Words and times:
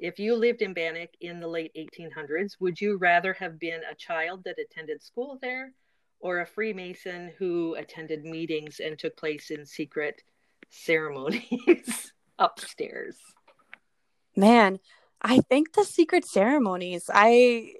if 0.00 0.18
you 0.18 0.34
lived 0.34 0.62
in 0.62 0.72
Bannack 0.72 1.10
in 1.20 1.40
the 1.40 1.46
late 1.46 1.72
1800s, 1.76 2.56
would 2.58 2.80
you 2.80 2.96
rather 2.96 3.34
have 3.34 3.60
been 3.60 3.80
a 3.90 3.94
child 3.94 4.42
that 4.44 4.58
attended 4.58 5.02
school 5.02 5.38
there 5.42 5.72
or 6.20 6.40
a 6.40 6.46
Freemason 6.46 7.32
who 7.38 7.74
attended 7.74 8.24
meetings 8.24 8.80
and 8.80 8.98
took 8.98 9.16
place 9.16 9.50
in 9.50 9.66
secret 9.66 10.22
ceremonies 10.70 12.12
upstairs? 12.38 13.16
Man, 14.34 14.80
I 15.20 15.40
think 15.40 15.74
the 15.74 15.84
secret 15.84 16.24
ceremonies. 16.24 17.10
I 17.12 17.74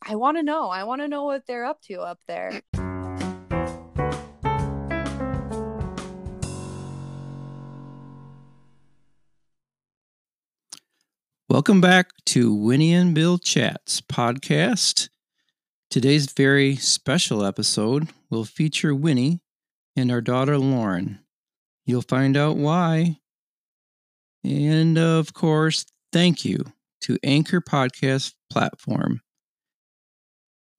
I 0.00 0.14
want 0.14 0.38
to 0.38 0.42
know. 0.42 0.70
I 0.70 0.84
want 0.84 1.02
to 1.02 1.08
know 1.08 1.24
what 1.24 1.46
they're 1.46 1.66
up 1.66 1.82
to 1.82 2.00
up 2.00 2.20
there. 2.26 2.62
Welcome 11.58 11.80
back 11.80 12.12
to 12.26 12.54
Winnie 12.54 12.94
and 12.94 13.16
Bill 13.16 13.36
Chats 13.36 14.00
podcast. 14.00 15.08
Today's 15.90 16.30
very 16.32 16.76
special 16.76 17.44
episode 17.44 18.06
will 18.30 18.44
feature 18.44 18.94
Winnie 18.94 19.40
and 19.96 20.12
our 20.12 20.20
daughter 20.20 20.56
Lauren. 20.56 21.18
You'll 21.84 22.02
find 22.02 22.36
out 22.36 22.56
why. 22.56 23.18
And 24.44 24.96
of 24.98 25.34
course, 25.34 25.84
thank 26.12 26.44
you 26.44 26.64
to 27.00 27.18
Anchor 27.24 27.60
Podcast 27.60 28.34
Platform. 28.48 29.20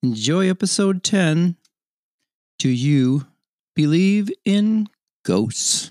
Enjoy 0.02 0.48
episode 0.48 1.04
10. 1.04 1.56
Do 2.58 2.70
you 2.70 3.26
believe 3.76 4.30
in 4.46 4.88
ghosts? 5.26 5.90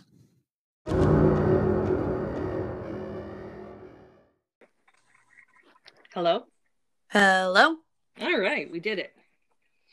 Hello? 6.20 6.44
Hello. 7.08 7.78
All 8.20 8.38
right, 8.38 8.70
we 8.70 8.82
did 8.82 9.00
it. 9.00 9.14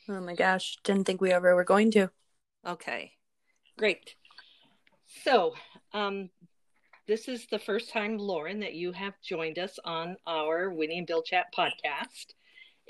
Oh 0.08 0.20
my 0.20 0.34
gosh, 0.34 0.76
didn't 0.82 1.04
think 1.04 1.20
we 1.20 1.30
ever 1.30 1.54
were 1.54 1.62
going 1.62 1.92
to. 1.92 2.10
Okay, 2.66 3.12
great. 3.78 4.16
So, 5.22 5.54
um, 5.92 6.30
this 7.06 7.28
is 7.28 7.46
the 7.46 7.60
first 7.60 7.92
time, 7.92 8.18
Lauren, 8.18 8.58
that 8.58 8.74
you 8.74 8.90
have 8.90 9.14
joined 9.22 9.60
us 9.60 9.78
on 9.84 10.16
our 10.26 10.68
Winnie 10.68 10.98
and 10.98 11.06
Bill 11.06 11.22
Chat 11.22 11.54
podcast. 11.56 12.34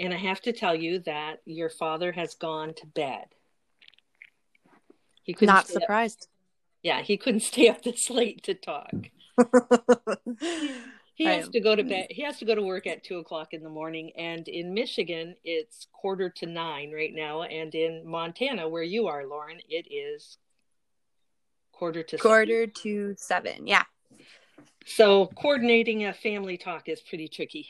And 0.00 0.15
I 0.15 0.17
have 0.17 0.41
to 0.41 0.55
tell 0.55 0.75
you 0.75 1.00
that 1.00 1.41
your 1.45 1.69
father 1.69 2.12
has 2.12 2.37
gone 2.37 2.73
to 2.73 2.87
bed. 2.87 3.27
He 5.25 5.34
couldn't 5.34 5.55
Not 5.55 5.69
surprised. 5.69 6.23
Up. 6.23 6.28
Yeah, 6.83 7.03
he 7.03 7.19
couldn't 7.19 7.41
stay 7.41 7.69
up 7.69 7.83
this 7.83 8.09
late 8.09 8.45
to 8.45 8.55
talk. 8.55 8.95
he 11.17 11.25
has 11.25 11.48
to 11.48 11.61
go 11.61 11.75
to 11.75 11.83
bed. 11.83 12.09
He 12.11 12.22
has 12.22 12.39
to 12.41 12.45
go 12.45 12.55
to 12.55 12.61
work 12.61 12.86
at 12.86 13.03
two 13.03 13.17
o'clock 13.17 13.55
in 13.55 13.62
the 13.62 13.70
morning. 13.70 14.12
And 14.19 14.47
in 14.48 14.75
Michigan, 14.75 15.34
it's 15.45 15.86
quarter 15.91 16.28
to 16.28 16.47
nine 16.47 16.92
right 16.92 17.14
now. 17.14 17.42
And 17.42 17.75
in 17.75 18.06
Montana, 18.06 18.69
where 18.69 18.83
you 18.83 19.06
are, 19.06 19.27
Lauren, 19.27 19.59
it 19.67 19.87
is 19.91 20.37
quarter 21.72 22.03
to 22.03 22.19
quarter 22.19 22.67
seven. 22.67 22.72
to 22.83 23.14
seven. 23.17 23.67
Yeah. 23.67 23.84
So 24.84 25.28
coordinating 25.28 26.05
a 26.05 26.12
family 26.12 26.59
talk 26.59 26.87
is 26.87 27.00
pretty 27.00 27.28
tricky. 27.28 27.67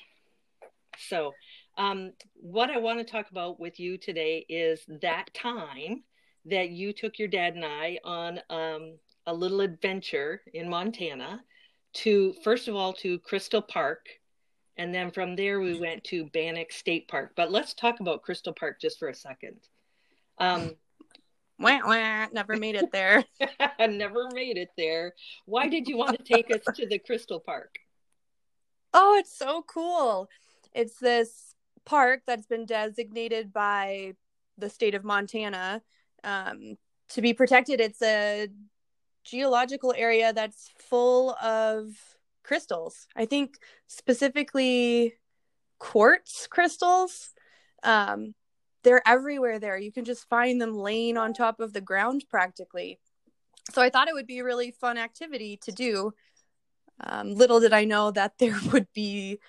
So, 0.99 1.33
um, 1.79 2.15
what 2.35 2.71
I 2.71 2.79
want 2.79 2.99
to 2.99 3.05
talk 3.05 3.31
about 3.31 3.61
with 3.61 3.79
you 3.79 3.97
today 3.97 4.45
is 4.49 4.81
that 5.03 5.33
time 5.35 6.03
that 6.47 6.71
you 6.71 6.93
took 6.93 7.19
your 7.19 7.29
dad 7.29 7.55
and 7.55 7.65
I 7.65 7.99
on 8.03 8.41
um, 8.51 8.99
a 9.27 9.33
little 9.33 9.61
adventure 9.61 10.43
in 10.53 10.69
Montana 10.69 11.45
to 11.95 12.35
first 12.45 12.69
of 12.69 12.75
all 12.75 12.93
to 12.95 13.19
Crystal 13.21 13.63
Park, 13.63 14.07
and 14.77 14.95
then 14.95 15.11
from 15.11 15.37
there 15.37 15.61
we 15.61 15.79
went 15.79 16.05
to 16.05 16.27
Bannack 16.27 16.73
State 16.73 17.09
Park. 17.09 17.33
But 17.37 17.51
let's 17.51 17.75
talk 17.75 18.01
about 18.01 18.23
Crystal 18.23 18.53
Park 18.53 18.81
just 18.81 18.99
for 18.99 19.09
a 19.09 19.15
second. 19.15 19.57
Um, 20.39 20.75
wah, 21.59 21.81
wah, 21.85 22.27
never 22.33 22.57
made 22.57 22.75
it 22.75 22.93
there. 22.93 23.25
never 23.79 24.29
made 24.33 24.57
it 24.57 24.71
there. 24.77 25.15
Why 25.47 25.69
did 25.69 25.89
you 25.89 25.97
want 25.97 26.17
to 26.17 26.23
take 26.23 26.51
us 26.55 26.63
to 26.77 26.87
the 26.87 26.99
Crystal 26.99 27.41
Park? 27.41 27.77
Oh, 28.93 29.17
it's 29.19 29.37
so 29.37 29.63
cool. 29.67 30.29
It's 30.75 30.99
this 30.99 31.55
park 31.85 32.23
that's 32.27 32.47
been 32.47 32.67
designated 32.67 33.53
by 33.53 34.15
the 34.59 34.69
state 34.69 34.95
of 34.95 35.05
Montana 35.05 35.83
um, 36.25 36.77
to 37.11 37.23
be 37.23 37.33
protected. 37.33 37.81
It's 37.81 38.03
a 38.03 38.49
geological 39.27 39.93
area 39.97 40.33
that's 40.33 40.71
full 40.79 41.35
of 41.43 41.91
crystals. 42.43 43.07
I 43.17 43.27
think 43.27 43.59
specifically 43.87 45.15
quartz 45.79 46.47
crystals. 46.47 47.35
Um, 47.83 48.35
they're 48.85 49.07
everywhere 49.07 49.59
there. 49.59 49.77
You 49.77 49.93
can 49.93 50.05
just 50.05 50.29
find 50.29 50.61
them 50.61 50.75
laying 50.75 51.17
on 51.17 51.35
top 51.35 51.61
of 51.61 51.73
the 51.73 51.81
ground 51.81 52.25
practically. 52.31 53.01
So 53.73 53.83
I 53.83 53.91
thought 53.91 54.09
it 54.09 54.15
would 54.15 54.29
be 54.29 54.39
a 54.39 54.45
really 54.45 54.71
fun 54.71 54.97
activity 54.97 55.59
to 55.63 55.73
do. 55.73 56.13
Um, 57.01 57.35
little 57.35 57.61
did 57.61 57.73
I 57.73 57.85
know 57.85 58.13
that 58.13 58.35
there 58.39 58.59
would 58.73 58.87
be 58.95 59.41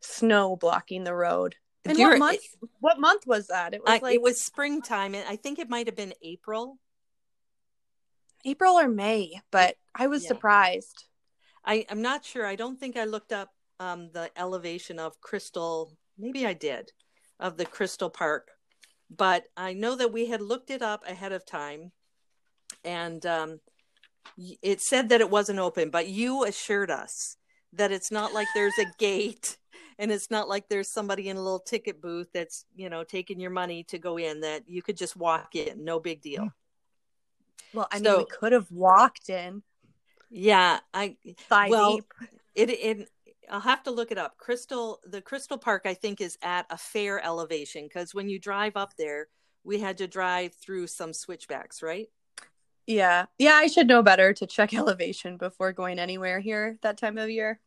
snow 0.00 0.56
blocking 0.56 1.04
the 1.04 1.14
road. 1.14 1.56
And 1.86 1.98
what 1.98 2.18
month? 2.18 2.40
What 2.80 2.98
month 2.98 3.26
was 3.26 3.48
that? 3.48 3.74
It 3.74 3.82
was 3.82 3.98
uh, 3.98 3.98
like 4.02 4.14
it 4.14 4.22
was 4.22 4.40
springtime. 4.40 5.14
I 5.14 5.36
think 5.36 5.58
it 5.58 5.68
might 5.68 5.86
have 5.86 5.96
been 5.96 6.14
April. 6.22 6.78
April 8.44 8.74
or 8.74 8.88
May, 8.88 9.40
but 9.50 9.76
I 9.94 10.06
was 10.06 10.22
yeah. 10.22 10.28
surprised. 10.28 11.04
I, 11.64 11.86
I'm 11.88 12.02
not 12.02 12.24
sure. 12.24 12.46
I 12.46 12.56
don't 12.56 12.78
think 12.78 12.96
I 12.96 13.04
looked 13.04 13.32
up 13.32 13.50
um, 13.80 14.10
the 14.12 14.30
elevation 14.36 14.98
of 14.98 15.20
Crystal. 15.20 15.96
Maybe 16.18 16.46
I 16.46 16.52
did, 16.52 16.92
of 17.40 17.56
the 17.56 17.64
Crystal 17.64 18.10
Park, 18.10 18.50
but 19.10 19.44
I 19.56 19.72
know 19.72 19.96
that 19.96 20.12
we 20.12 20.26
had 20.26 20.42
looked 20.42 20.70
it 20.70 20.82
up 20.82 21.02
ahead 21.08 21.32
of 21.32 21.46
time, 21.46 21.92
and 22.84 23.24
um, 23.26 23.60
it 24.62 24.80
said 24.80 25.08
that 25.08 25.20
it 25.20 25.30
wasn't 25.30 25.58
open. 25.58 25.90
But 25.90 26.08
you 26.08 26.44
assured 26.44 26.90
us 26.90 27.36
that 27.72 27.92
it's 27.92 28.12
not 28.12 28.32
like 28.32 28.48
there's 28.54 28.78
a 28.78 28.86
gate 28.98 29.56
and 29.98 30.10
it's 30.10 30.30
not 30.30 30.48
like 30.48 30.68
there's 30.68 30.92
somebody 30.92 31.28
in 31.28 31.36
a 31.36 31.42
little 31.42 31.60
ticket 31.60 32.00
booth 32.00 32.28
that's 32.32 32.64
you 32.74 32.88
know 32.88 33.04
taking 33.04 33.40
your 33.40 33.50
money 33.50 33.84
to 33.84 33.98
go 33.98 34.16
in 34.16 34.40
that 34.40 34.68
you 34.68 34.82
could 34.82 34.96
just 34.96 35.16
walk 35.16 35.54
in 35.54 35.84
no 35.84 36.00
big 36.00 36.20
deal 36.22 36.48
well, 37.74 37.88
I 37.90 37.98
so, 37.98 38.04
mean, 38.04 38.18
we 38.18 38.26
could 38.26 38.52
have 38.52 38.70
walked 38.70 39.28
in. 39.28 39.62
Yeah, 40.30 40.80
I 40.92 41.16
thigh 41.48 41.68
well, 41.68 41.96
deep. 41.96 42.14
It 42.54 42.70
it 42.70 43.08
I'll 43.50 43.60
have 43.60 43.82
to 43.84 43.90
look 43.90 44.10
it 44.10 44.18
up. 44.18 44.38
Crystal, 44.38 45.00
the 45.04 45.20
Crystal 45.20 45.58
Park, 45.58 45.82
I 45.84 45.94
think, 45.94 46.20
is 46.20 46.38
at 46.42 46.66
a 46.70 46.78
fair 46.78 47.24
elevation 47.24 47.84
because 47.84 48.14
when 48.14 48.28
you 48.28 48.38
drive 48.38 48.76
up 48.76 48.96
there, 48.96 49.28
we 49.64 49.80
had 49.80 49.98
to 49.98 50.06
drive 50.06 50.54
through 50.54 50.86
some 50.86 51.12
switchbacks, 51.12 51.82
right? 51.82 52.08
Yeah, 52.86 53.26
yeah. 53.38 53.54
I 53.54 53.66
should 53.66 53.86
know 53.86 54.02
better 54.02 54.32
to 54.34 54.46
check 54.46 54.74
elevation 54.74 55.36
before 55.36 55.72
going 55.72 55.98
anywhere 55.98 56.40
here 56.40 56.78
that 56.82 56.98
time 56.98 57.18
of 57.18 57.30
year. 57.30 57.60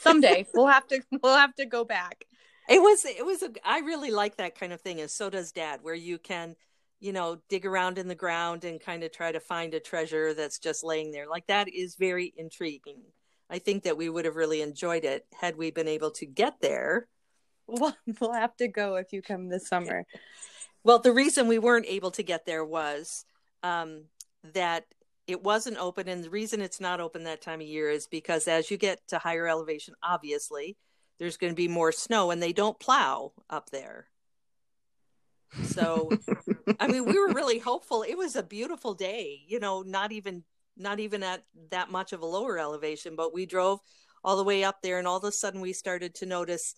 Someday 0.00 0.46
we'll 0.54 0.68
have 0.68 0.86
to 0.88 1.02
we'll 1.22 1.36
have 1.36 1.54
to 1.56 1.66
go 1.66 1.84
back. 1.84 2.24
It 2.68 2.80
was 2.80 3.04
it 3.04 3.24
was 3.24 3.42
a 3.42 3.50
I 3.64 3.80
really 3.80 4.10
like 4.10 4.36
that 4.36 4.58
kind 4.58 4.72
of 4.72 4.80
thing, 4.80 5.00
and 5.00 5.10
so 5.10 5.30
does 5.30 5.52
Dad, 5.52 5.80
where 5.82 5.94
you 5.94 6.18
can 6.18 6.56
you 7.02 7.12
know, 7.12 7.38
dig 7.48 7.66
around 7.66 7.98
in 7.98 8.06
the 8.06 8.14
ground 8.14 8.62
and 8.62 8.80
kind 8.80 9.02
of 9.02 9.10
try 9.10 9.32
to 9.32 9.40
find 9.40 9.74
a 9.74 9.80
treasure 9.80 10.34
that's 10.34 10.60
just 10.60 10.84
laying 10.84 11.10
there. 11.10 11.26
Like 11.28 11.48
that 11.48 11.68
is 11.68 11.96
very 11.96 12.32
intriguing. 12.36 13.02
I 13.50 13.58
think 13.58 13.82
that 13.82 13.96
we 13.96 14.08
would 14.08 14.24
have 14.24 14.36
really 14.36 14.62
enjoyed 14.62 15.04
it 15.04 15.26
had 15.38 15.56
we 15.56 15.72
been 15.72 15.88
able 15.88 16.12
to 16.12 16.26
get 16.26 16.60
there. 16.60 17.08
Well, 17.66 17.96
we'll 18.20 18.32
have 18.32 18.56
to 18.58 18.68
go 18.68 18.94
if 18.94 19.12
you 19.12 19.20
come 19.20 19.48
this 19.48 19.66
summer. 19.66 20.04
well, 20.84 21.00
the 21.00 21.12
reason 21.12 21.48
we 21.48 21.58
weren't 21.58 21.86
able 21.88 22.12
to 22.12 22.22
get 22.22 22.46
there 22.46 22.64
was 22.64 23.24
um, 23.64 24.04
that 24.54 24.84
it 25.26 25.42
wasn't 25.42 25.78
open. 25.78 26.08
And 26.08 26.22
the 26.22 26.30
reason 26.30 26.60
it's 26.60 26.80
not 26.80 27.00
open 27.00 27.24
that 27.24 27.42
time 27.42 27.60
of 27.60 27.66
year 27.66 27.90
is 27.90 28.06
because 28.06 28.46
as 28.46 28.70
you 28.70 28.76
get 28.76 29.00
to 29.08 29.18
higher 29.18 29.48
elevation, 29.48 29.94
obviously, 30.04 30.76
there's 31.18 31.36
going 31.36 31.52
to 31.52 31.56
be 31.56 31.68
more 31.68 31.90
snow 31.90 32.30
and 32.30 32.40
they 32.40 32.52
don't 32.52 32.78
plow 32.78 33.32
up 33.50 33.70
there. 33.70 34.06
So, 35.64 36.10
I 36.80 36.86
mean, 36.86 37.04
we 37.04 37.18
were 37.18 37.32
really 37.32 37.58
hopeful. 37.58 38.02
It 38.02 38.16
was 38.16 38.36
a 38.36 38.42
beautiful 38.42 38.94
day, 38.94 39.42
you 39.46 39.60
know, 39.60 39.82
not 39.82 40.12
even 40.12 40.44
not 40.76 41.00
even 41.00 41.22
at 41.22 41.44
that 41.70 41.90
much 41.90 42.12
of 42.12 42.22
a 42.22 42.26
lower 42.26 42.58
elevation, 42.58 43.14
but 43.14 43.34
we 43.34 43.44
drove 43.44 43.80
all 44.24 44.36
the 44.36 44.44
way 44.44 44.64
up 44.64 44.82
there 44.82 44.98
and 44.98 45.06
all 45.06 45.16
of 45.16 45.24
a 45.24 45.32
sudden 45.32 45.60
we 45.60 45.72
started 45.72 46.14
to 46.14 46.26
notice 46.26 46.74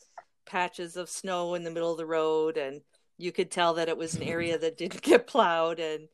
patches 0.47 0.97
of 0.97 1.09
snow 1.09 1.55
in 1.55 1.65
the 1.65 1.71
middle 1.71 1.91
of 1.91 1.99
the 1.99 2.07
road 2.07 2.57
and 2.57 2.81
you 3.19 3.33
could 3.33 3.51
tell 3.51 3.75
that 3.75 3.89
it 3.89 3.97
was 3.97 4.15
an 4.15 4.23
area 4.23 4.59
that 4.61 4.77
didn't 4.77 5.03
get 5.03 5.27
plowed 5.27 5.79
and 5.79 6.09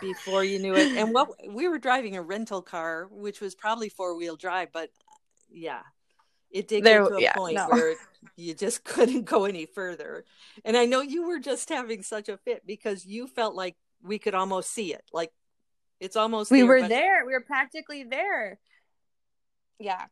before 0.00 0.42
you 0.42 0.58
knew 0.58 0.74
it 0.74 0.96
and 0.96 1.14
what 1.14 1.28
we 1.48 1.68
were 1.68 1.78
driving 1.78 2.16
a 2.16 2.22
rental 2.22 2.60
car 2.60 3.06
which 3.12 3.40
was 3.40 3.54
probably 3.54 3.88
four-wheel 3.88 4.34
drive 4.34 4.68
but 4.72 4.90
yeah 5.48 5.82
it 6.50 6.68
did 6.68 6.84
there, 6.84 7.02
get 7.02 7.08
to 7.08 7.16
a 7.16 7.20
yeah, 7.20 7.34
point 7.34 7.54
no. 7.56 7.68
where 7.68 7.94
you 8.36 8.54
just 8.54 8.84
couldn't 8.84 9.24
go 9.24 9.44
any 9.44 9.66
further. 9.66 10.24
And 10.64 10.76
I 10.76 10.86
know 10.86 11.00
you 11.00 11.26
were 11.26 11.38
just 11.38 11.68
having 11.68 12.02
such 12.02 12.28
a 12.28 12.36
fit 12.36 12.66
because 12.66 13.06
you 13.06 13.26
felt 13.26 13.54
like 13.54 13.76
we 14.02 14.18
could 14.18 14.34
almost 14.34 14.70
see 14.70 14.92
it. 14.92 15.04
Like 15.12 15.32
it's 16.00 16.16
almost 16.16 16.50
we 16.50 16.60
there, 16.60 16.66
were 16.66 16.80
but... 16.80 16.88
there. 16.88 17.26
We 17.26 17.32
were 17.32 17.42
practically 17.42 18.04
there. 18.04 18.58
Yeah. 19.78 20.06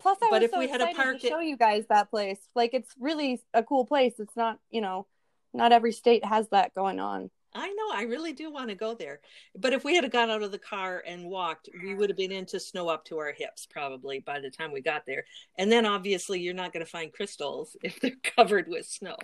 Plus, 0.00 0.18
I 0.22 0.28
But 0.30 0.42
was 0.42 0.44
if 0.44 0.50
so 0.50 0.58
we 0.58 0.68
had 0.68 0.80
a 0.80 0.92
park 0.94 1.16
to 1.16 1.22
that- 1.22 1.28
show 1.28 1.40
you 1.40 1.56
guys 1.56 1.86
that 1.88 2.10
place. 2.10 2.38
Like, 2.54 2.74
it's 2.74 2.90
really 2.98 3.40
a 3.54 3.62
cool 3.62 3.86
place. 3.86 4.14
It's 4.18 4.36
not, 4.36 4.58
you 4.70 4.80
know, 4.80 5.06
not 5.54 5.72
every 5.72 5.92
state 5.92 6.24
has 6.24 6.48
that 6.48 6.74
going 6.74 7.00
on. 7.00 7.30
I 7.54 7.68
know. 7.70 7.90
I 7.92 8.02
really 8.02 8.32
do 8.32 8.50
want 8.50 8.70
to 8.70 8.74
go 8.74 8.94
there. 8.94 9.20
But 9.56 9.72
if 9.72 9.84
we 9.84 9.94
had 9.94 10.10
got 10.10 10.28
out 10.30 10.42
of 10.42 10.50
the 10.50 10.58
car 10.58 11.02
and 11.06 11.24
walked, 11.26 11.68
we 11.84 11.94
would 11.94 12.10
have 12.10 12.16
been 12.16 12.32
into 12.32 12.58
snow 12.58 12.88
up 12.88 13.04
to 13.06 13.18
our 13.18 13.32
hips 13.32 13.66
probably 13.70 14.18
by 14.20 14.40
the 14.40 14.50
time 14.50 14.72
we 14.72 14.80
got 14.80 15.06
there. 15.06 15.24
And 15.58 15.70
then 15.70 15.86
obviously 15.86 16.40
you're 16.40 16.52
not 16.54 16.72
going 16.72 16.84
to 16.84 16.90
find 16.90 17.12
crystals 17.12 17.76
if 17.84 18.00
they're 18.00 18.12
covered 18.36 18.66
with 18.68 18.86
snow. 18.86 19.16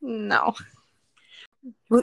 No. 0.00 0.54
We- 1.90 2.02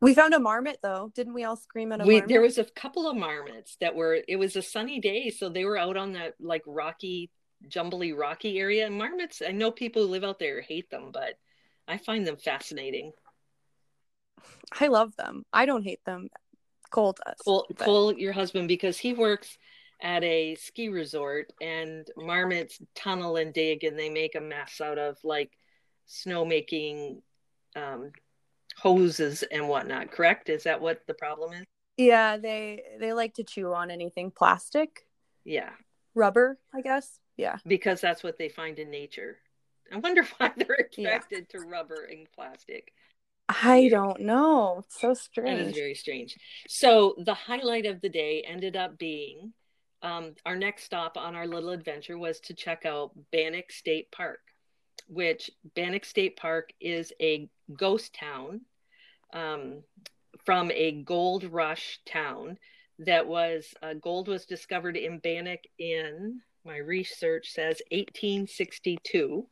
We 0.00 0.14
found 0.14 0.34
a 0.34 0.38
marmot 0.40 0.78
though. 0.82 1.10
Didn't 1.14 1.34
we 1.34 1.44
all 1.44 1.56
scream 1.56 1.92
at 1.92 2.00
a 2.00 2.04
We 2.04 2.14
marmot? 2.14 2.28
there 2.28 2.40
was 2.40 2.58
a 2.58 2.64
couple 2.64 3.08
of 3.08 3.16
marmots 3.16 3.76
that 3.80 3.94
were 3.94 4.18
it 4.28 4.36
was 4.36 4.54
a 4.56 4.62
sunny 4.62 5.00
day, 5.00 5.30
so 5.30 5.48
they 5.48 5.64
were 5.64 5.76
out 5.78 5.96
on 5.96 6.12
that 6.12 6.34
like 6.40 6.62
rocky, 6.66 7.30
jumbly 7.68 8.12
rocky 8.12 8.58
area. 8.58 8.86
And 8.86 8.96
marmots, 8.96 9.42
I 9.46 9.50
know 9.52 9.70
people 9.72 10.02
who 10.02 10.08
live 10.08 10.24
out 10.24 10.38
there 10.38 10.60
hate 10.60 10.88
them, 10.90 11.10
but 11.12 11.34
I 11.88 11.98
find 11.98 12.24
them 12.26 12.36
fascinating. 12.36 13.12
I 14.80 14.88
love 14.88 15.14
them. 15.16 15.44
I 15.52 15.66
don't 15.66 15.82
hate 15.82 16.04
them. 16.04 16.28
Cole 16.90 17.14
does. 17.26 17.36
Cole, 17.44 17.66
but- 17.68 17.78
Cole, 17.78 18.12
your 18.18 18.32
husband, 18.32 18.68
because 18.68 18.98
he 18.98 19.12
works 19.12 19.56
at 20.00 20.22
a 20.22 20.54
ski 20.54 20.88
resort 20.88 21.52
and 21.60 22.06
marmots 22.16 22.78
tunnel 22.94 23.36
and 23.36 23.52
dig 23.52 23.82
and 23.82 23.98
they 23.98 24.08
make 24.08 24.36
a 24.36 24.40
mess 24.40 24.80
out 24.80 24.96
of 24.98 25.16
like 25.24 25.50
snow 26.06 26.44
making 26.44 27.20
um, 27.76 28.12
hoses 28.76 29.42
and 29.42 29.68
whatnot. 29.68 30.10
Correct? 30.12 30.48
Is 30.48 30.62
that 30.64 30.80
what 30.80 31.00
the 31.06 31.14
problem 31.14 31.52
is? 31.52 31.64
Yeah, 31.96 32.36
they 32.36 32.82
they 33.00 33.12
like 33.12 33.34
to 33.34 33.42
chew 33.44 33.72
on 33.74 33.90
anything 33.90 34.30
plastic, 34.30 35.04
Yeah, 35.44 35.70
rubber, 36.14 36.58
I 36.72 36.80
guess. 36.80 37.18
Yeah. 37.36 37.56
because 37.66 38.00
that's 38.00 38.22
what 38.22 38.38
they 38.38 38.48
find 38.48 38.78
in 38.78 38.90
nature. 38.90 39.38
I 39.92 39.96
wonder 39.96 40.22
why 40.38 40.52
they're 40.56 40.88
Yeah. 40.96 41.08
attracted 41.08 41.48
to 41.50 41.58
rubber 41.60 42.04
and 42.08 42.28
plastic. 42.32 42.92
I 43.48 43.88
don't 43.88 44.20
know. 44.20 44.84
It's 44.84 45.00
so 45.00 45.08
That 45.08 45.12
is 45.12 45.20
strange. 45.20 45.74
very 45.74 45.94
strange. 45.94 46.36
So 46.68 47.14
the 47.18 47.34
highlight 47.34 47.86
of 47.86 48.00
the 48.00 48.08
day 48.08 48.44
ended 48.46 48.76
up 48.76 48.98
being 48.98 49.52
um, 50.02 50.34
our 50.46 50.56
next 50.56 50.84
stop 50.84 51.16
on 51.16 51.34
our 51.34 51.46
little 51.46 51.70
adventure 51.70 52.18
was 52.18 52.40
to 52.40 52.54
check 52.54 52.84
out 52.86 53.12
Bannack 53.32 53.72
State 53.72 54.10
Park, 54.12 54.40
which 55.08 55.50
Bannack 55.74 56.04
State 56.04 56.36
Park 56.36 56.70
is 56.80 57.12
a 57.20 57.48
ghost 57.74 58.14
town 58.14 58.60
um, 59.32 59.82
from 60.44 60.70
a 60.72 61.02
gold 61.02 61.44
rush 61.44 62.00
town 62.06 62.58
that 63.00 63.26
was 63.26 63.74
uh, 63.82 63.94
gold 63.94 64.28
was 64.28 64.44
discovered 64.44 64.96
in 64.96 65.18
Bannack 65.20 65.64
in 65.78 66.40
my 66.64 66.76
research 66.76 67.48
says 67.50 67.80
1862, 67.90 69.46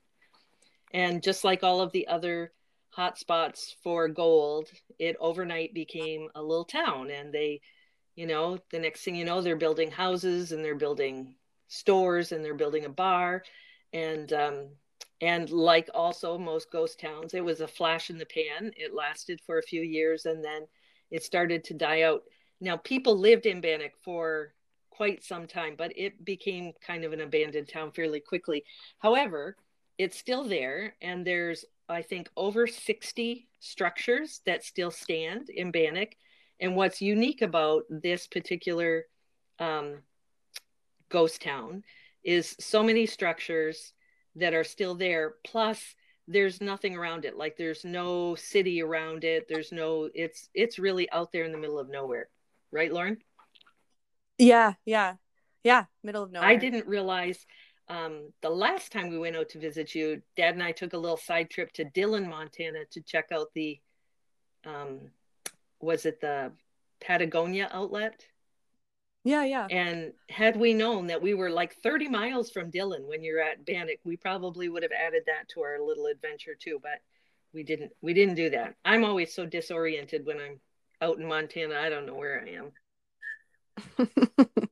and 0.93 1.23
just 1.23 1.45
like 1.45 1.63
all 1.63 1.81
of 1.81 1.93
the 1.93 2.07
other 2.09 2.53
hotspots 2.97 3.75
for 3.83 4.09
gold, 4.09 4.69
it 4.99 5.17
overnight 5.21 5.75
became 5.75 6.29
a 6.35 6.43
little 6.43 6.65
town. 6.65 7.11
And 7.11 7.33
they, 7.33 7.61
you 8.15 8.27
know, 8.27 8.59
the 8.71 8.79
next 8.79 9.03
thing 9.03 9.17
you 9.17 9.25
know, 9.25 9.41
they're 9.41 9.57
building 9.57 9.91
houses 9.91 10.53
and 10.53 10.65
they're 10.65 10.75
building 10.75 11.37
stores 11.69 12.33
and 12.33 12.45
they're 12.45 12.55
building 12.55 12.85
a 12.85 12.91
bar. 12.91 13.43
And, 13.93 14.33
um, 14.33 14.69
and 15.21 15.51
like 15.51 15.89
also 15.95 16.39
most 16.39 16.71
ghost 16.71 17.01
towns, 17.01 17.35
it 17.35 17.45
was 17.45 17.61
a 17.61 17.69
flash 17.69 18.11
in 18.11 18.19
the 18.19 18.27
pan. 18.27 18.73
It 18.77 18.95
lasted 18.95 19.41
for 19.45 19.59
a 19.59 19.63
few 19.63 19.83
years 19.83 20.27
and 20.27 20.45
then 20.45 20.67
it 21.11 21.23
started 21.23 21.65
to 21.65 21.75
die 21.75 22.03
out. 22.03 22.23
Now, 22.61 22.77
people 22.79 23.19
lived 23.19 23.47
in 23.47 23.61
Bannack 23.61 23.93
for 24.03 24.55
quite 24.91 25.23
some 25.23 25.47
time, 25.47 25.75
but 25.77 25.93
it 25.97 26.25
became 26.25 26.73
kind 26.85 27.05
of 27.05 27.13
an 27.13 27.21
abandoned 27.21 27.69
town 27.69 27.93
fairly 27.93 28.21
quickly. 28.21 28.65
However, 28.99 29.57
it's 29.99 30.19
still 30.19 30.45
there, 30.45 30.95
and 31.01 31.27
there's 31.27 31.65
I 31.89 32.03
think 32.03 32.31
over 32.37 32.67
60 32.67 33.49
structures 33.61 34.41
that 34.47 34.65
still 34.65 34.91
stand 34.91 35.49
in 35.51 35.71
Bannack. 35.71 36.17
And 36.61 36.75
what's 36.75 37.03
unique 37.03 37.43
about 37.43 37.85
this 37.91 38.27
particular 38.27 39.05
um, 39.59 39.99
ghost 41.09 41.43
town 41.43 41.85
is 42.25 42.57
so 42.59 42.83
many 42.83 43.07
structures 43.07 43.93
that 44.37 44.55
are 44.55 44.65
still 44.65 44.95
there. 44.95 45.35
Plus, 45.45 45.81
there's 46.29 46.61
nothing 46.61 46.97
around 46.97 47.25
it. 47.25 47.37
Like 47.37 47.57
there's 47.57 47.85
no 47.85 48.35
city 48.35 48.83
around 48.83 49.25
it. 49.25 49.47
There's 49.49 49.71
no. 49.71 50.09
It's 50.15 50.49
it's 50.55 50.79
really 50.79 51.11
out 51.11 51.31
there 51.33 51.45
in 51.45 51.53
the 51.53 51.59
middle 51.59 51.79
of 51.79 51.89
nowhere, 51.89 52.29
right, 52.73 52.93
Lauren? 52.93 53.19
Yeah, 54.39 54.75
yeah. 54.85 55.15
Yeah, 55.63 55.87
middle 56.05 56.23
of 56.23 56.31
nowhere. 56.31 56.49
I 56.49 56.55
didn't 56.55 56.87
realize 56.87 57.45
um, 57.89 58.33
the 58.43 58.51
last 58.51 58.93
time 58.93 59.11
we 59.11 59.19
went 59.19 59.37
out 59.37 59.49
to 59.51 59.59
visit 59.59 59.95
you, 59.95 60.23
Dad 60.37 60.55
and 60.55 60.63
I 60.63 60.73
took 60.73 60.93
a 60.93 60.99
little 60.99 61.17
side 61.17 61.51
trip 61.51 61.73
to 61.75 61.85
Dillon, 61.85 62.29
Montana 62.29 62.85
to 62.93 63.01
check 63.01 63.29
out 63.33 63.49
the, 63.55 63.79
um, 64.65 65.11
was 65.81 66.05
it 66.07 66.21
the 66.21 66.53
Patagonia 67.01 67.69
outlet? 67.73 68.27
Yeah, 69.23 69.45
yeah. 69.45 69.67
And 69.71 70.13
had 70.29 70.57
we 70.57 70.73
known 70.73 71.09
that 71.09 71.21
we 71.21 71.35
were 71.35 71.51
like 71.51 71.75
30 71.83 72.09
miles 72.09 72.51
from 72.51 72.71
Dillon 72.71 73.07
when 73.09 73.25
you're 73.25 73.43
at 73.43 73.65
Bannack, 73.65 73.99
we 74.05 74.17
probably 74.17 74.69
would 74.69 74.85
have 74.85 74.93
added 74.93 75.25
that 75.27 75.49
to 75.51 75.63
our 75.63 75.81
little 75.81 76.07
adventure 76.07 76.55
too, 76.59 76.79
but 76.81 77.01
we 77.53 77.63
didn't. 77.63 77.91
We 78.03 78.15
didn't 78.15 78.35
do 78.35 78.51
that. 78.51 78.75
I'm 78.85 79.05
always 79.05 79.35
so 79.35 79.47
disoriented 79.47 80.27
when 80.27 80.39
I'm 80.39 80.61
out 81.01 81.19
in 81.19 81.27
Montana. 81.27 81.75
I 81.75 81.89
don't 81.89 82.07
know 82.07 82.15
where 82.15 82.45
I 82.47 82.51
am. 83.99 84.07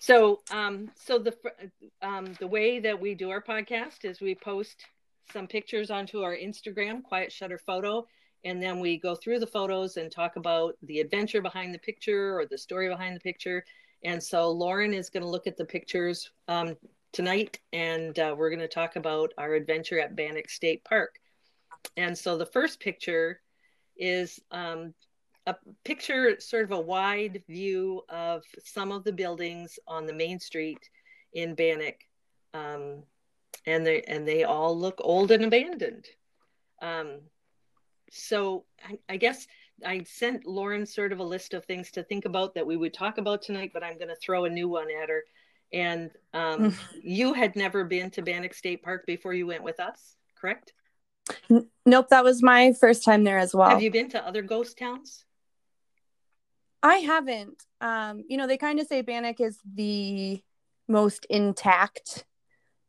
So, 0.00 0.40
um, 0.50 0.90
so 0.96 1.18
the 1.18 1.36
um, 2.00 2.32
the 2.40 2.46
way 2.46 2.80
that 2.80 2.98
we 2.98 3.14
do 3.14 3.28
our 3.28 3.42
podcast 3.42 4.06
is 4.06 4.18
we 4.18 4.34
post 4.34 4.86
some 5.30 5.46
pictures 5.46 5.90
onto 5.90 6.22
our 6.22 6.34
Instagram, 6.34 7.02
Quiet 7.02 7.30
Shutter 7.30 7.58
Photo, 7.58 8.06
and 8.42 8.62
then 8.62 8.80
we 8.80 8.96
go 8.96 9.14
through 9.14 9.40
the 9.40 9.46
photos 9.46 9.98
and 9.98 10.10
talk 10.10 10.36
about 10.36 10.74
the 10.84 11.00
adventure 11.00 11.42
behind 11.42 11.74
the 11.74 11.78
picture 11.78 12.38
or 12.38 12.46
the 12.46 12.56
story 12.56 12.88
behind 12.88 13.14
the 13.14 13.20
picture. 13.20 13.62
And 14.02 14.22
so 14.22 14.50
Lauren 14.50 14.94
is 14.94 15.10
going 15.10 15.22
to 15.22 15.28
look 15.28 15.46
at 15.46 15.58
the 15.58 15.66
pictures 15.66 16.30
um, 16.48 16.78
tonight, 17.12 17.58
and 17.74 18.18
uh, 18.18 18.34
we're 18.36 18.48
going 18.48 18.60
to 18.60 18.68
talk 18.68 18.96
about 18.96 19.34
our 19.36 19.52
adventure 19.52 20.00
at 20.00 20.16
Bannack 20.16 20.48
State 20.48 20.82
Park. 20.82 21.16
And 21.98 22.16
so 22.16 22.38
the 22.38 22.46
first 22.46 22.80
picture 22.80 23.42
is 23.98 24.40
um, 24.50 24.94
a 25.50 25.56
picture 25.84 26.38
sort 26.40 26.64
of 26.64 26.72
a 26.72 26.80
wide 26.80 27.42
view 27.48 28.02
of 28.08 28.42
some 28.64 28.92
of 28.92 29.04
the 29.04 29.12
buildings 29.12 29.78
on 29.86 30.06
the 30.06 30.12
main 30.12 30.38
street 30.38 30.88
in 31.32 31.54
Bannack. 31.54 32.06
Um, 32.54 33.02
and 33.66 33.86
they 33.86 34.02
and 34.02 34.26
they 34.26 34.44
all 34.44 34.76
look 34.76 35.00
old 35.00 35.30
and 35.30 35.44
abandoned. 35.44 36.06
Um, 36.80 37.20
so 38.10 38.64
I, 38.84 38.98
I 39.08 39.16
guess 39.16 39.46
I 39.84 40.02
sent 40.04 40.46
Lauren 40.46 40.86
sort 40.86 41.12
of 41.12 41.18
a 41.18 41.24
list 41.24 41.54
of 41.54 41.64
things 41.64 41.90
to 41.92 42.02
think 42.02 42.24
about 42.24 42.54
that 42.54 42.66
we 42.66 42.76
would 42.76 42.94
talk 42.94 43.18
about 43.18 43.42
tonight, 43.42 43.70
but 43.72 43.84
I'm 43.84 43.96
going 43.96 44.08
to 44.08 44.16
throw 44.16 44.44
a 44.44 44.50
new 44.50 44.68
one 44.68 44.88
at 45.02 45.08
her. 45.08 45.24
And 45.72 46.10
um, 46.34 46.76
you 47.02 47.32
had 47.32 47.54
never 47.54 47.84
been 47.84 48.10
to 48.12 48.22
Bannack 48.22 48.54
State 48.54 48.82
Park 48.82 49.06
before 49.06 49.32
you 49.32 49.46
went 49.46 49.62
with 49.62 49.78
us, 49.78 50.16
correct? 50.38 50.72
Nope, 51.86 52.08
that 52.08 52.24
was 52.24 52.42
my 52.42 52.72
first 52.72 53.04
time 53.04 53.24
there 53.24 53.38
as 53.38 53.54
well. 53.54 53.70
Have 53.70 53.82
you 53.82 53.90
been 53.90 54.10
to 54.10 54.26
other 54.26 54.42
ghost 54.42 54.78
towns? 54.78 55.24
I 56.82 56.96
haven't. 56.96 57.64
Um, 57.80 58.24
you 58.28 58.36
know, 58.36 58.46
they 58.46 58.56
kind 58.56 58.80
of 58.80 58.86
say 58.86 59.02
Bannack 59.02 59.40
is 59.40 59.58
the 59.64 60.42
most 60.88 61.26
intact 61.30 62.24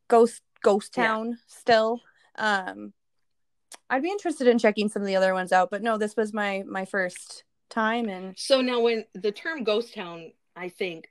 ghost 0.08 0.42
ghost 0.62 0.94
Yeah. 0.96 1.08
town 1.08 1.38
still. 1.46 2.00
Um, 2.36 2.92
I'd 3.90 4.02
be 4.02 4.10
interested 4.10 4.46
in 4.46 4.58
checking 4.58 4.88
some 4.88 5.02
of 5.02 5.06
the 5.06 5.16
other 5.16 5.34
ones 5.34 5.52
out, 5.52 5.70
but 5.70 5.82
no, 5.82 5.98
this 5.98 6.16
was 6.16 6.32
my 6.32 6.62
my 6.66 6.84
first 6.84 7.44
time, 7.68 8.08
and 8.08 8.38
So 8.38 8.60
now, 8.60 8.80
when 8.80 9.04
the 9.14 9.32
term 9.32 9.64
ghost 9.64 9.94
town, 9.94 10.32
I 10.56 10.68
think 10.68 11.08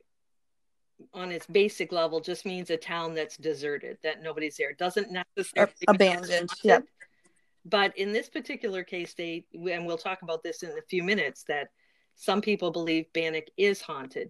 on 1.13 1.31
its 1.31 1.47
basic 1.47 1.91
level 1.91 2.19
just 2.19 2.45
means 2.45 2.69
a 2.69 2.77
town 2.77 3.13
that's 3.15 3.37
deserted, 3.37 3.97
that 4.03 4.21
nobody's 4.21 4.57
there. 4.57 4.73
Doesn't 4.73 5.11
necessarily 5.11 5.73
abandoned, 5.87 6.49
yep. 6.63 6.85
But 7.65 7.95
in 7.97 8.11
this 8.11 8.29
particular 8.29 8.83
case, 8.83 9.13
they 9.13 9.45
and 9.53 9.85
we'll 9.85 9.97
talk 9.97 10.21
about 10.23 10.43
this 10.43 10.63
in 10.63 10.69
a 10.71 10.81
few 10.89 11.03
minutes 11.03 11.43
that 11.47 11.69
some 12.21 12.39
people 12.39 12.69
believe 12.69 13.11
Bannack 13.13 13.47
is 13.57 13.81
haunted. 13.81 14.29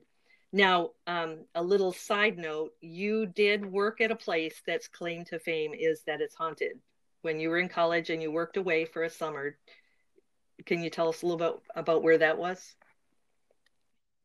Now, 0.53 0.91
um, 1.07 1.39
a 1.53 1.61
little 1.61 1.91
side 1.91 2.37
note: 2.37 2.71
you 2.79 3.25
did 3.25 3.65
work 3.65 3.99
at 3.99 4.11
a 4.11 4.15
place 4.15 4.61
that's 4.65 4.87
claim 4.87 5.25
to 5.25 5.39
fame 5.39 5.73
is 5.73 6.01
that 6.03 6.21
it's 6.21 6.33
haunted. 6.35 6.79
When 7.21 7.37
you 7.41 7.49
were 7.49 7.57
in 7.57 7.67
college 7.67 8.09
and 8.09 8.21
you 8.21 8.31
worked 8.31 8.55
away 8.55 8.85
for 8.85 9.03
a 9.03 9.09
summer, 9.09 9.57
can 10.65 10.81
you 10.81 10.89
tell 10.89 11.09
us 11.09 11.21
a 11.21 11.25
little 11.25 11.37
bit 11.37 11.61
about 11.75 12.01
where 12.01 12.17
that 12.17 12.37
was? 12.37 12.75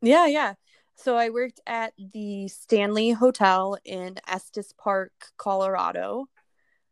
yeah, 0.01 0.27
yeah. 0.27 0.53
So 0.95 1.17
I 1.17 1.29
worked 1.29 1.59
at 1.67 1.91
the 1.97 2.47
Stanley 2.47 3.11
Hotel 3.11 3.77
in 3.83 4.15
Estes 4.29 4.71
Park, 4.77 5.11
Colorado. 5.35 6.27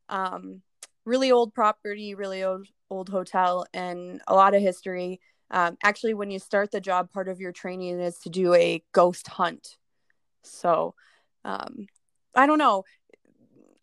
Um, 0.10 0.62
really 1.06 1.32
old 1.32 1.54
property, 1.54 2.16
really 2.16 2.44
old 2.44 2.68
old 2.90 3.08
hotel, 3.08 3.66
and 3.74 4.22
a 4.28 4.36
lot 4.36 4.54
of 4.54 4.62
history. 4.62 5.22
Um, 5.52 5.78
actually, 5.84 6.14
when 6.14 6.32
you 6.32 6.40
start 6.40 6.72
the 6.72 6.82
job, 6.82 7.12
part 7.12 7.28
of 7.28 7.40
your 7.40 7.52
training 7.52 8.00
is 8.00 8.18
to 8.20 8.30
do 8.30 8.54
a 8.54 8.84
ghost 8.92 9.28
hunt. 9.28 9.78
So, 10.44 10.96
um, 11.44 11.88
I 12.36 12.48
don't 12.48 12.58
know. 12.58 12.84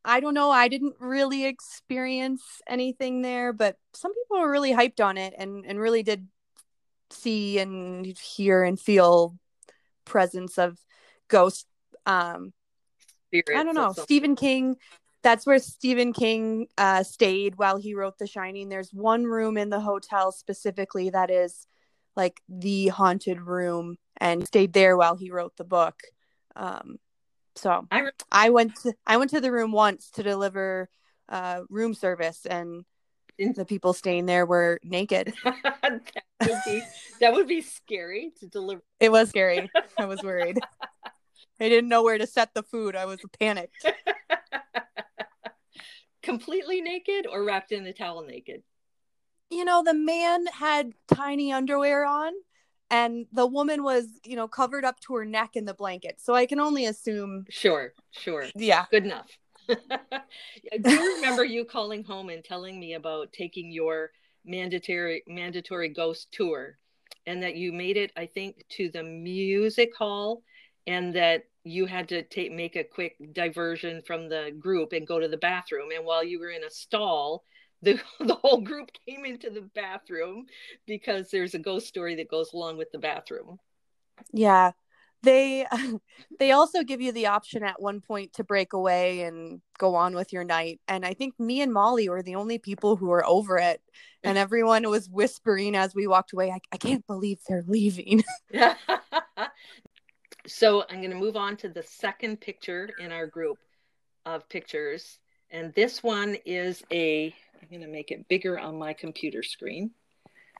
I 0.04 0.20
don't 0.20 0.34
know. 0.34 0.50
I 0.50 0.68
didn't 0.68 0.96
really 0.98 1.44
experience 1.44 2.42
anything 2.66 3.22
there, 3.22 3.52
but 3.52 3.76
some 3.94 4.12
people 4.14 4.40
were 4.40 4.50
really 4.50 4.72
hyped 4.72 5.04
on 5.04 5.16
it 5.16 5.34
and 5.38 5.64
and 5.64 5.78
really 5.78 6.02
did 6.02 6.26
see 7.10 7.58
and 7.58 8.04
hear 8.18 8.64
and 8.64 8.80
feel 8.80 9.38
presence 10.04 10.58
of 10.58 10.78
ghosts. 11.28 11.66
Um, 12.04 12.52
I 13.54 13.62
don't 13.62 13.74
know. 13.74 13.92
Stephen 13.92 14.34
King. 14.34 14.76
That's 15.22 15.46
where 15.46 15.58
Stephen 15.58 16.12
King 16.12 16.66
uh, 16.76 17.02
stayed 17.02 17.56
while 17.56 17.76
he 17.76 17.94
wrote 17.94 18.18
The 18.18 18.26
Shining. 18.26 18.68
There's 18.68 18.92
one 18.92 19.24
room 19.24 19.56
in 19.56 19.70
the 19.70 19.80
hotel 19.80 20.32
specifically 20.32 21.10
that 21.10 21.30
is 21.30 21.66
like 22.16 22.40
the 22.48 22.88
haunted 22.88 23.40
room, 23.40 23.96
and 24.18 24.46
stayed 24.46 24.72
there 24.72 24.96
while 24.96 25.16
he 25.16 25.30
wrote 25.30 25.56
the 25.56 25.64
book. 25.64 26.00
Um, 26.56 26.98
so 27.56 27.86
I, 27.90 28.00
re- 28.00 28.10
I 28.30 28.50
went 28.50 28.76
to 28.82 28.94
I 29.06 29.16
went 29.16 29.30
to 29.30 29.40
the 29.40 29.52
room 29.52 29.72
once 29.72 30.10
to 30.12 30.22
deliver 30.22 30.88
uh, 31.28 31.62
room 31.70 31.94
service, 31.94 32.44
and 32.44 32.84
the 33.38 33.64
people 33.64 33.92
staying 33.92 34.26
there 34.26 34.46
were 34.46 34.78
naked. 34.84 35.32
that, 35.44 36.00
would 36.40 36.58
be, 36.66 36.82
that 37.20 37.32
would 37.32 37.48
be 37.48 37.60
scary 37.60 38.32
to 38.40 38.46
deliver. 38.46 38.82
It 39.00 39.10
was 39.10 39.28
scary. 39.28 39.70
I 39.98 40.06
was 40.06 40.22
worried. 40.22 40.60
I 41.60 41.68
didn't 41.68 41.88
know 41.88 42.02
where 42.02 42.18
to 42.18 42.26
set 42.26 42.54
the 42.54 42.62
food. 42.62 42.96
I 42.96 43.06
was 43.06 43.20
panicked. 43.38 43.84
Completely 46.22 46.80
naked 46.80 47.26
or 47.26 47.44
wrapped 47.44 47.72
in 47.72 47.86
a 47.86 47.92
towel 47.92 48.22
naked? 48.22 48.62
You 49.50 49.64
know, 49.64 49.82
the 49.82 49.94
man 49.94 50.46
had 50.46 50.92
tiny 51.08 51.52
underwear 51.52 52.04
on 52.06 52.32
and 52.92 53.26
the 53.32 53.46
woman 53.46 53.82
was 53.82 54.06
you 54.24 54.36
know 54.36 54.46
covered 54.46 54.84
up 54.84 55.00
to 55.00 55.14
her 55.14 55.24
neck 55.24 55.56
in 55.56 55.64
the 55.64 55.74
blanket. 55.74 56.20
So 56.20 56.34
i 56.34 56.46
can 56.46 56.60
only 56.60 56.86
assume 56.86 57.46
sure 57.48 57.94
sure. 58.12 58.46
Yeah. 58.54 58.84
Good 58.90 59.04
enough. 59.04 59.30
I 59.68 60.76
do 60.80 60.90
you 60.90 61.14
remember 61.16 61.44
you 61.44 61.64
calling 61.64 62.04
home 62.04 62.28
and 62.28 62.44
telling 62.44 62.78
me 62.78 62.94
about 62.94 63.32
taking 63.32 63.72
your 63.72 64.10
mandatory 64.44 65.22
mandatory 65.26 65.88
ghost 65.88 66.30
tour 66.32 66.78
and 67.26 67.42
that 67.42 67.54
you 67.54 67.72
made 67.72 67.96
it 67.96 68.10
i 68.16 68.26
think 68.26 68.64
to 68.68 68.88
the 68.90 69.02
music 69.04 69.90
hall 69.96 70.42
and 70.88 71.14
that 71.14 71.44
you 71.64 71.86
had 71.86 72.08
to 72.08 72.22
take 72.22 72.52
make 72.52 72.76
a 72.76 72.84
quick 72.84 73.16
diversion 73.32 74.02
from 74.02 74.28
the 74.28 74.52
group 74.58 74.92
and 74.92 75.06
go 75.06 75.20
to 75.20 75.28
the 75.28 75.36
bathroom 75.36 75.90
and 75.94 76.04
while 76.04 76.24
you 76.24 76.40
were 76.40 76.50
in 76.50 76.64
a 76.64 76.70
stall 76.70 77.44
the, 77.82 78.00
the 78.20 78.34
whole 78.36 78.60
group 78.60 78.90
came 79.08 79.24
into 79.24 79.50
the 79.50 79.62
bathroom 79.74 80.46
because 80.86 81.30
there's 81.30 81.54
a 81.54 81.58
ghost 81.58 81.88
story 81.88 82.14
that 82.14 82.30
goes 82.30 82.52
along 82.52 82.78
with 82.78 82.92
the 82.92 82.98
bathroom. 82.98 83.58
Yeah. 84.32 84.70
They 85.24 85.66
they 86.38 86.52
also 86.52 86.84
give 86.84 87.00
you 87.00 87.10
the 87.10 87.26
option 87.26 87.64
at 87.64 87.82
one 87.82 88.00
point 88.00 88.34
to 88.34 88.44
break 88.44 88.72
away 88.72 89.22
and 89.22 89.60
go 89.78 89.96
on 89.96 90.14
with 90.14 90.32
your 90.32 90.44
night. 90.44 90.80
And 90.86 91.04
I 91.04 91.14
think 91.14 91.38
me 91.40 91.60
and 91.60 91.72
Molly 91.72 92.08
were 92.08 92.22
the 92.22 92.36
only 92.36 92.58
people 92.58 92.94
who 92.94 93.06
were 93.06 93.26
over 93.26 93.58
it. 93.58 93.80
And 94.22 94.38
everyone 94.38 94.88
was 94.88 95.08
whispering 95.08 95.74
as 95.74 95.92
we 95.92 96.06
walked 96.06 96.32
away, 96.32 96.52
I, 96.52 96.60
I 96.70 96.76
can't 96.76 97.04
believe 97.08 97.38
they're 97.48 97.64
leaving. 97.66 98.22
so 100.46 100.84
I'm 100.88 100.98
going 100.98 101.10
to 101.10 101.16
move 101.16 101.36
on 101.36 101.56
to 101.58 101.68
the 101.68 101.82
second 101.82 102.40
picture 102.40 102.90
in 102.98 103.12
our 103.12 103.26
group 103.26 103.58
of 104.26 104.48
pictures. 104.48 105.18
And 105.50 105.72
this 105.74 106.02
one 106.02 106.36
is 106.44 106.82
a 106.92 107.34
I'm 107.60 107.68
going 107.68 107.82
to 107.82 107.88
make 107.92 108.10
it 108.10 108.28
bigger 108.28 108.58
on 108.58 108.78
my 108.78 108.92
computer 108.92 109.42
screen. 109.42 109.92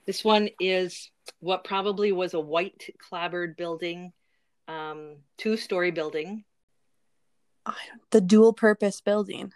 This 0.05 0.23
one 0.23 0.49
is 0.59 1.11
what 1.39 1.63
probably 1.63 2.11
was 2.11 2.33
a 2.33 2.39
white 2.39 2.89
clapboard 2.97 3.57
building, 3.57 4.13
um, 4.67 5.17
two 5.37 5.57
story 5.57 5.91
building. 5.91 6.43
The 8.11 8.21
dual 8.21 8.53
purpose 8.53 9.01
building 9.01 9.51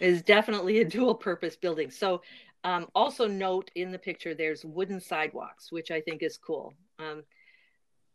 is 0.00 0.22
definitely 0.22 0.80
a 0.80 0.84
dual 0.84 1.14
purpose 1.14 1.56
building. 1.56 1.90
So, 1.90 2.22
um, 2.64 2.86
also 2.94 3.26
note 3.26 3.70
in 3.74 3.90
the 3.90 3.98
picture 3.98 4.34
there's 4.34 4.64
wooden 4.64 5.00
sidewalks, 5.00 5.72
which 5.72 5.90
I 5.90 6.00
think 6.00 6.22
is 6.22 6.36
cool. 6.36 6.74
Um, 6.98 7.24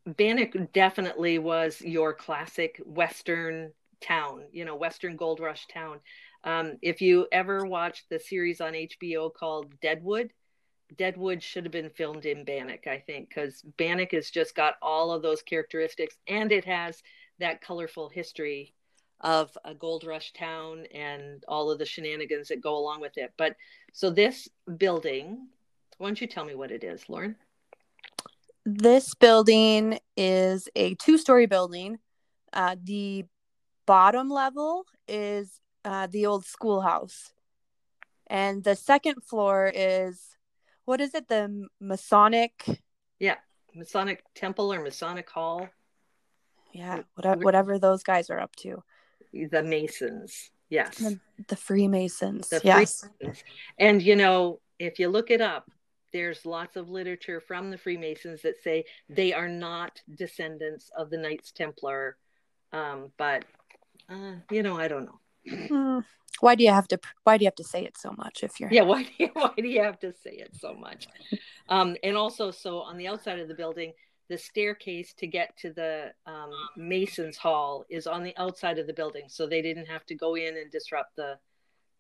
Bannack 0.08 0.72
definitely 0.72 1.38
was 1.38 1.82
your 1.82 2.14
classic 2.14 2.82
Western 2.86 3.72
town, 4.00 4.44
you 4.52 4.64
know, 4.64 4.76
Western 4.76 5.18
Gold 5.18 5.40
Rush 5.40 5.68
town. 5.68 6.00
Um, 6.44 6.78
if 6.82 7.02
you 7.02 7.28
ever 7.32 7.66
watched 7.66 8.10
the 8.10 8.20
series 8.20 8.62
on 8.62 8.74
HBO 8.74 9.34
called 9.34 9.80
Deadwood, 9.82 10.32
Deadwood 10.98 11.44
should 11.44 11.66
have 11.66 11.74
been 11.74 11.90
filmed 11.90 12.26
in 12.26 12.46
Bannack, 12.46 12.88
I 12.88 13.00
think, 13.00 13.28
because 13.28 13.62
Bannack 13.78 14.14
has 14.14 14.30
just 14.30 14.56
got 14.56 14.76
all 14.82 15.12
of 15.12 15.22
those 15.22 15.42
characteristics 15.42 16.16
and 16.28 16.52
it 16.52 16.64
has 16.64 17.04
that 17.40 17.62
colorful 17.62 18.08
history 18.08 18.74
of 19.22 19.58
a 19.66 19.74
gold 19.74 20.06
rush 20.06 20.32
town 20.34 20.86
and 20.94 21.44
all 21.48 21.70
of 21.70 21.80
the 21.80 21.86
shenanigans 21.86 22.48
that 22.48 22.62
go 22.62 22.78
along 22.78 23.02
with 23.02 23.18
it. 23.18 23.34
But 23.38 23.56
so 23.92 24.10
this 24.10 24.48
building, 24.78 25.48
why 25.98 26.08
don't 26.08 26.22
you 26.22 26.28
tell 26.28 26.46
me 26.46 26.56
what 26.56 26.72
it 26.72 26.84
is, 26.84 27.10
Lauren? 27.10 27.36
This 28.70 29.16
building 29.16 29.98
is 30.18 30.68
a 30.76 30.94
two 30.96 31.18
story 31.18 31.46
building. 31.46 32.00
Uh, 32.52 32.76
the 32.84 33.24
bottom 33.86 34.30
level 34.30 34.84
is 35.08 35.62
uh, 35.86 36.08
the 36.08 36.26
old 36.26 36.44
schoolhouse. 36.44 37.32
And 38.30 38.66
the 38.66 38.76
second 38.76 39.24
floor 39.24 39.72
is 39.74 40.22
what 40.84 41.00
is 41.00 41.16
it? 41.16 41.30
The 41.30 41.70
Masonic. 41.80 42.82
Yeah, 43.22 43.36
Masonic 43.74 44.22
Temple 44.36 44.74
or 44.74 44.82
Masonic 44.82 45.30
Hall. 45.30 45.70
Yeah, 46.74 47.04
whatever, 47.16 47.42
whatever 47.46 47.80
those 47.80 48.04
guys 48.04 48.30
are 48.30 48.42
up 48.42 48.54
to. 48.58 48.84
The 49.32 49.64
Masons. 49.64 50.52
Yes. 50.70 50.98
The, 50.98 51.18
the 51.48 51.56
Freemasons. 51.56 52.50
The 52.50 52.60
yes. 52.66 53.06
Freemasons. 53.18 53.44
And 53.80 54.02
you 54.02 54.18
know, 54.18 54.60
if 54.78 55.00
you 55.00 55.08
look 55.08 55.32
it 55.32 55.40
up, 55.40 55.72
there's 56.14 56.46
lots 56.46 56.76
of 56.76 56.90
literature 56.90 57.42
from 57.42 57.70
the 57.70 57.78
Freemasons 57.78 58.42
that 58.42 58.62
say 58.62 58.86
they 59.10 59.34
are 59.34 59.50
not 59.50 60.02
descendants 60.16 60.90
of 60.98 61.10
the 61.10 61.18
Knights 61.18 61.52
Templar. 61.52 62.18
Um, 62.72 63.12
but 63.18 63.46
uh, 64.10 64.36
you 64.52 64.64
know, 64.64 64.78
I 64.78 64.88
don't 64.88 65.06
know. 65.06 65.20
Hmm. 65.68 66.00
Why 66.40 66.56
do 66.56 66.64
you 66.64 66.72
have 66.72 66.88
to? 66.90 67.00
Why 67.24 67.38
do 67.38 67.44
you 67.44 67.48
have 67.48 67.56
to 67.56 67.64
say 67.64 67.84
it 67.84 67.98
so 67.98 68.14
much? 68.18 68.44
If 68.44 68.60
you're 68.60 68.72
yeah, 68.72 68.82
why 68.84 69.04
do 69.04 69.10
you, 69.18 69.30
why 69.34 69.54
do 69.58 69.68
you 69.68 69.82
have 69.82 70.00
to 70.00 70.14
say 70.14 70.32
it 70.32 70.56
so 70.56 70.74
much? 70.74 71.08
Um, 71.70 71.96
and 72.04 72.16
also, 72.16 72.52
so 72.52 72.80
on 72.80 72.98
the 72.98 73.08
outside 73.08 73.40
of 73.40 73.48
the 73.48 73.56
building, 73.56 73.94
the 74.30 74.38
staircase 74.38 75.14
to 75.14 75.28
get 75.28 75.58
to 75.58 75.72
the 75.72 76.12
um, 76.26 76.52
Masons 76.76 77.38
Hall 77.38 77.86
is 77.90 78.08
on 78.08 78.24
the 78.24 78.36
outside 78.38 78.78
of 78.78 78.88
the 78.88 78.94
building, 78.94 79.24
so 79.28 79.48
they 79.48 79.62
didn't 79.62 79.88
have 79.88 80.06
to 80.08 80.16
go 80.16 80.36
in 80.36 80.58
and 80.58 80.72
disrupt 80.72 81.16
the 81.16 81.38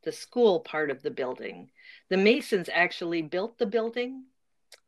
the 0.07 0.11
school 0.13 0.61
part 0.61 0.89
of 0.89 1.03
the 1.03 1.11
building. 1.11 1.69
The 2.07 2.15
Masons 2.15 2.69
actually 2.71 3.21
built 3.21 3.57
the 3.57 3.65
building, 3.65 4.23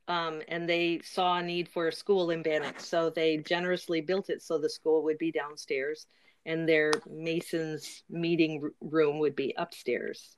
um, 0.07 0.41
and 0.47 0.67
they 0.67 1.01
saw 1.03 1.39
a 1.39 1.43
need 1.43 1.67
for 1.67 1.89
a 1.89 1.91
school 1.91 2.31
in 2.31 2.41
Bannack. 2.41 2.79
so 2.79 3.09
they 3.09 3.35
generously 3.35 3.99
built 3.99 4.29
it 4.29 4.41
so 4.41 4.57
the 4.57 4.69
school 4.69 5.03
would 5.03 5.17
be 5.17 5.29
downstairs 5.29 6.07
and 6.45 6.65
their 6.65 6.93
Masons 7.09 8.03
meeting 8.09 8.71
room 8.79 9.19
would 9.19 9.35
be 9.35 9.53
upstairs. 9.57 10.37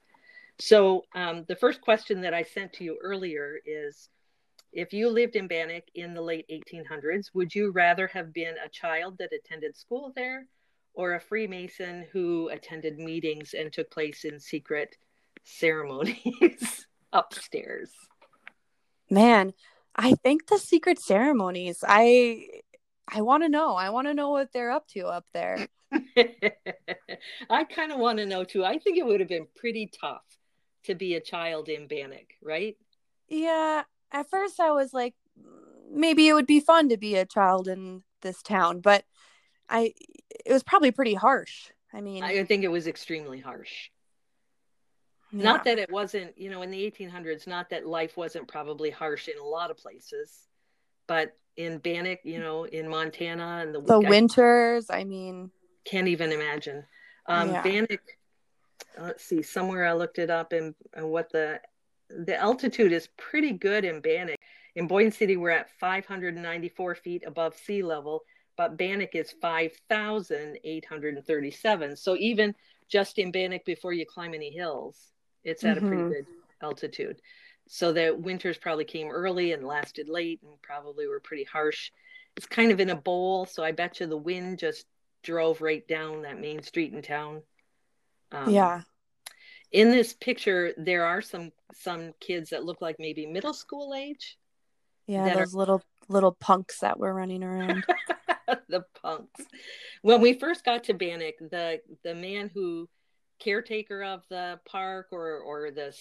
So 0.58 1.06
um, 1.14 1.46
the 1.48 1.56
first 1.56 1.80
question 1.82 2.22
that 2.22 2.34
I 2.34 2.42
sent 2.42 2.74
to 2.74 2.84
you 2.84 2.98
earlier 3.04 3.60
is 3.64 4.10
if 4.74 4.94
you 4.94 5.10
lived 5.10 5.36
in 5.36 5.48
Bannack 5.48 5.90
in 5.94 6.16
the 6.16 6.24
late 6.24 6.48
1800s, 6.50 7.28
would 7.36 7.54
you 7.54 7.70
rather 7.70 8.08
have 8.08 8.34
been 8.34 8.56
a 8.58 8.70
child 8.70 9.20
that 9.20 9.32
attended 9.32 9.78
school 9.78 10.12
there 10.16 10.48
or 10.94 11.14
a 11.14 11.20
Freemason 11.20 12.06
who 12.12 12.50
attended 12.50 12.98
meetings 12.98 13.54
and 13.54 13.72
took 13.72 13.90
place 13.92 14.26
in 14.26 14.40
secret 14.40 14.96
ceremonies 15.44 16.86
upstairs? 17.14 17.92
Man, 19.10 19.54
I 19.96 20.14
think 20.14 20.48
the 20.48 20.58
secret 20.58 21.00
ceremonies. 21.00 21.84
I 21.88 22.48
I 23.08 23.22
want 23.22 23.44
to 23.44 23.50
know. 23.50 23.76
I 23.76 23.90
want 23.90 24.08
to 24.08 24.14
know 24.14 24.30
what 24.30 24.54
they're 24.54 24.72
up 24.72 24.88
to 24.90 25.08
up 25.08 25.26
there. 25.34 25.68
I 27.50 27.64
kind 27.66 27.92
of 27.92 28.00
want 28.00 28.20
to 28.20 28.26
know 28.26 28.44
too. 28.44 28.64
I 28.64 28.78
think 28.78 28.98
it 28.98 29.06
would 29.06 29.20
have 29.20 29.30
been 29.30 29.48
pretty 29.56 29.92
tough 30.00 30.24
to 30.84 30.96
be 30.96 31.16
a 31.16 31.22
child 31.22 31.68
in 31.68 31.88
Bannack, 31.88 32.38
right? 32.42 32.78
Yeah. 33.28 33.84
At 34.12 34.30
first, 34.30 34.60
I 34.60 34.72
was 34.72 34.94
like, 34.94 35.14
mm, 35.40 35.94
maybe 35.94 36.28
it 36.28 36.34
would 36.34 36.48
be 36.48 36.60
fun 36.60 36.90
to 36.90 36.98
be 36.98 37.16
a 37.16 37.26
child 37.26 37.68
in 37.68 38.04
this 38.22 38.42
town, 38.42 38.80
but 38.80 39.04
I, 39.72 39.94
it 40.46 40.52
was 40.52 40.64
probably 40.64 40.92
pretty 40.92 41.14
harsh. 41.14 41.72
I 41.94 42.02
mean, 42.02 42.24
I 42.24 42.44
think 42.46 42.64
it 42.64 42.70
was 42.70 42.88
extremely 42.88 43.40
harsh. 43.40 43.90
Yeah. 45.32 45.44
Not 45.44 45.64
that 45.64 45.80
it 45.80 45.90
wasn't, 45.90 46.38
you 46.38 46.50
know, 46.50 46.62
in 46.62 46.72
the 46.72 46.92
1800s, 46.92 47.48
not 47.48 47.70
that 47.70 47.88
life 47.88 48.18
wasn't 48.18 48.48
probably 48.48 48.90
harsh 48.90 49.30
in 49.30 49.38
a 49.40 49.44
lot 49.44 49.72
of 49.72 49.78
places, 49.78 50.48
but 51.08 51.36
in 51.56 51.80
Bannack, 51.80 52.20
you 52.24 52.40
know, 52.40 52.66
in 52.66 52.88
Montana 52.90 53.62
and 53.62 53.74
the, 53.74 53.82
the 53.82 54.00
winters, 54.00 54.90
I 54.90 55.06
mean, 55.06 55.52
can't 55.86 56.08
even 56.08 56.32
imagine. 56.32 56.86
Um, 57.28 57.50
yeah. 57.50 57.64
Bannack, 57.64 58.02
let's 59.00 59.24
see, 59.24 59.42
somewhere 59.42 59.86
I 59.86 59.94
looked 59.94 60.20
it 60.20 60.30
up 60.30 60.52
and, 60.52 60.76
and 60.94 61.10
what 61.10 61.32
the 61.32 61.62
the 62.10 62.36
altitude 62.36 62.92
is 62.92 63.08
pretty 63.18 63.54
good 63.54 63.86
in 63.86 64.02
Bannack. 64.02 64.36
In 64.76 64.88
Boyne 64.88 65.12
City, 65.12 65.38
we're 65.38 65.50
at 65.50 65.70
594 65.80 66.96
feet 66.96 67.24
above 67.26 67.56
sea 67.56 67.84
level, 67.84 68.24
but 68.58 68.78
Bannack 68.78 69.16
is 69.16 69.34
5,837. 69.42 71.96
So 71.96 72.18
even 72.18 72.54
just 72.92 73.18
in 73.18 73.32
Bannack 73.32 73.66
before 73.66 73.94
you 73.94 74.06
climb 74.06 74.34
any 74.34 74.52
hills. 74.52 74.98
It's 75.44 75.64
at 75.64 75.78
mm-hmm. 75.78 75.86
a 75.86 75.90
pretty 75.90 76.04
mm-hmm. 76.04 76.12
good 76.12 76.26
altitude. 76.62 77.22
So 77.68 77.94
the 77.94 78.16
winters 78.16 78.58
probably 78.58 78.86
came 78.86 79.10
early 79.10 79.54
and 79.54 79.66
lasted 79.66 80.10
late 80.10 80.42
and 80.44 80.62
probably 80.62 81.08
were 81.08 81.22
pretty 81.22 81.46
harsh. 81.46 81.92
It's 82.36 82.46
kind 82.46 82.72
of 82.72 82.80
in 82.80 82.90
a 82.90 82.96
bowl, 82.96 83.46
so 83.46 83.64
I 83.64 83.72
bet 83.72 84.00
you 84.00 84.08
the 84.08 84.18
wind 84.18 84.60
just 84.60 84.86
drove 85.24 85.62
right 85.62 85.88
down 85.88 86.24
that 86.24 86.40
main 86.40 86.62
street 86.62 86.94
in 86.94 87.02
town. 87.02 87.42
Um, 88.32 88.50
yeah. 88.50 88.82
In 89.72 89.90
this 89.90 90.14
picture, 90.14 90.74
there 90.78 91.06
are 91.06 91.22
some 91.22 91.52
some 91.74 92.14
kids 92.20 92.50
that 92.50 92.66
look 92.66 92.82
like 92.82 92.98
maybe 93.00 93.26
middle 93.26 93.54
school 93.54 93.94
age. 93.94 94.38
Yeah, 95.12 95.34
those 95.34 95.54
are... 95.54 95.58
little 95.58 95.84
little 96.08 96.32
punks 96.32 96.80
that 96.80 97.00
were 97.00 97.14
running 97.14 97.44
around. 97.44 97.86
the 98.70 98.86
punks. 99.02 99.46
When 100.02 100.22
we 100.22 100.34
first 100.34 100.64
got 100.64 100.86
to 100.86 100.94
Bannack, 100.94 101.34
the 101.40 101.82
the 102.04 102.16
man 102.16 102.50
who 102.54 102.88
caretaker 103.42 104.04
of 104.04 104.22
the 104.30 104.60
park 104.66 105.08
or 105.12 105.40
or 105.40 105.72
the 105.72 105.94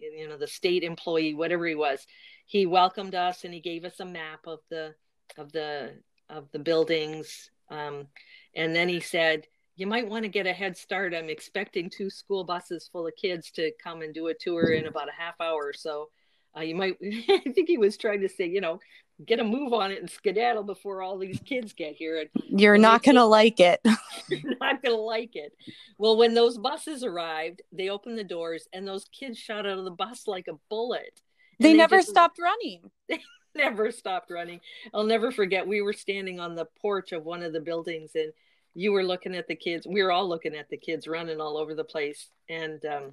you 0.00 0.26
know 0.26 0.38
the 0.38 0.46
state 0.46 0.82
employee 0.82 1.34
whatever 1.34 1.66
he 1.66 1.74
was 1.74 2.06
he 2.46 2.64
welcomed 2.64 3.14
us 3.14 3.44
and 3.44 3.52
he 3.52 3.60
gave 3.60 3.84
us 3.84 4.00
a 4.00 4.04
map 4.04 4.40
of 4.46 4.60
the 4.70 4.94
of 5.36 5.52
the 5.52 5.92
of 6.30 6.50
the 6.52 6.58
buildings 6.58 7.50
um, 7.70 8.06
and 8.54 8.74
then 8.74 8.88
he 8.88 8.98
said 8.98 9.46
you 9.74 9.86
might 9.86 10.08
want 10.08 10.22
to 10.22 10.28
get 10.30 10.46
a 10.46 10.52
head 10.54 10.74
start 10.74 11.14
i'm 11.14 11.28
expecting 11.28 11.90
two 11.90 12.08
school 12.08 12.44
buses 12.44 12.88
full 12.90 13.06
of 13.06 13.12
kids 13.20 13.50
to 13.50 13.70
come 13.82 14.00
and 14.00 14.14
do 14.14 14.28
a 14.28 14.34
tour 14.34 14.72
in 14.72 14.86
about 14.86 15.10
a 15.10 15.22
half 15.22 15.38
hour 15.38 15.66
or 15.66 15.74
so 15.74 16.08
uh, 16.56 16.60
you 16.60 16.74
might 16.74 16.96
i 17.02 17.52
think 17.54 17.68
he 17.68 17.78
was 17.78 17.96
trying 17.96 18.20
to 18.20 18.28
say 18.28 18.46
you 18.46 18.60
know 18.60 18.78
get 19.24 19.40
a 19.40 19.44
move 19.44 19.72
on 19.72 19.90
it 19.90 20.00
and 20.00 20.10
skedaddle 20.10 20.62
before 20.62 21.00
all 21.00 21.16
these 21.16 21.40
kids 21.40 21.72
get 21.72 21.96
here. 21.96 22.20
And 22.20 22.60
you're 22.60 22.76
not 22.76 23.02
going 23.02 23.14
to 23.14 23.24
like 23.24 23.60
it. 23.60 23.80
not 24.60 24.82
going 24.82 24.94
to 24.94 25.00
like 25.00 25.34
it. 25.34 25.52
Well, 25.98 26.16
when 26.16 26.34
those 26.34 26.58
buses 26.58 27.02
arrived, 27.02 27.62
they 27.72 27.88
opened 27.88 28.18
the 28.18 28.24
doors 28.24 28.68
and 28.72 28.86
those 28.86 29.06
kids 29.18 29.38
shot 29.38 29.66
out 29.66 29.78
of 29.78 29.84
the 29.84 29.90
bus 29.90 30.24
like 30.26 30.48
a 30.48 30.58
bullet. 30.68 31.20
They, 31.58 31.72
they, 31.72 31.78
never 31.78 31.96
just, 31.96 32.10
stopped 32.10 32.38
running. 32.38 32.90
They 33.08 33.20
never 33.54 33.90
stopped 33.90 34.30
running. 34.30 34.60
I'll 34.92 35.04
never 35.04 35.32
forget. 35.32 35.66
We 35.66 35.80
were 35.80 35.94
standing 35.94 36.38
on 36.38 36.54
the 36.54 36.68
porch 36.82 37.12
of 37.12 37.24
one 37.24 37.42
of 37.42 37.54
the 37.54 37.60
buildings 37.60 38.10
and 38.14 38.32
you 38.74 38.92
were 38.92 39.04
looking 39.04 39.34
at 39.34 39.48
the 39.48 39.56
kids. 39.56 39.86
We 39.86 40.02
were 40.02 40.12
all 40.12 40.28
looking 40.28 40.54
at 40.54 40.68
the 40.68 40.76
kids 40.76 41.08
running 41.08 41.40
all 41.40 41.56
over 41.56 41.74
the 41.74 41.84
place. 41.84 42.28
And, 42.50 42.84
um, 42.84 43.12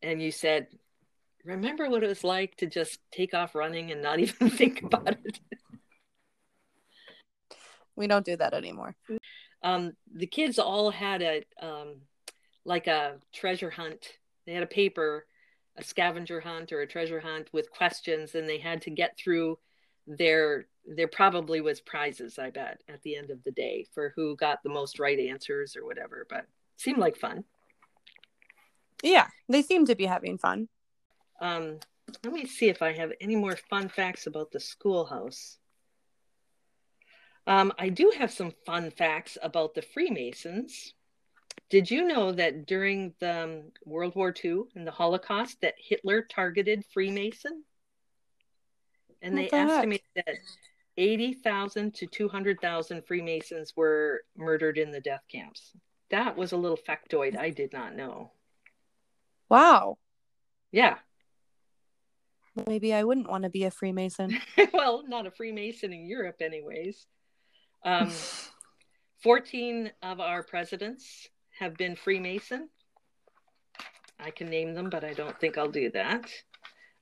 and 0.00 0.22
you 0.22 0.32
said, 0.32 0.68
remember 1.44 1.88
what 1.88 2.02
it 2.02 2.08
was 2.08 2.24
like 2.24 2.56
to 2.56 2.66
just 2.66 2.98
take 3.12 3.34
off 3.34 3.54
running 3.54 3.90
and 3.90 4.02
not 4.02 4.18
even 4.20 4.50
think 4.50 4.82
about 4.82 5.08
it. 5.24 5.40
we 7.96 8.06
don't 8.06 8.24
do 8.24 8.36
that 8.36 8.54
anymore. 8.54 8.96
Um, 9.62 9.92
the 10.12 10.26
kids 10.26 10.58
all 10.58 10.90
had 10.90 11.22
a 11.22 11.44
um, 11.60 11.96
like 12.64 12.86
a 12.86 13.16
treasure 13.32 13.70
hunt. 13.70 14.06
They 14.46 14.52
had 14.52 14.62
a 14.62 14.66
paper, 14.66 15.26
a 15.76 15.84
scavenger 15.84 16.40
hunt 16.40 16.72
or 16.72 16.80
a 16.80 16.86
treasure 16.86 17.20
hunt 17.20 17.48
with 17.52 17.70
questions, 17.70 18.34
and 18.34 18.48
they 18.48 18.58
had 18.58 18.82
to 18.82 18.90
get 18.90 19.18
through 19.18 19.58
their. 20.06 20.66
There 20.86 21.08
probably 21.08 21.60
was 21.60 21.80
prizes, 21.80 22.38
I 22.38 22.50
bet, 22.50 22.80
at 22.88 23.02
the 23.02 23.14
end 23.14 23.30
of 23.30 23.44
the 23.44 23.50
day 23.50 23.86
for 23.92 24.12
who 24.16 24.34
got 24.34 24.62
the 24.62 24.70
most 24.70 24.98
right 24.98 25.18
answers 25.18 25.76
or 25.76 25.84
whatever. 25.84 26.26
But 26.28 26.46
seemed 26.76 26.98
like 26.98 27.16
fun. 27.16 27.44
Yeah, 29.02 29.28
they 29.48 29.62
seem 29.62 29.86
to 29.86 29.94
be 29.94 30.06
having 30.06 30.38
fun. 30.38 30.68
Um, 31.40 31.78
let 32.24 32.32
me 32.32 32.46
see 32.46 32.68
if 32.68 32.82
I 32.82 32.92
have 32.92 33.12
any 33.20 33.36
more 33.36 33.56
fun 33.56 33.88
facts 33.88 34.26
about 34.26 34.50
the 34.50 34.60
schoolhouse. 34.60 35.58
Um, 37.46 37.72
I 37.78 37.88
do 37.88 38.12
have 38.18 38.30
some 38.30 38.52
fun 38.66 38.90
facts 38.90 39.38
about 39.42 39.74
the 39.74 39.82
Freemasons. 39.82 40.94
Did 41.68 41.90
you 41.90 42.06
know 42.06 42.32
that 42.32 42.66
during 42.66 43.14
the 43.20 43.44
um, 43.44 43.62
World 43.84 44.14
War 44.14 44.34
II 44.44 44.62
and 44.74 44.86
the 44.86 44.92
Holocaust 44.92 45.60
that 45.62 45.74
Hitler 45.78 46.22
targeted 46.22 46.84
Freemason? 46.92 47.64
And 49.22 49.34
what 49.34 49.42
they 49.42 49.48
the 49.48 49.56
estimate 49.56 50.02
that 50.16 50.36
80,000 50.96 51.94
to 51.94 52.06
200,000 52.06 53.06
Freemasons 53.06 53.74
were 53.76 54.22
murdered 54.36 54.78
in 54.78 54.90
the 54.90 55.00
death 55.00 55.22
camps. 55.30 55.72
That 56.10 56.36
was 56.36 56.52
a 56.52 56.56
little 56.56 56.78
factoid 56.78 57.38
I 57.38 57.50
did 57.50 57.72
not 57.72 57.94
know. 57.94 58.32
Wow. 59.48 59.98
Yeah. 60.72 60.98
Maybe 62.66 62.94
I 62.94 63.04
wouldn't 63.04 63.28
want 63.28 63.44
to 63.44 63.50
be 63.50 63.64
a 63.64 63.70
Freemason. 63.70 64.38
well, 64.72 65.04
not 65.06 65.26
a 65.26 65.30
Freemason 65.30 65.92
in 65.92 66.06
Europe, 66.06 66.36
anyways. 66.40 67.06
Um, 67.84 68.10
14 69.22 69.90
of 70.02 70.20
our 70.20 70.42
presidents 70.42 71.28
have 71.58 71.76
been 71.76 71.96
Freemason. 71.96 72.68
I 74.18 74.30
can 74.30 74.48
name 74.48 74.74
them, 74.74 74.90
but 74.90 75.04
I 75.04 75.12
don't 75.12 75.38
think 75.38 75.58
I'll 75.58 75.70
do 75.70 75.90
that. 75.90 76.30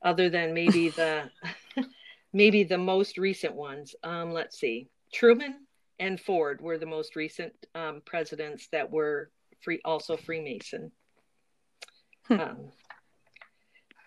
Other 0.03 0.29
than 0.29 0.55
maybe 0.55 0.89
the 0.91 1.31
maybe 2.33 2.65
the 2.65 2.79
most 2.79 3.19
recent 3.19 3.55
ones. 3.55 3.95
Um, 4.03 4.33
let's 4.33 4.59
see. 4.59 4.89
Truman 5.13 5.67
and 5.99 6.21
Ford 6.21 6.61
were 6.61 6.79
the 6.79 6.87
most 6.87 7.17
recent 7.17 7.53
um, 7.75 8.03
presidents 8.05 8.69
that 8.73 8.91
were 8.91 9.31
free, 9.61 9.81
also 9.85 10.17
Freemason. 10.17 10.93
Hmm. 12.27 12.41
Um, 12.41 12.73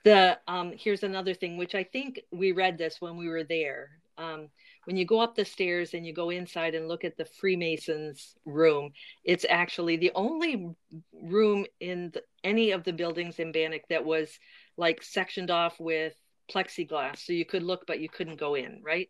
the 0.03 0.37
um, 0.47 0.73
here's 0.77 1.03
another 1.03 1.33
thing 1.33 1.57
which 1.57 1.75
i 1.75 1.83
think 1.83 2.19
we 2.31 2.51
read 2.51 2.77
this 2.77 2.97
when 2.99 3.17
we 3.17 3.27
were 3.27 3.43
there. 3.43 3.89
Um, 4.17 4.49
when 4.85 4.97
you 4.97 5.05
go 5.05 5.19
up 5.19 5.35
the 5.35 5.45
stairs 5.45 5.93
and 5.93 6.05
you 6.05 6.13
go 6.13 6.29
inside 6.29 6.75
and 6.75 6.87
look 6.87 7.05
at 7.05 7.17
the 7.17 7.25
freemasons 7.25 8.35
room 8.45 8.91
it's 9.23 9.45
actually 9.49 9.97
the 9.97 10.11
only 10.13 10.75
room 11.23 11.65
in 11.79 12.11
the, 12.13 12.21
any 12.43 12.71
of 12.71 12.83
the 12.83 12.93
buildings 12.93 13.39
in 13.39 13.51
Bannack 13.51 13.87
that 13.89 14.05
was 14.05 14.37
like 14.77 15.01
sectioned 15.01 15.49
off 15.49 15.79
with 15.79 16.13
plexiglass 16.53 17.25
so 17.25 17.33
you 17.33 17.45
could 17.45 17.63
look 17.63 17.87
but 17.87 17.99
you 17.99 18.09
couldn't 18.09 18.39
go 18.39 18.55
in 18.55 18.81
right? 18.83 19.09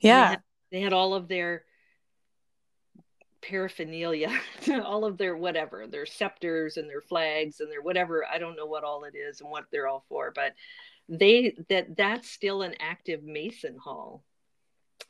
Yeah 0.00 0.24
they 0.24 0.30
had, 0.30 0.42
they 0.72 0.80
had 0.80 0.92
all 0.92 1.14
of 1.14 1.28
their 1.28 1.64
paraphernalia, 3.48 4.30
all 4.84 5.04
of 5.04 5.18
their 5.18 5.36
whatever, 5.36 5.86
their 5.86 6.06
scepters 6.06 6.76
and 6.76 6.88
their 6.88 7.00
flags 7.00 7.60
and 7.60 7.70
their 7.70 7.82
whatever. 7.82 8.24
I 8.24 8.38
don't 8.38 8.56
know 8.56 8.66
what 8.66 8.84
all 8.84 9.04
it 9.04 9.14
is 9.14 9.40
and 9.40 9.50
what 9.50 9.64
they're 9.70 9.88
all 9.88 10.04
for, 10.08 10.32
but 10.34 10.54
they 11.08 11.54
that 11.68 11.96
that's 11.96 12.30
still 12.30 12.62
an 12.62 12.74
active 12.80 13.22
Mason 13.22 13.76
Hall. 13.76 14.24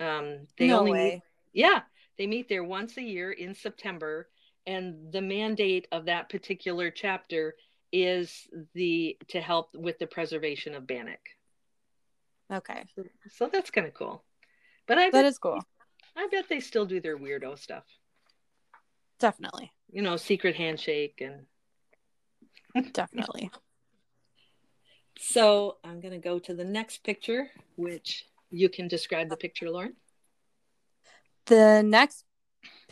Um, 0.00 0.46
they 0.58 0.68
no 0.68 0.80
only 0.80 0.92
way. 0.92 1.10
Meet, 1.14 1.22
yeah, 1.52 1.80
they 2.18 2.26
meet 2.26 2.48
there 2.48 2.64
once 2.64 2.96
a 2.96 3.02
year 3.02 3.30
in 3.30 3.54
September, 3.54 4.28
and 4.66 5.12
the 5.12 5.22
mandate 5.22 5.86
of 5.92 6.06
that 6.06 6.28
particular 6.28 6.90
chapter 6.90 7.54
is 7.92 8.48
the 8.74 9.16
to 9.28 9.40
help 9.40 9.70
with 9.74 9.98
the 9.98 10.06
preservation 10.06 10.74
of 10.74 10.84
Bannack. 10.84 11.30
Okay, 12.52 12.84
so, 12.96 13.04
so 13.30 13.50
that's 13.52 13.70
kind 13.70 13.86
of 13.86 13.94
cool. 13.94 14.24
But 14.86 14.98
I 14.98 15.06
that 15.06 15.12
bet, 15.12 15.24
is 15.26 15.38
cool. 15.38 15.60
I 16.16 16.26
bet 16.30 16.48
they 16.48 16.60
still 16.60 16.84
do 16.84 17.00
their 17.00 17.16
weirdo 17.16 17.58
stuff. 17.58 17.84
Definitely. 19.24 19.72
You 19.90 20.02
know, 20.02 20.18
secret 20.18 20.54
handshake 20.54 21.22
and 21.22 21.46
definitely. 22.92 23.50
So 25.18 25.78
I'm 25.82 26.00
going 26.00 26.12
to 26.12 26.18
go 26.18 26.38
to 26.40 26.52
the 26.52 26.64
next 26.66 27.02
picture, 27.04 27.48
which 27.76 28.26
you 28.50 28.68
can 28.68 28.86
describe 28.86 29.30
the 29.30 29.38
picture, 29.38 29.70
Lauren. 29.70 29.94
The 31.46 31.82
next 31.82 32.26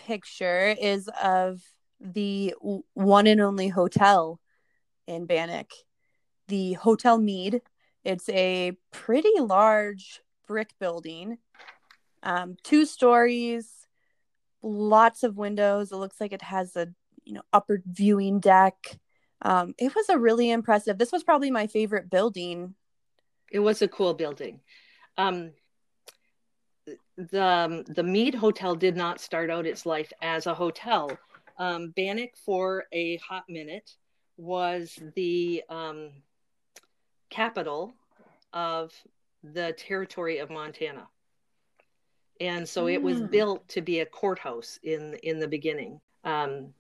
picture 0.07 0.75
is 0.81 1.11
of 1.23 1.61
the 2.01 2.55
one 2.95 3.27
and 3.27 3.43
only 3.43 3.69
hotel 3.69 4.41
in 5.07 5.27
Bannack, 5.27 5.71
the 6.49 6.73
Hotel 6.73 7.19
Meade. 7.19 7.61
It's 8.05 8.31
a 8.31 8.73
pretty 8.91 9.39
large 9.39 10.23
brick 10.49 10.71
building, 10.81 11.37
um, 12.23 12.57
two 12.63 12.87
stories, 12.87 13.82
lots 14.63 15.23
of 15.23 15.37
windows. 15.37 15.93
It 15.93 15.97
looks 15.97 16.21
like 16.21 16.33
it 16.33 16.43
has 16.43 16.77
a 16.77 16.89
you 17.25 17.35
know 17.35 17.43
upper 17.53 17.83
viewing 17.87 18.41
deck. 18.41 18.75
Um, 19.43 19.75
it 19.79 19.95
was 19.95 20.09
a 20.09 20.19
really 20.19 20.51
impressive. 20.51 20.99
This 20.99 21.13
was 21.13 21.25
probably 21.25 21.51
my 21.51 21.67
favorite 21.67 22.11
building. 22.11 22.75
It 23.51 23.59
was 23.59 23.83
a 23.83 23.89
cool 23.89 24.15
building. 24.15 24.61
Um, 25.19 25.53
the 27.17 27.45
um, 27.45 27.83
the 27.85 28.03
Meade 28.03 28.35
Hotel 28.35 28.75
did 28.75 28.97
not 28.97 29.21
start 29.21 29.51
out 29.51 29.67
its 29.67 29.87
life 29.87 30.13
as 30.23 30.47
a 30.47 30.55
hotel. 30.55 31.17
Um, 31.59 31.93
Bannack, 31.97 32.37
for 32.37 32.85
a 32.93 33.17
hot 33.19 33.45
minute, 33.49 33.91
was 34.37 34.99
the 35.15 35.63
um, 35.69 36.11
capital 37.31 37.95
of 38.53 38.93
the 39.43 39.73
territory 39.73 40.39
of 40.39 40.51
Montana 40.51 41.09
and 42.43 42.69
so 42.69 42.87
mm. 42.87 42.93
it 42.93 43.03
was 43.03 43.21
mm. 43.21 43.31
built 43.31 43.69
to 43.69 43.81
be 43.81 44.01
a 44.01 44.07
courthouse 44.07 44.79
in 44.83 45.15
in 45.23 45.39
the 45.39 45.49
beginning. 45.49 46.01
Um, 46.25 46.75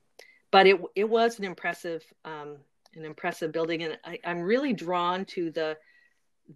but 0.51 0.67
it 0.67 0.81
it 0.97 1.09
was 1.09 1.39
an 1.39 1.45
impressive 1.45 2.05
um, 2.25 2.57
an 2.95 3.05
impressive 3.05 3.53
building, 3.53 3.83
and 3.85 3.99
I, 4.05 4.19
I'm 4.25 4.41
really 4.41 4.73
drawn 4.73 5.25
to 5.27 5.51
the 5.51 5.79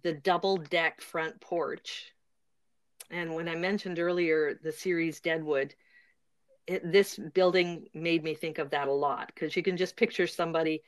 the 0.03 0.13
double 0.13 0.57
deck 0.57 1.01
front 1.01 1.39
porch. 1.39 2.11
And 3.09 3.33
when 3.33 3.47
I 3.47 3.55
mentioned 3.55 3.99
earlier 3.99 4.59
the 4.61 4.73
series 4.73 5.21
Deadwood, 5.21 5.73
it, 6.67 6.91
this 6.91 7.17
building 7.33 7.87
made 7.93 8.23
me 8.23 8.35
think 8.35 8.57
of 8.57 8.71
that 8.71 8.89
a 8.89 8.93
lot 8.93 9.31
because 9.33 9.55
you 9.55 9.63
can 9.63 9.77
just 9.77 9.95
picture 9.95 10.27
somebody 10.27 10.83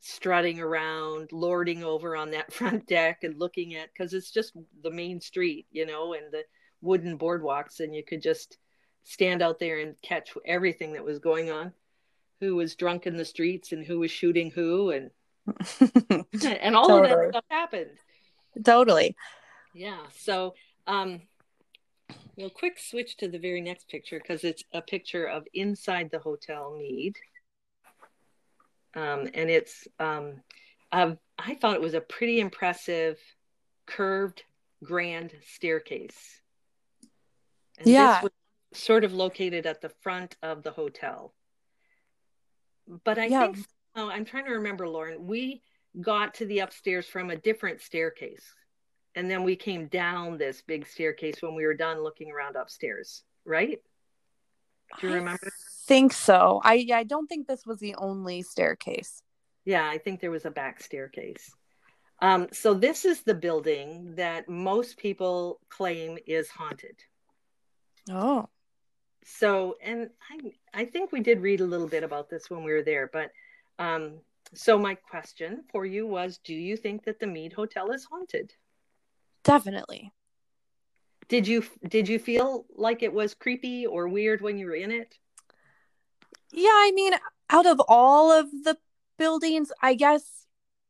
strutting 0.00 0.60
around, 0.60 1.32
lording 1.32 1.82
over 1.82 2.14
on 2.14 2.32
that 2.32 2.52
front 2.58 2.86
deck 2.86 3.24
and 3.24 3.40
looking 3.40 3.74
at 3.76 3.88
because 3.90 4.12
it's 4.12 4.30
just 4.30 4.52
the 4.82 4.90
main 4.90 5.22
street, 5.22 5.66
you 5.70 5.86
know, 5.86 6.12
and 6.12 6.30
the 6.30 6.42
wooden 6.82 7.18
boardwalks, 7.18 7.80
and 7.80 7.94
you 7.94 8.04
could 8.04 8.20
just 8.20 8.58
stand 9.04 9.40
out 9.42 9.58
there 9.58 9.78
and 9.78 9.94
catch 10.02 10.30
everything 10.44 10.92
that 10.92 11.04
was 11.04 11.18
going 11.18 11.50
on. 11.50 11.72
Who 12.40 12.56
was 12.56 12.74
drunk 12.74 13.06
in 13.06 13.16
the 13.16 13.24
streets 13.24 13.72
and 13.72 13.86
who 13.86 14.00
was 14.00 14.10
shooting 14.10 14.50
who 14.50 14.90
and 14.90 15.10
and 16.60 16.76
all 16.76 16.88
totally. 16.88 17.12
of 17.12 17.18
that 17.18 17.28
stuff 17.30 17.44
happened. 17.48 17.90
Totally. 18.64 19.16
Yeah. 19.74 19.98
So 20.16 20.54
um 20.86 21.22
we'll 22.36 22.50
quick 22.50 22.78
switch 22.78 23.16
to 23.18 23.28
the 23.28 23.38
very 23.38 23.60
next 23.60 23.88
picture 23.88 24.18
because 24.18 24.44
it's 24.44 24.64
a 24.72 24.82
picture 24.82 25.26
of 25.26 25.46
inside 25.54 26.10
the 26.10 26.18
Hotel 26.18 26.74
Meade. 26.76 27.16
Um, 28.94 29.28
and 29.34 29.48
it's 29.48 29.88
um, 29.98 30.42
I 30.92 31.54
thought 31.60 31.76
it 31.76 31.80
was 31.80 31.94
a 31.94 32.00
pretty 32.00 32.40
impressive 32.40 33.18
curved 33.86 34.42
grand 34.84 35.32
staircase. 35.54 36.41
And 37.78 37.88
yeah. 37.88 38.14
This 38.14 38.22
was 38.22 38.80
sort 38.80 39.04
of 39.04 39.12
located 39.12 39.66
at 39.66 39.80
the 39.80 39.90
front 40.00 40.36
of 40.42 40.62
the 40.62 40.70
hotel. 40.70 41.34
But 43.04 43.18
I 43.18 43.26
yeah. 43.26 43.52
think 43.52 43.66
oh, 43.96 44.08
I'm 44.08 44.24
trying 44.24 44.46
to 44.46 44.52
remember, 44.52 44.88
Lauren. 44.88 45.26
We 45.26 45.62
got 46.00 46.34
to 46.34 46.46
the 46.46 46.60
upstairs 46.60 47.06
from 47.06 47.30
a 47.30 47.36
different 47.36 47.80
staircase. 47.80 48.44
And 49.14 49.30
then 49.30 49.42
we 49.42 49.56
came 49.56 49.88
down 49.88 50.38
this 50.38 50.62
big 50.62 50.86
staircase 50.86 51.42
when 51.42 51.54
we 51.54 51.66
were 51.66 51.74
done 51.74 52.02
looking 52.02 52.30
around 52.30 52.56
upstairs, 52.56 53.22
right? 53.44 53.78
Do 55.00 55.08
you 55.08 55.14
remember? 55.14 55.50
Think 55.86 56.12
so. 56.12 56.60
I 56.64 56.86
I 56.92 57.04
don't 57.04 57.26
think 57.26 57.46
this 57.46 57.66
was 57.66 57.78
the 57.78 57.94
only 57.96 58.42
staircase. 58.42 59.22
Yeah, 59.64 59.88
I 59.88 59.98
think 59.98 60.20
there 60.20 60.30
was 60.30 60.44
a 60.44 60.50
back 60.50 60.82
staircase. 60.82 61.54
Um, 62.20 62.48
so 62.52 62.74
this 62.74 63.04
is 63.04 63.22
the 63.22 63.34
building 63.34 64.14
that 64.16 64.48
most 64.48 64.96
people 64.96 65.60
claim 65.68 66.18
is 66.26 66.48
haunted. 66.48 67.02
Oh. 68.10 68.48
So, 69.24 69.76
and 69.82 70.10
I 70.30 70.80
I 70.82 70.84
think 70.84 71.12
we 71.12 71.20
did 71.20 71.40
read 71.40 71.60
a 71.60 71.66
little 71.66 71.86
bit 71.86 72.02
about 72.02 72.28
this 72.28 72.50
when 72.50 72.64
we 72.64 72.72
were 72.72 72.82
there, 72.82 73.08
but 73.12 73.30
um, 73.78 74.20
so 74.54 74.78
my 74.78 74.94
question 74.94 75.64
for 75.70 75.86
you 75.86 76.06
was, 76.06 76.38
do 76.38 76.54
you 76.54 76.76
think 76.76 77.04
that 77.04 77.20
the 77.20 77.26
Meade 77.26 77.52
Hotel 77.52 77.90
is 77.92 78.04
haunted? 78.04 78.52
Definitely. 79.44 80.12
Did 81.28 81.46
you 81.46 81.64
did 81.88 82.08
you 82.08 82.18
feel 82.18 82.66
like 82.74 83.02
it 83.02 83.12
was 83.12 83.34
creepy 83.34 83.86
or 83.86 84.08
weird 84.08 84.40
when 84.40 84.58
you 84.58 84.66
were 84.66 84.74
in 84.74 84.90
it? 84.90 85.16
Yeah, 86.52 86.68
I 86.68 86.92
mean, 86.94 87.14
out 87.48 87.66
of 87.66 87.80
all 87.88 88.30
of 88.30 88.50
the 88.50 88.76
buildings, 89.18 89.72
I 89.80 89.94
guess 89.94 90.46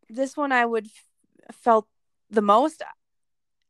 this 0.09 0.37
one 0.37 0.51
I 0.51 0.67
would 0.67 0.87
f- 0.87 1.57
felt 1.57 1.87
the 2.31 2.43
most. 2.43 2.83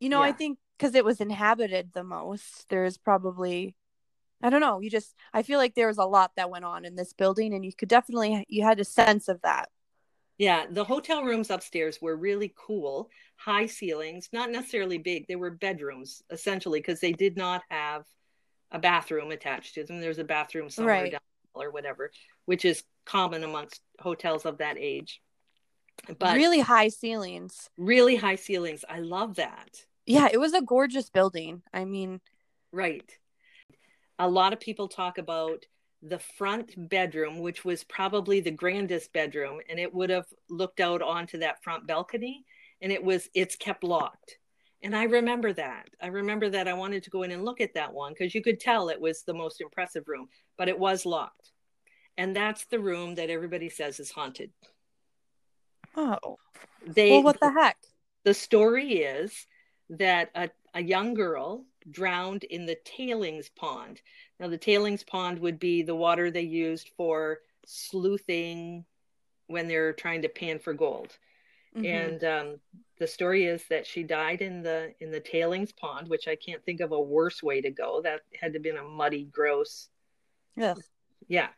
You 0.00 0.08
know, 0.08 0.22
yeah. 0.22 0.28
I 0.28 0.32
think 0.32 0.58
because 0.76 0.94
it 0.94 1.04
was 1.04 1.20
inhabited 1.20 1.92
the 1.92 2.04
most, 2.04 2.68
there's 2.68 2.96
probably 2.98 3.76
I 4.42 4.50
don't 4.50 4.60
know. 4.60 4.80
You 4.80 4.90
just 4.90 5.14
I 5.32 5.42
feel 5.42 5.58
like 5.58 5.74
there 5.74 5.86
was 5.86 5.98
a 5.98 6.04
lot 6.04 6.32
that 6.36 6.50
went 6.50 6.64
on 6.64 6.84
in 6.84 6.96
this 6.96 7.12
building, 7.12 7.54
and 7.54 7.64
you 7.64 7.72
could 7.72 7.88
definitely 7.88 8.44
you 8.48 8.64
had 8.64 8.80
a 8.80 8.84
sense 8.84 9.28
of 9.28 9.40
that. 9.42 9.68
Yeah, 10.38 10.66
the 10.68 10.84
hotel 10.84 11.22
rooms 11.22 11.50
upstairs 11.50 12.00
were 12.02 12.16
really 12.16 12.52
cool, 12.56 13.10
high 13.36 13.66
ceilings, 13.66 14.28
not 14.32 14.50
necessarily 14.50 14.98
big. 14.98 15.28
They 15.28 15.36
were 15.36 15.50
bedrooms 15.50 16.22
essentially 16.30 16.80
because 16.80 17.00
they 17.00 17.12
did 17.12 17.36
not 17.36 17.62
have 17.70 18.04
a 18.72 18.78
bathroom 18.78 19.30
attached 19.30 19.74
to 19.74 19.84
them. 19.84 20.00
There's 20.00 20.18
a 20.18 20.24
bathroom 20.24 20.70
somewhere 20.70 21.02
right. 21.02 21.12
down 21.12 21.20
or 21.54 21.70
whatever, 21.70 22.10
which 22.46 22.64
is 22.64 22.82
common 23.04 23.44
amongst 23.44 23.80
hotels 24.00 24.44
of 24.46 24.58
that 24.58 24.76
age. 24.78 25.20
But 26.18 26.36
really 26.36 26.60
high 26.60 26.88
ceilings. 26.88 27.70
Really 27.76 28.16
high 28.16 28.36
ceilings. 28.36 28.84
I 28.88 29.00
love 29.00 29.36
that. 29.36 29.84
Yeah, 30.06 30.28
it 30.32 30.38
was 30.38 30.52
a 30.52 30.62
gorgeous 30.62 31.10
building. 31.10 31.62
I 31.72 31.84
mean, 31.84 32.20
right. 32.72 33.10
A 34.18 34.28
lot 34.28 34.52
of 34.52 34.60
people 34.60 34.88
talk 34.88 35.18
about 35.18 35.64
the 36.02 36.18
front 36.18 36.72
bedroom, 36.88 37.38
which 37.38 37.64
was 37.64 37.84
probably 37.84 38.40
the 38.40 38.50
grandest 38.50 39.12
bedroom, 39.12 39.60
and 39.68 39.78
it 39.78 39.94
would 39.94 40.10
have 40.10 40.26
looked 40.50 40.80
out 40.80 41.02
onto 41.02 41.38
that 41.38 41.62
front 41.62 41.86
balcony, 41.86 42.44
and 42.80 42.90
it 42.90 43.02
was 43.02 43.28
it's 43.34 43.56
kept 43.56 43.84
locked. 43.84 44.38
And 44.82 44.96
I 44.96 45.04
remember 45.04 45.52
that. 45.52 45.88
I 46.00 46.08
remember 46.08 46.50
that 46.50 46.66
I 46.66 46.72
wanted 46.72 47.04
to 47.04 47.10
go 47.10 47.22
in 47.22 47.30
and 47.30 47.44
look 47.44 47.60
at 47.60 47.74
that 47.74 47.92
one 47.92 48.12
because 48.12 48.34
you 48.34 48.42
could 48.42 48.58
tell 48.58 48.88
it 48.88 49.00
was 49.00 49.22
the 49.22 49.34
most 49.34 49.60
impressive 49.60 50.08
room, 50.08 50.28
but 50.58 50.68
it 50.68 50.78
was 50.78 51.06
locked. 51.06 51.52
And 52.18 52.34
that's 52.34 52.64
the 52.66 52.80
room 52.80 53.14
that 53.14 53.30
everybody 53.30 53.68
says 53.68 54.00
is 54.00 54.10
haunted. 54.10 54.50
Oh. 55.96 56.38
They 56.84 57.12
Well, 57.12 57.22
what 57.22 57.38
the 57.38 57.52
heck? 57.52 57.76
The 58.24 58.34
story 58.34 58.94
is 58.98 59.46
that 59.98 60.30
a, 60.34 60.50
a 60.74 60.82
young 60.82 61.14
girl 61.14 61.64
drowned 61.90 62.44
in 62.44 62.66
the 62.66 62.78
tailings 62.84 63.48
pond. 63.50 64.00
Now, 64.40 64.48
the 64.48 64.58
tailings 64.58 65.04
pond 65.04 65.38
would 65.40 65.58
be 65.58 65.82
the 65.82 65.94
water 65.94 66.30
they 66.30 66.42
used 66.42 66.90
for 66.96 67.40
sluicing 67.66 68.84
when 69.46 69.68
they're 69.68 69.92
trying 69.92 70.22
to 70.22 70.28
pan 70.28 70.58
for 70.58 70.72
gold. 70.72 71.16
Mm-hmm. 71.76 71.86
And 71.86 72.24
um, 72.24 72.60
the 72.98 73.06
story 73.06 73.44
is 73.44 73.64
that 73.70 73.86
she 73.86 74.02
died 74.02 74.42
in 74.42 74.62
the 74.62 74.92
in 75.00 75.10
the 75.10 75.20
tailings 75.20 75.72
pond, 75.72 76.08
which 76.08 76.28
I 76.28 76.36
can't 76.36 76.62
think 76.64 76.80
of 76.80 76.92
a 76.92 77.00
worse 77.00 77.42
way 77.42 77.60
to 77.60 77.70
go. 77.70 78.02
That 78.02 78.20
had 78.38 78.52
to 78.52 78.58
have 78.58 78.62
been 78.62 78.76
a 78.76 78.82
muddy, 78.82 79.24
gross. 79.24 79.88
Yeah. 80.54 80.74
Yeah. 81.28 81.48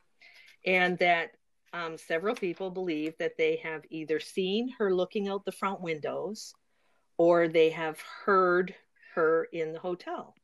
And 0.65 0.97
that 0.99 1.33
um, 1.73 1.99
several 1.99 2.37
people 2.37 2.71
believe 2.71 3.15
that 3.19 3.37
they 3.37 3.57
have 3.65 3.83
either 3.91 4.21
seen 4.21 4.71
her 4.79 4.95
looking 4.95 5.29
out 5.29 5.45
the 5.45 5.53
front 5.53 5.81
windows 5.81 6.55
or 7.17 7.49
they 7.49 7.71
have 7.71 8.01
heard 8.25 8.75
her 9.15 9.49
in 9.53 9.73
the 9.73 9.79
hotel. 9.79 10.35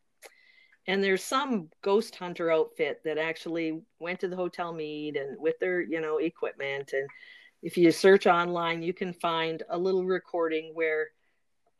And 0.87 1.05
there's 1.05 1.23
some 1.23 1.69
ghost 1.83 2.17
hunter 2.17 2.51
outfit 2.51 3.03
that 3.05 3.19
actually 3.19 3.83
went 3.99 4.21
to 4.21 4.29
the 4.29 4.37
hotel 4.37 4.73
Meade 4.73 5.17
and 5.17 5.37
with 5.39 5.59
their, 5.61 5.81
you 5.81 6.01
know, 6.01 6.19
equipment. 6.19 6.91
And 6.93 7.09
if 7.63 7.77
you 7.77 7.93
search 7.93 8.27
online, 8.27 8.83
you 8.83 8.93
can 8.93 9.13
find 9.13 9.63
a 9.69 9.79
little 9.79 10.05
recording 10.05 10.73
where 10.75 11.09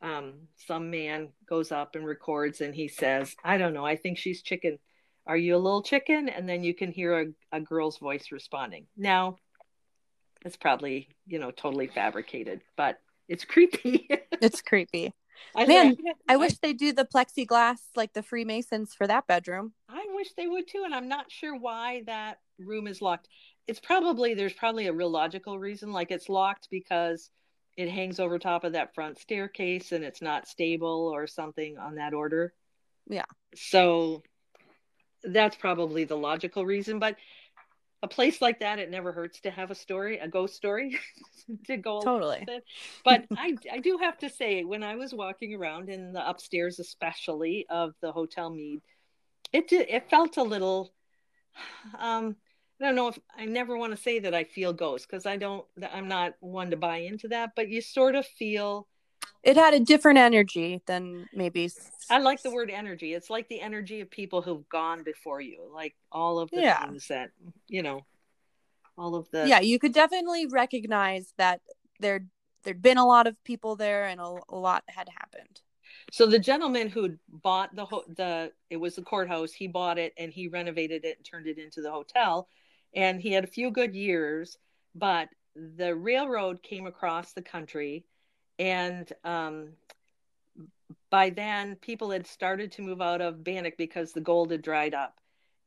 um, 0.01 0.33
some 0.55 0.89
man 0.89 1.29
goes 1.47 1.71
up 1.71 1.95
and 1.95 2.05
records 2.05 2.61
and 2.61 2.73
he 2.73 2.87
says, 2.87 3.35
I 3.43 3.57
don't 3.57 3.73
know, 3.73 3.85
I 3.85 3.95
think 3.95 4.17
she's 4.17 4.41
chicken. 4.41 4.79
Are 5.27 5.37
you 5.37 5.55
a 5.55 5.57
little 5.57 5.83
chicken? 5.83 6.29
And 6.29 6.47
then 6.47 6.63
you 6.63 6.73
can 6.73 6.91
hear 6.91 7.19
a, 7.19 7.57
a 7.57 7.61
girl's 7.61 7.97
voice 7.97 8.31
responding. 8.31 8.87
Now, 8.97 9.37
it's 10.43 10.57
probably, 10.57 11.09
you 11.27 11.37
know, 11.37 11.51
totally 11.51 11.87
fabricated, 11.87 12.61
but 12.75 12.99
it's 13.31 13.45
creepy. 13.45 14.09
it's 14.41 14.61
creepy. 14.61 15.13
I 15.55 15.65
Man, 15.65 15.95
I, 16.27 16.33
I 16.33 16.37
wish 16.37 16.57
they 16.59 16.73
do 16.73 16.91
the 16.91 17.05
plexiglass 17.05 17.79
like 17.95 18.11
the 18.11 18.21
Freemasons 18.21 18.93
for 18.93 19.07
that 19.07 19.25
bedroom. 19.25 19.71
I 19.89 20.05
wish 20.09 20.33
they 20.33 20.47
would 20.47 20.67
too, 20.67 20.83
and 20.83 20.93
I'm 20.93 21.07
not 21.07 21.31
sure 21.31 21.57
why 21.57 22.03
that 22.07 22.39
room 22.59 22.87
is 22.87 23.01
locked. 23.01 23.29
It's 23.67 23.79
probably 23.79 24.33
there's 24.33 24.53
probably 24.53 24.87
a 24.87 24.93
real 24.93 25.09
logical 25.09 25.57
reason, 25.57 25.93
like 25.93 26.11
it's 26.11 26.27
locked 26.27 26.67
because 26.69 27.29
it 27.77 27.89
hangs 27.89 28.19
over 28.19 28.37
top 28.37 28.65
of 28.65 28.73
that 28.73 28.93
front 28.93 29.17
staircase 29.17 29.93
and 29.93 30.03
it's 30.03 30.21
not 30.21 30.45
stable 30.45 31.09
or 31.13 31.25
something 31.25 31.77
on 31.77 31.95
that 31.95 32.13
order. 32.13 32.53
Yeah. 33.07 33.25
So 33.55 34.23
that's 35.23 35.55
probably 35.55 36.03
the 36.03 36.17
logical 36.17 36.65
reason, 36.65 36.99
but 36.99 37.15
a 38.03 38.07
place 38.07 38.41
like 38.41 38.59
that, 38.59 38.79
it 38.79 38.89
never 38.89 39.11
hurts 39.11 39.41
to 39.41 39.51
have 39.51 39.69
a 39.71 39.75
story, 39.75 40.17
a 40.17 40.27
ghost 40.27 40.55
story 40.55 40.99
to 41.65 41.77
go 41.77 42.01
totally. 42.01 42.45
But 43.03 43.25
I, 43.37 43.55
I 43.71 43.79
do 43.79 43.99
have 44.01 44.17
to 44.19 44.29
say, 44.29 44.63
when 44.63 44.83
I 44.83 44.95
was 44.95 45.13
walking 45.13 45.53
around 45.53 45.89
in 45.89 46.11
the 46.13 46.27
upstairs, 46.27 46.79
especially 46.79 47.65
of 47.69 47.93
the 48.01 48.11
Hotel 48.11 48.49
Meade, 48.49 48.81
it 49.53 49.67
did, 49.67 49.87
it 49.89 50.09
felt 50.09 50.37
a 50.37 50.43
little. 50.43 50.93
Um, 51.99 52.37
I 52.79 52.85
don't 52.85 52.95
know 52.95 53.09
if 53.09 53.19
I 53.37 53.45
never 53.45 53.77
want 53.77 53.95
to 53.95 54.01
say 54.01 54.19
that 54.19 54.33
I 54.33 54.43
feel 54.43 54.73
ghosts 54.73 55.05
because 55.05 55.27
I 55.27 55.37
don't. 55.37 55.65
I'm 55.93 56.07
not 56.07 56.33
one 56.39 56.71
to 56.71 56.77
buy 56.77 56.97
into 56.97 57.27
that, 57.27 57.51
but 57.55 57.69
you 57.69 57.79
sort 57.81 58.15
of 58.15 58.25
feel 58.25 58.87
it 59.43 59.57
had 59.57 59.73
a 59.73 59.79
different 59.79 60.19
energy 60.19 60.81
than 60.85 61.27
maybe 61.33 61.69
i 62.09 62.19
like 62.19 62.41
the 62.41 62.51
word 62.51 62.69
energy 62.69 63.13
it's 63.13 63.29
like 63.29 63.47
the 63.49 63.61
energy 63.61 64.01
of 64.01 64.09
people 64.09 64.41
who've 64.41 64.67
gone 64.69 65.03
before 65.03 65.41
you 65.41 65.69
like 65.73 65.95
all 66.11 66.39
of 66.39 66.49
the 66.51 66.61
yeah. 66.61 66.85
things 66.85 67.07
that 67.07 67.31
you 67.67 67.83
know 67.83 68.05
all 68.97 69.15
of 69.15 69.29
the 69.31 69.47
yeah 69.47 69.59
you 69.59 69.79
could 69.79 69.93
definitely 69.93 70.47
recognize 70.47 71.33
that 71.37 71.61
there 71.99 72.25
there'd 72.63 72.81
been 72.81 72.97
a 72.97 73.05
lot 73.05 73.27
of 73.27 73.41
people 73.43 73.75
there 73.75 74.05
and 74.05 74.19
a, 74.21 74.35
a 74.49 74.55
lot 74.55 74.83
had 74.87 75.07
happened 75.09 75.61
so 76.11 76.25
the 76.25 76.39
gentleman 76.39 76.89
who 76.89 77.17
bought 77.29 77.75
the 77.75 77.85
ho- 77.85 78.05
the 78.15 78.51
it 78.69 78.77
was 78.77 78.95
the 78.95 79.01
courthouse 79.01 79.51
he 79.51 79.67
bought 79.67 79.97
it 79.97 80.13
and 80.17 80.31
he 80.31 80.47
renovated 80.47 81.05
it 81.05 81.17
and 81.17 81.25
turned 81.25 81.47
it 81.47 81.57
into 81.57 81.81
the 81.81 81.91
hotel 81.91 82.47
and 82.93 83.21
he 83.21 83.31
had 83.31 83.43
a 83.43 83.47
few 83.47 83.71
good 83.71 83.95
years 83.95 84.57
but 84.95 85.29
the 85.55 85.93
railroad 85.95 86.61
came 86.63 86.87
across 86.87 87.33
the 87.33 87.41
country 87.41 88.05
and 88.61 89.11
um, 89.23 89.73
by 91.09 91.29
then 91.29 91.75
people 91.75 92.11
had 92.11 92.27
started 92.27 92.71
to 92.73 92.81
move 92.83 93.01
out 93.01 93.21
of 93.21 93.43
Bannack 93.43 93.77
because 93.77 94.13
the 94.13 94.21
gold 94.21 94.51
had 94.51 94.61
dried 94.61 94.93
up 94.93 95.19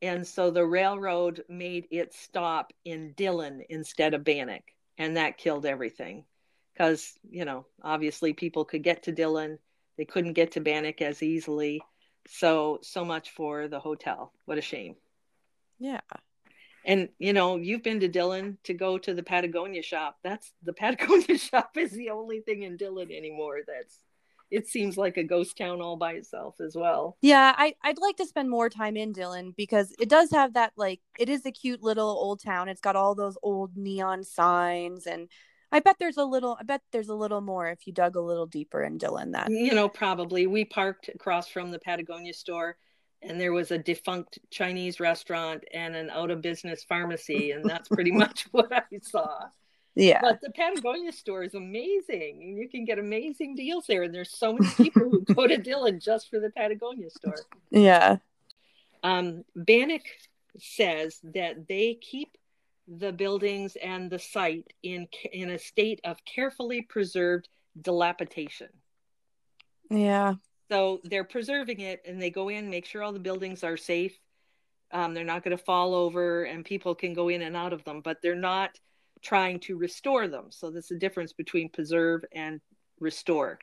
And 0.02 0.26
so 0.26 0.50
the 0.50 0.66
railroad 0.66 1.44
made 1.48 1.86
its 1.90 2.18
stop 2.18 2.72
in 2.84 3.12
Dillon 3.12 3.64
instead 3.70 4.14
of 4.14 4.24
Bannack, 4.24 4.74
and 4.98 5.16
that 5.16 5.38
killed 5.38 5.64
everything. 5.66 6.26
Because, 6.74 7.18
you 7.30 7.44
know, 7.44 7.66
obviously 7.82 8.34
people 8.34 8.64
could 8.66 8.82
get 8.82 9.04
to 9.04 9.12
Dillon, 9.12 9.58
they 9.96 10.04
couldn't 10.04 10.34
get 10.34 10.52
to 10.52 10.60
Bannack 10.60 11.00
as 11.00 11.22
easily. 11.22 11.86
So, 12.28 12.80
so 12.82 13.04
much 13.04 13.30
for 13.30 13.68
the 13.68 13.80
hotel. 13.80 14.32
What 14.44 14.58
a 14.58 14.62
shame. 14.62 14.96
Yeah. 15.78 16.00
And 16.84 17.08
you 17.18 17.32
know, 17.32 17.56
you've 17.56 17.82
been 17.82 18.00
to 18.00 18.08
Dillon 18.08 18.58
to 18.64 18.74
go 18.74 18.98
to 18.98 19.14
the 19.14 19.22
Patagonia 19.22 19.82
shop. 19.82 20.18
That's 20.22 20.52
the 20.62 20.72
Patagonia 20.72 21.38
shop 21.38 21.76
is 21.76 21.92
the 21.92 22.10
only 22.10 22.40
thing 22.40 22.62
in 22.62 22.76
Dillon 22.76 23.10
anymore 23.10 23.60
that's 23.66 24.00
it 24.50 24.68
seems 24.68 24.96
like 24.96 25.16
a 25.16 25.24
ghost 25.24 25.56
town 25.56 25.80
all 25.80 25.96
by 25.96 26.12
itself 26.12 26.60
as 26.60 26.76
well. 26.76 27.16
Yeah, 27.22 27.54
I 27.56 27.74
I'd 27.82 27.98
like 27.98 28.16
to 28.16 28.26
spend 28.26 28.50
more 28.50 28.68
time 28.68 28.96
in 28.96 29.12
Dillon 29.12 29.54
because 29.56 29.92
it 29.98 30.08
does 30.08 30.30
have 30.30 30.54
that 30.54 30.72
like 30.76 31.00
it 31.18 31.28
is 31.28 31.44
a 31.46 31.50
cute 31.50 31.82
little 31.82 32.08
old 32.08 32.42
town. 32.42 32.68
It's 32.68 32.80
got 32.80 32.96
all 32.96 33.14
those 33.14 33.38
old 33.42 33.76
neon 33.76 34.22
signs 34.22 35.06
and 35.06 35.28
I 35.72 35.80
bet 35.80 35.96
there's 35.98 36.18
a 36.18 36.24
little 36.24 36.56
I 36.60 36.62
bet 36.62 36.82
there's 36.92 37.08
a 37.08 37.14
little 37.14 37.40
more 37.40 37.68
if 37.68 37.86
you 37.86 37.92
dug 37.92 38.16
a 38.16 38.20
little 38.20 38.46
deeper 38.46 38.84
in 38.84 38.96
Dillon 38.98 39.32
that. 39.32 39.50
You 39.50 39.74
know, 39.74 39.88
probably 39.88 40.46
we 40.46 40.64
parked 40.64 41.08
across 41.08 41.48
from 41.48 41.70
the 41.70 41.80
Patagonia 41.80 42.32
store 42.32 42.76
and 43.24 43.40
there 43.40 43.52
was 43.52 43.70
a 43.70 43.78
defunct 43.78 44.38
Chinese 44.50 45.00
restaurant 45.00 45.64
and 45.72 45.96
an 45.96 46.10
out 46.10 46.30
of 46.30 46.42
business 46.42 46.84
pharmacy, 46.84 47.52
and 47.52 47.64
that's 47.68 47.88
pretty 47.88 48.12
much 48.24 48.46
what 48.52 48.72
I 48.72 48.82
saw. 49.02 49.48
Yeah. 49.94 50.20
But 50.20 50.40
the 50.40 50.50
Patagonia 50.50 51.12
store 51.12 51.44
is 51.44 51.54
amazing. 51.54 52.40
And 52.42 52.58
you 52.58 52.68
can 52.68 52.84
get 52.84 52.98
amazing 52.98 53.54
deals 53.54 53.86
there. 53.86 54.02
And 54.02 54.14
there's 54.14 54.36
so 54.36 54.54
many 54.54 54.68
people 54.74 55.02
who 55.02 55.20
go 55.20 55.46
to 55.46 55.56
Dillon 55.62 56.00
just 56.00 56.30
for 56.30 56.40
the 56.40 56.50
Patagonia 56.50 57.10
store. 57.10 57.36
Yeah. 57.70 58.16
Um, 59.02 59.44
Bannack 59.56 60.06
says 60.58 61.20
that 61.34 61.68
they 61.68 61.94
keep 61.94 62.36
the 62.88 63.12
buildings 63.12 63.76
and 63.76 64.10
the 64.10 64.18
site 64.18 64.72
in 64.82 65.08
in 65.32 65.50
a 65.50 65.58
state 65.58 66.00
of 66.04 66.22
carefully 66.24 66.82
preserved 66.82 67.48
dilapidation. 67.80 68.68
Yeah. 69.90 70.34
So 70.70 71.00
they're 71.04 71.24
preserving 71.24 71.80
it 71.80 72.02
and 72.06 72.20
they 72.20 72.30
go 72.30 72.48
in, 72.48 72.70
make 72.70 72.86
sure 72.86 73.02
all 73.02 73.12
the 73.12 73.18
buildings 73.18 73.62
are 73.62 73.76
safe. 73.76 74.18
Um, 74.92 75.12
they're 75.12 75.24
not 75.24 75.42
going 75.42 75.56
to 75.56 75.62
fall 75.62 75.94
over 75.94 76.44
and 76.44 76.64
people 76.64 76.94
can 76.94 77.14
go 77.14 77.28
in 77.28 77.42
and 77.42 77.56
out 77.56 77.72
of 77.72 77.84
them, 77.84 78.00
but 78.00 78.18
they're 78.22 78.34
not 78.34 78.78
trying 79.22 79.58
to 79.60 79.76
restore 79.76 80.28
them. 80.28 80.46
So 80.50 80.70
there's 80.70 80.90
a 80.90 80.98
difference 80.98 81.32
between 81.32 81.68
preserve 81.70 82.24
and 82.32 82.60
restore. 83.00 83.58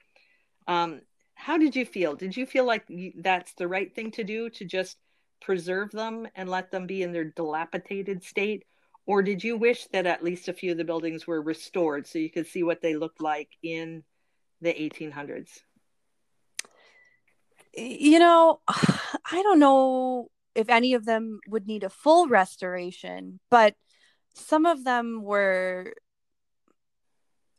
Um, 0.67 1.01
how 1.35 1.57
did 1.57 1.75
you 1.75 1.85
feel? 1.85 2.15
Did 2.15 2.35
you 2.35 2.45
feel 2.45 2.65
like 2.65 2.85
that's 3.17 3.53
the 3.53 3.67
right 3.67 3.93
thing 3.93 4.11
to 4.11 4.23
do 4.23 4.49
to 4.51 4.65
just 4.65 4.97
preserve 5.41 5.91
them 5.91 6.27
and 6.35 6.49
let 6.49 6.71
them 6.71 6.85
be 6.85 7.01
in 7.01 7.11
their 7.11 7.25
dilapidated 7.25 8.23
state? 8.23 8.63
Or 9.07 9.23
did 9.23 9.43
you 9.43 9.57
wish 9.57 9.87
that 9.87 10.05
at 10.05 10.23
least 10.23 10.47
a 10.47 10.53
few 10.53 10.71
of 10.71 10.77
the 10.77 10.83
buildings 10.83 11.25
were 11.25 11.41
restored 11.41 12.05
so 12.05 12.19
you 12.19 12.29
could 12.29 12.47
see 12.47 12.61
what 12.61 12.81
they 12.81 12.95
looked 12.95 13.21
like 13.21 13.49
in 13.63 14.03
the 14.61 14.73
1800s? 14.73 15.61
You 17.75 18.19
know, 18.19 18.59
I 18.67 19.41
don't 19.43 19.59
know 19.59 20.27
if 20.55 20.69
any 20.69 20.93
of 20.93 21.05
them 21.05 21.39
would 21.47 21.67
need 21.67 21.83
a 21.83 21.89
full 21.89 22.27
restoration, 22.27 23.39
but 23.49 23.75
some 24.33 24.65
of 24.65 24.83
them 24.83 25.21
were 25.23 25.93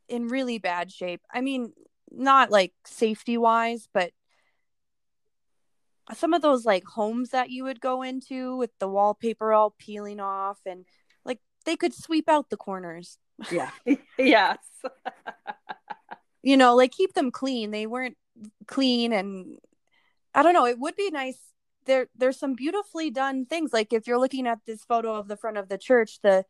in 0.09 0.29
really 0.29 0.59
bad 0.59 0.93
shape. 0.93 1.23
I 1.33 1.41
mean, 1.41 1.73
not 2.11 2.51
like 2.51 2.73
safety 2.85 3.39
wise, 3.39 3.89
but 3.93 4.13
some 6.15 6.35
of 6.35 6.43
those 6.43 6.67
like 6.67 6.85
homes 6.85 7.31
that 7.31 7.51
you 7.51 7.65
would 7.65 7.81
go 7.81 8.03
into 8.03 8.57
with 8.57 8.71
the 8.79 8.89
wallpaper 8.89 9.53
all 9.53 9.75
peeling 9.79 10.21
off 10.21 10.59
and 10.67 10.85
like 11.25 11.39
they 11.65 11.77
could 11.77 11.95
sweep 11.95 12.29
out 12.29 12.51
the 12.51 12.57
corners. 12.57 13.19
Yeah. 13.51 13.71
yes. 14.19 14.59
you 16.43 16.57
know, 16.57 16.77
like 16.77 16.93
keep 16.93 17.15
them 17.15 17.33
clean. 17.33 17.73
They 17.73 17.87
weren't 17.87 18.17
clean 18.69 19.13
and 19.13 19.59
I 20.35 20.43
don't 20.43 20.55
know. 20.55 20.67
It 20.67 20.79
would 20.79 20.97
be 20.97 21.11
nice. 21.11 21.39
There, 21.85 22.09
there's 22.17 22.39
some 22.39 22.55
beautifully 22.55 23.11
done 23.11 23.47
things. 23.47 23.73
Like 23.73 23.93
if 23.93 24.07
you're 24.07 24.19
looking 24.19 24.47
at 24.47 24.61
this 24.67 24.85
photo 24.85 25.15
of 25.15 25.29
the 25.29 25.37
front 25.37 25.57
of 25.57 25.69
the 25.69 25.79
church, 25.79 26.21
the 26.23 26.45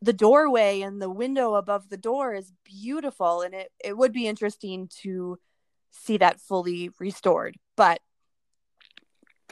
the 0.00 0.14
doorway 0.14 0.80
and 0.80 1.00
the 1.00 1.10
window 1.10 1.54
above 1.54 1.90
the 1.90 1.96
door 1.96 2.34
is 2.34 2.52
beautiful, 2.64 3.42
and 3.42 3.54
it 3.54 3.70
it 3.82 3.96
would 3.96 4.12
be 4.12 4.26
interesting 4.26 4.88
to 5.02 5.38
see 5.90 6.16
that 6.16 6.40
fully 6.40 6.90
restored. 6.98 7.56
But 7.76 8.00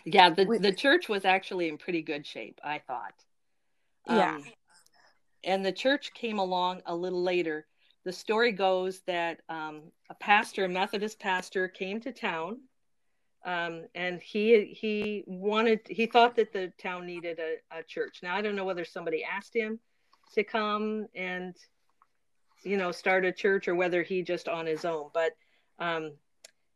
yeah, 0.05 0.31
the 0.31 0.44
we, 0.44 0.59
the 0.59 0.72
church 0.72 1.09
was 1.09 1.25
actually 1.25 1.68
in 1.68 1.79
pretty 1.79 2.03
good 2.03 2.27
shape. 2.27 2.61
I 2.64 2.79
thought. 2.79 3.14
Yeah. 4.09 4.37
Um, 4.37 4.44
and 5.44 5.64
the 5.64 5.72
church 5.72 6.12
came 6.14 6.38
along 6.38 6.83
a 6.87 6.94
little 6.94 7.22
later. 7.22 7.66
The 8.05 8.12
story 8.12 8.53
goes 8.53 9.01
that 9.07 9.40
um, 9.48 9.83
a 10.11 10.14
pastor, 10.14 10.64
a 10.64 10.68
Methodist 10.68 11.20
pastor, 11.20 11.68
came 11.68 12.01
to 12.01 12.12
town 12.12 12.59
um, 13.45 13.85
and 13.95 14.21
he 14.21 14.67
he 14.67 15.25
wanted 15.27 15.81
he 15.89 16.07
thought 16.07 16.37
that 16.37 16.53
the 16.53 16.73
town 16.79 17.07
needed 17.07 17.39
a, 17.39 17.79
a 17.79 17.83
church. 17.83 18.21
Now 18.23 18.37
I 18.37 18.43
don't 18.43 18.57
know 18.57 18.65
whether 18.65 18.85
somebody 18.85 19.25
asked 19.25 19.55
him 19.55 19.79
to 20.35 20.45
come 20.45 21.07
and 21.15 21.57
you 22.63 22.77
know 22.77 22.93
start 22.93 23.25
a 23.25 23.33
church 23.33 23.69
or 23.69 23.75
whether 23.75 24.03
he 24.03 24.23
just 24.23 24.49
on 24.49 24.67
his 24.67 24.85
own, 24.85 25.11
but 25.13 25.33
um, 25.79 26.13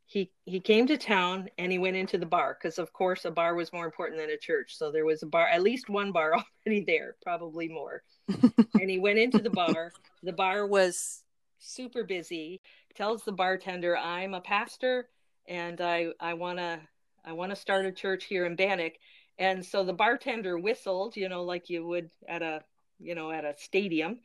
he 0.07 0.31
he 0.45 0.61
came 0.61 0.87
to 0.87 0.97
town 0.97 1.49
and 1.59 1.71
he 1.71 1.79
went 1.79 1.97
into 1.97 2.17
the 2.19 2.27
bar 2.27 2.57
because 2.59 2.79
of 2.79 2.93
course 2.93 3.25
a 3.25 3.31
bar 3.31 3.55
was 3.55 3.73
more 3.73 3.85
important 3.85 4.21
than 4.21 4.31
a 4.31 4.37
church. 4.37 4.77
So 4.77 4.91
there 4.91 5.05
was 5.05 5.23
a 5.23 5.27
bar, 5.27 5.49
at 5.49 5.63
least 5.63 5.89
one 5.89 6.13
bar 6.13 6.35
already 6.67 6.85
there, 6.85 7.17
probably 7.23 7.69
more. 7.69 8.03
and 8.29 8.91
he 8.91 8.99
went 8.99 9.19
into 9.19 9.39
the 9.39 9.51
bar. 9.51 9.93
The 10.23 10.33
bar 10.33 10.67
was 10.67 11.23
super 11.59 12.05
busy. 12.05 12.61
Tells 12.95 13.25
the 13.25 13.33
bartender, 13.33 13.97
"I'm 13.97 14.35
a 14.35 14.41
pastor." 14.41 15.09
And 15.49 15.81
I 15.81 16.09
I 16.21 16.35
want 16.35 16.59
to 16.59 16.81
I 17.25 17.33
want 17.33 17.51
to 17.51 17.57
start 17.57 17.87
a 17.87 17.93
church 17.93 18.25
here 18.25 18.47
in 18.47 18.57
Bannack. 18.57 18.95
And 19.39 19.65
so 19.65 19.85
the 19.85 19.93
bartender 19.93 20.59
whistled, 20.59 21.17
you 21.17 21.29
know, 21.29 21.45
like 21.45 21.69
you 21.69 21.87
would 21.87 22.11
at 22.29 22.43
a 22.43 22.63
you 22.99 23.15
know 23.15 23.31
at 23.31 23.45
a 23.45 23.55
stadium, 23.59 24.21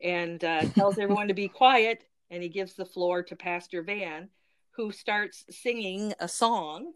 and 0.00 0.42
uh, 0.42 0.62
tells 0.74 0.98
everyone 0.98 1.28
to 1.28 1.34
be 1.34 1.48
quiet. 1.48 2.04
And 2.30 2.42
he 2.42 2.48
gives 2.48 2.74
the 2.74 2.86
floor 2.86 3.22
to 3.24 3.36
Pastor 3.36 3.82
Van, 3.82 4.28
who 4.70 4.90
starts 4.90 5.44
singing 5.50 6.14
a 6.18 6.26
song 6.26 6.92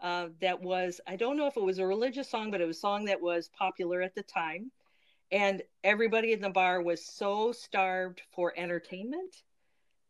uh, 0.00 0.28
that 0.40 0.62
was 0.62 1.00
I 1.06 1.16
don't 1.16 1.36
know 1.36 1.46
if 1.46 1.56
it 1.56 1.62
was 1.62 1.78
a 1.78 1.86
religious 1.86 2.30
song, 2.30 2.50
but 2.50 2.60
it 2.60 2.66
was 2.66 2.76
a 2.76 2.80
song 2.80 3.06
that 3.06 3.20
was 3.20 3.50
popular 3.58 4.02
at 4.02 4.14
the 4.14 4.22
time. 4.22 4.70
And 5.32 5.62
everybody 5.82 6.32
in 6.32 6.40
the 6.40 6.50
bar 6.50 6.80
was 6.80 7.04
so 7.04 7.50
starved 7.50 8.22
for 8.32 8.52
entertainment 8.56 9.42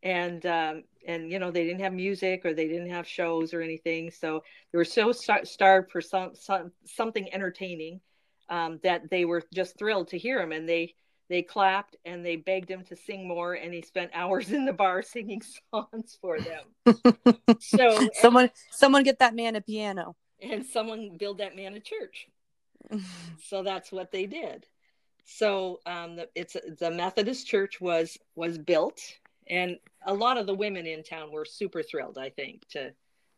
and 0.02 0.44
um, 0.46 0.84
and 1.06 1.30
you 1.30 1.38
know 1.38 1.50
they 1.50 1.64
didn't 1.64 1.80
have 1.80 1.92
music 1.92 2.44
or 2.44 2.52
they 2.52 2.68
didn't 2.68 2.90
have 2.90 3.06
shows 3.06 3.54
or 3.54 3.62
anything 3.62 4.10
so 4.10 4.42
they 4.72 4.76
were 4.76 4.84
so 4.84 5.12
star- 5.12 5.44
starved 5.44 5.90
for 5.90 6.00
some, 6.00 6.34
some 6.34 6.70
something 6.84 7.32
entertaining 7.32 8.00
um, 8.48 8.78
that 8.82 9.08
they 9.10 9.24
were 9.24 9.42
just 9.54 9.78
thrilled 9.78 10.08
to 10.08 10.18
hear 10.18 10.40
him 10.40 10.52
and 10.52 10.68
they 10.68 10.94
they 11.28 11.42
clapped 11.42 11.96
and 12.04 12.24
they 12.24 12.36
begged 12.36 12.70
him 12.70 12.84
to 12.84 12.96
sing 12.96 13.26
more 13.26 13.54
and 13.54 13.72
he 13.72 13.82
spent 13.82 14.10
hours 14.14 14.52
in 14.52 14.64
the 14.64 14.72
bar 14.72 15.02
singing 15.02 15.42
songs 15.72 16.18
for 16.20 16.38
them. 16.40 16.96
So 17.60 18.08
someone 18.14 18.44
and, 18.44 18.52
someone 18.70 19.02
get 19.02 19.18
that 19.20 19.34
man 19.34 19.56
a 19.56 19.60
piano. 19.60 20.14
And 20.40 20.64
someone 20.64 21.16
build 21.18 21.38
that 21.38 21.56
man 21.56 21.74
a 21.74 21.80
church. 21.80 22.28
So 23.48 23.62
that's 23.62 23.90
what 23.90 24.12
they 24.12 24.26
did. 24.26 24.66
So 25.24 25.80
um, 25.86 26.16
the, 26.16 26.28
it's 26.36 26.56
the 26.78 26.90
methodist 26.90 27.46
church 27.46 27.80
was 27.80 28.16
was 28.36 28.58
built 28.58 29.00
and 29.48 29.78
a 30.06 30.14
lot 30.14 30.38
of 30.38 30.46
the 30.46 30.54
women 30.54 30.86
in 30.86 31.02
town 31.02 31.30
were 31.30 31.44
super 31.44 31.82
thrilled 31.82 32.18
i 32.18 32.30
think 32.30 32.66
to 32.68 32.92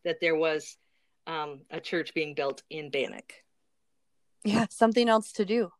that 0.04 0.18
there 0.20 0.36
was 0.36 0.76
um, 1.26 1.60
a 1.70 1.80
church 1.80 2.14
being 2.14 2.34
built 2.34 2.62
in 2.70 2.90
Bannack. 2.90 3.32
yeah 4.44 4.66
something 4.70 5.08
else 5.08 5.32
to 5.32 5.44
do. 5.44 5.70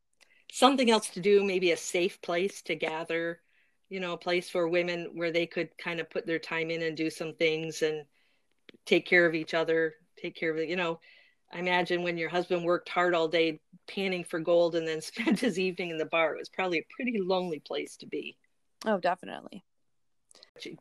Something 0.51 0.91
else 0.91 1.11
to 1.11 1.21
do 1.21 1.45
maybe 1.45 1.73
a 1.73 1.77
safe 1.77 2.21
place 2.23 2.63
to 2.63 2.75
gather 2.75 3.41
you 3.89 4.01
know 4.01 4.13
a 4.13 4.19
place 4.19 4.51
for 4.51 4.69
women 4.69 5.11
where 5.15 5.33
they 5.33 5.47
could 5.47 5.71
kind 5.79 6.01
of 6.01 6.11
put 6.11 6.27
their 6.27 6.39
time 6.39 6.71
in 6.71 6.83
and 6.83 6.97
do 6.97 7.11
some 7.11 7.35
things 7.35 7.83
and 7.83 8.05
take 8.85 9.07
care 9.07 9.27
of 9.27 9.35
each 9.35 9.55
other 9.55 9.95
take 10.21 10.37
care 10.37 10.51
of 10.51 10.59
it 10.59 10.69
you 10.69 10.77
know 10.77 11.01
i 11.53 11.59
imagine 11.59 12.03
when 12.03 12.19
your 12.19 12.29
husband 12.29 12.65
worked 12.65 12.89
hard 12.89 13.15
all 13.15 13.29
day 13.29 13.61
panning 13.87 14.25
for 14.25 14.41
gold 14.41 14.75
and 14.75 14.87
then 14.87 15.01
spent 15.13 15.41
his 15.41 15.59
evening 15.59 15.91
in 15.91 15.99
the 15.99 16.05
bar 16.07 16.35
it 16.35 16.39
was 16.39 16.51
probably 16.51 16.79
a 16.79 16.87
pretty 16.95 17.19
lonely 17.21 17.61
place 17.61 17.97
to 17.97 18.07
be. 18.07 18.37
Oh 18.87 18.99
definitely 18.99 19.65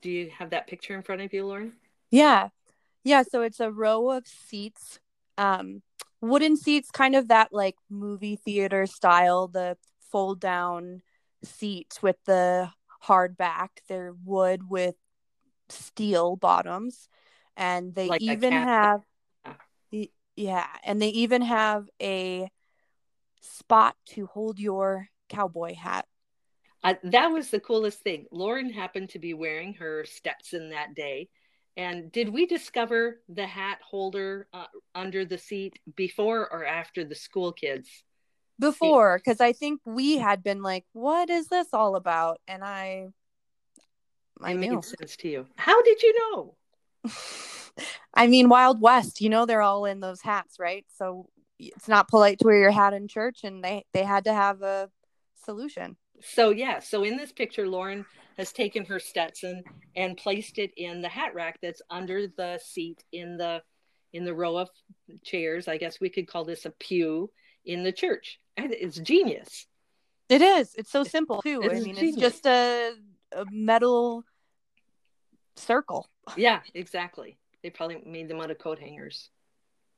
do 0.02 0.10
you 0.10 0.30
have 0.38 0.50
that 0.52 0.68
picture 0.68 0.96
in 0.96 1.04
front 1.04 1.22
of 1.22 1.34
you, 1.34 1.46
Lauren? 1.46 1.74
Yeah. 2.12 2.50
Yeah. 3.04 3.24
So 3.24 3.42
it's 3.42 3.60
a 3.60 3.72
row 3.72 4.12
of 4.12 4.28
seats, 4.28 5.00
um, 5.38 5.82
wooden 6.22 6.58
seats, 6.58 6.92
kind 6.92 7.16
of 7.16 7.28
that 7.30 7.50
like 7.52 7.76
movie 7.90 8.36
theater 8.36 8.86
style, 8.86 9.48
the 9.48 9.78
fold 10.12 10.40
down 10.40 11.02
seats 11.44 12.02
with 12.02 12.18
the 12.26 12.70
hard 13.02 13.38
back. 13.38 13.82
They're 13.88 14.14
wood 14.26 14.70
with 14.70 14.96
steel 15.70 16.36
bottoms. 16.36 17.10
And 17.56 17.96
they 17.96 18.08
like 18.08 18.22
even 18.22 18.54
have, 18.54 19.02
yeah. 20.36 20.68
And 20.84 21.02
they 21.02 21.10
even 21.10 21.42
have 21.42 21.90
a 22.02 22.50
spot 23.42 23.96
to 24.08 24.28
hold 24.28 24.60
your 24.60 25.10
cowboy 25.30 25.74
hat. 25.74 26.06
Uh, 26.88 26.94
that 27.04 27.28
was 27.28 27.50
the 27.50 27.60
coolest 27.60 28.00
thing. 28.00 28.28
Lauren 28.32 28.72
happened 28.72 29.10
to 29.10 29.20
be 29.20 29.34
wearing 29.34 29.74
her 29.74 30.06
Stetson 30.06 30.70
that 30.70 30.96
day. 30.96 31.28
And 31.76 32.10
did 32.14 32.30
we 32.30 32.46
discover 32.46 33.20
the 33.28 33.46
hat 33.46 33.80
holder 33.82 34.48
uh, 34.54 34.68
under 34.96 35.26
the 35.26 35.38
seat 35.38 35.80
before 35.98 36.50
or 36.50 36.66
after 36.66 37.04
the 37.04 37.14
school 37.14 37.52
kids? 37.52 37.90
Before, 38.58 39.18
because 39.18 39.42
I 39.42 39.52
think 39.52 39.82
we 39.84 40.18
had 40.18 40.42
been 40.42 40.64
like, 40.64 40.86
"What 40.94 41.30
is 41.30 41.48
this 41.48 41.68
all 41.74 41.98
about?" 41.98 42.40
And 42.48 42.64
I, 42.64 43.10
I 44.42 44.54
it 44.54 44.58
made 44.58 44.84
sense 44.84 45.18
to 45.18 45.30
you. 45.30 45.46
How 45.58 45.80
did 45.84 46.02
you 46.02 46.16
know? 46.32 46.56
I 48.14 48.28
mean, 48.28 48.48
Wild 48.48 48.80
West. 48.80 49.20
You 49.20 49.30
know, 49.30 49.46
they're 49.46 49.62
all 49.62 49.84
in 49.84 50.00
those 50.00 50.22
hats, 50.22 50.58
right? 50.58 50.86
So 50.98 51.28
it's 51.60 51.90
not 51.90 52.08
polite 52.08 52.40
to 52.40 52.46
wear 52.46 52.58
your 52.58 52.72
hat 52.72 52.94
in 52.94 53.10
church, 53.10 53.44
and 53.44 53.62
they 53.62 53.86
they 53.94 54.04
had 54.04 54.24
to 54.24 54.34
have 54.34 54.62
a 54.62 54.90
solution. 55.44 55.98
So 56.22 56.50
yeah, 56.50 56.80
so 56.80 57.04
in 57.04 57.18
this 57.18 57.32
picture, 57.32 57.68
Lauren 57.68 58.06
has 58.38 58.52
taken 58.52 58.86
her 58.86 59.00
Stetson 59.00 59.64
and 59.96 60.18
placed 60.18 60.60
it 60.60 60.72
in 60.78 61.02
the 61.02 61.10
hat 61.10 61.34
rack 61.34 61.60
that's 61.62 61.82
under 61.90 62.28
the 62.28 62.60
seat 62.64 63.04
in 63.12 63.38
the 63.38 63.62
in 64.14 64.26
the 64.26 64.34
row 64.34 64.58
of 64.58 64.70
chairs. 65.24 65.68
I 65.68 65.78
guess 65.78 66.00
we 66.00 66.10
could 66.10 66.28
call 66.28 66.46
this 66.46 66.66
a 66.66 66.72
pew 66.72 67.30
in 67.66 67.84
the 67.84 67.92
church. 67.92 68.40
And 68.56 68.74
it's 68.74 68.98
genius. 68.98 69.68
It 70.30 70.42
is. 70.42 70.74
It's 70.76 70.92
so 70.92 71.04
simple 71.04 71.42
too. 71.42 71.62
It 71.62 71.72
I 71.72 71.76
mean, 71.76 71.96
genius. 71.96 72.02
it's 72.02 72.18
just 72.18 72.46
a, 72.46 72.94
a 73.34 73.46
metal 73.52 74.24
circle. 75.56 76.08
Yeah, 76.36 76.62
exactly. 76.74 77.38
They 77.64 77.70
probably 77.70 78.02
made 78.06 78.28
them 78.28 78.40
out 78.40 78.52
of 78.52 78.60
coat 78.60 78.80
hangers. 78.80 79.30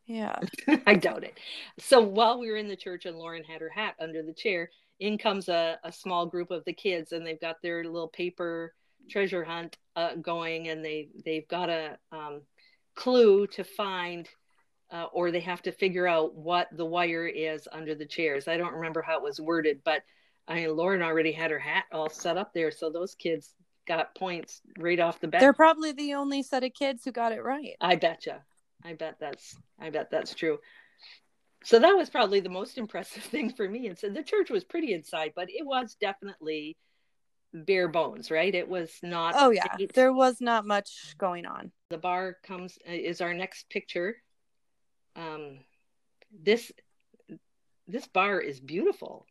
Yeah. 0.06 0.40
I 0.88 0.96
doubt 0.96 1.24
it. 1.24 1.40
So 1.78 2.02
while 2.02 2.40
we 2.40 2.50
were 2.50 2.58
in 2.58 2.68
the 2.68 2.76
church 2.76 3.06
and 3.06 3.18
Lauren 3.18 3.44
had 3.44 3.62
her 3.62 3.70
hat 3.70 3.96
under 4.00 4.24
the 4.24 4.34
chair, 4.34 4.70
in 5.00 5.18
comes 5.18 5.50
a, 5.50 5.80
a 5.84 5.92
small 5.92 6.26
group 6.26 6.52
of 6.52 6.64
the 6.66 6.74
kids 6.74 7.12
and 7.12 7.26
they've 7.26 7.40
got 7.40 7.62
their 7.62 7.84
little 7.84 8.08
paper 8.08 8.74
treasure 9.10 9.44
hunt 9.44 9.78
uh, 9.96 10.16
going 10.16 10.70
and 10.70 10.84
they 10.84 11.10
they've 11.26 11.48
got 11.48 11.70
a 11.70 11.98
um, 12.12 12.42
clue 12.96 13.48
to 13.48 13.64
find 13.64 14.28
uh, 14.92 15.06
or 15.14 15.32
they 15.32 15.40
have 15.40 15.62
to 15.62 15.72
figure 15.72 16.08
out 16.08 16.36
what 16.36 16.68
the 16.76 16.86
wire 16.86 17.28
is 17.28 17.68
under 17.72 17.94
the 17.94 18.06
chairs. 18.06 18.48
I 18.48 18.58
don't 18.58 18.74
remember 18.74 19.02
how 19.02 19.18
it 19.18 19.24
was 19.24 19.40
worded, 19.40 19.82
but 19.84 20.04
I 20.48 20.56
mean, 20.56 20.76
Lauren 20.76 21.04
already 21.04 21.32
had 21.32 21.52
her 21.52 21.60
hat 21.60 21.86
all 21.92 22.10
set 22.10 22.38
up 22.38 22.54
there, 22.54 22.72
so 22.72 22.90
those 22.90 23.14
kids 23.14 23.54
got 23.88 24.16
points 24.16 24.62
right 24.80 25.00
off 25.00 25.20
the 25.20 25.28
bat. 25.28 25.42
They're 25.42 25.54
probably 25.54 25.92
the 25.92 26.16
only 26.16 26.42
set 26.42 26.64
of 26.64 26.74
kids 26.74 27.04
who 27.06 27.12
got 27.12 27.32
it 27.32 27.44
right. 27.44 27.76
I 27.80 27.96
betcha. 27.96 28.42
I 28.84 28.94
bet 28.94 29.18
that's 29.20 29.56
I 29.80 29.90
bet 29.90 30.10
that's 30.10 30.34
true. 30.34 30.58
So 31.64 31.80
that 31.80 31.96
was 31.96 32.10
probably 32.10 32.40
the 32.40 32.50
most 32.50 32.78
impressive 32.78 33.24
thing 33.32 33.52
for 33.52 33.68
me. 33.68 33.88
And 33.88 33.98
so 33.98 34.10
the 34.10 34.24
church 34.24 34.50
was 34.50 34.64
pretty 34.64 34.94
inside, 34.94 35.34
but 35.36 35.50
it 35.50 35.66
was 35.66 35.96
definitely 36.00 36.78
bare 37.54 37.88
bones, 37.88 38.32
right? 38.32 38.54
It 38.54 38.68
was 38.68 38.92
not. 39.04 39.36
Oh 39.38 39.50
yeah, 39.50 39.76
there 39.94 40.14
was 40.14 40.42
not 40.42 40.66
much 40.66 41.16
going 41.18 41.46
on. 41.46 41.72
The 41.90 41.98
bar 41.98 42.38
comes 42.44 42.78
uh, 42.88 42.92
is 42.92 43.22
our 43.22 43.34
next 43.34 43.70
picture. 43.70 44.18
Um, 45.16 45.60
this 46.32 46.72
this 47.88 48.08
bar 48.08 48.40
is 48.40 48.60
beautiful. 48.60 49.26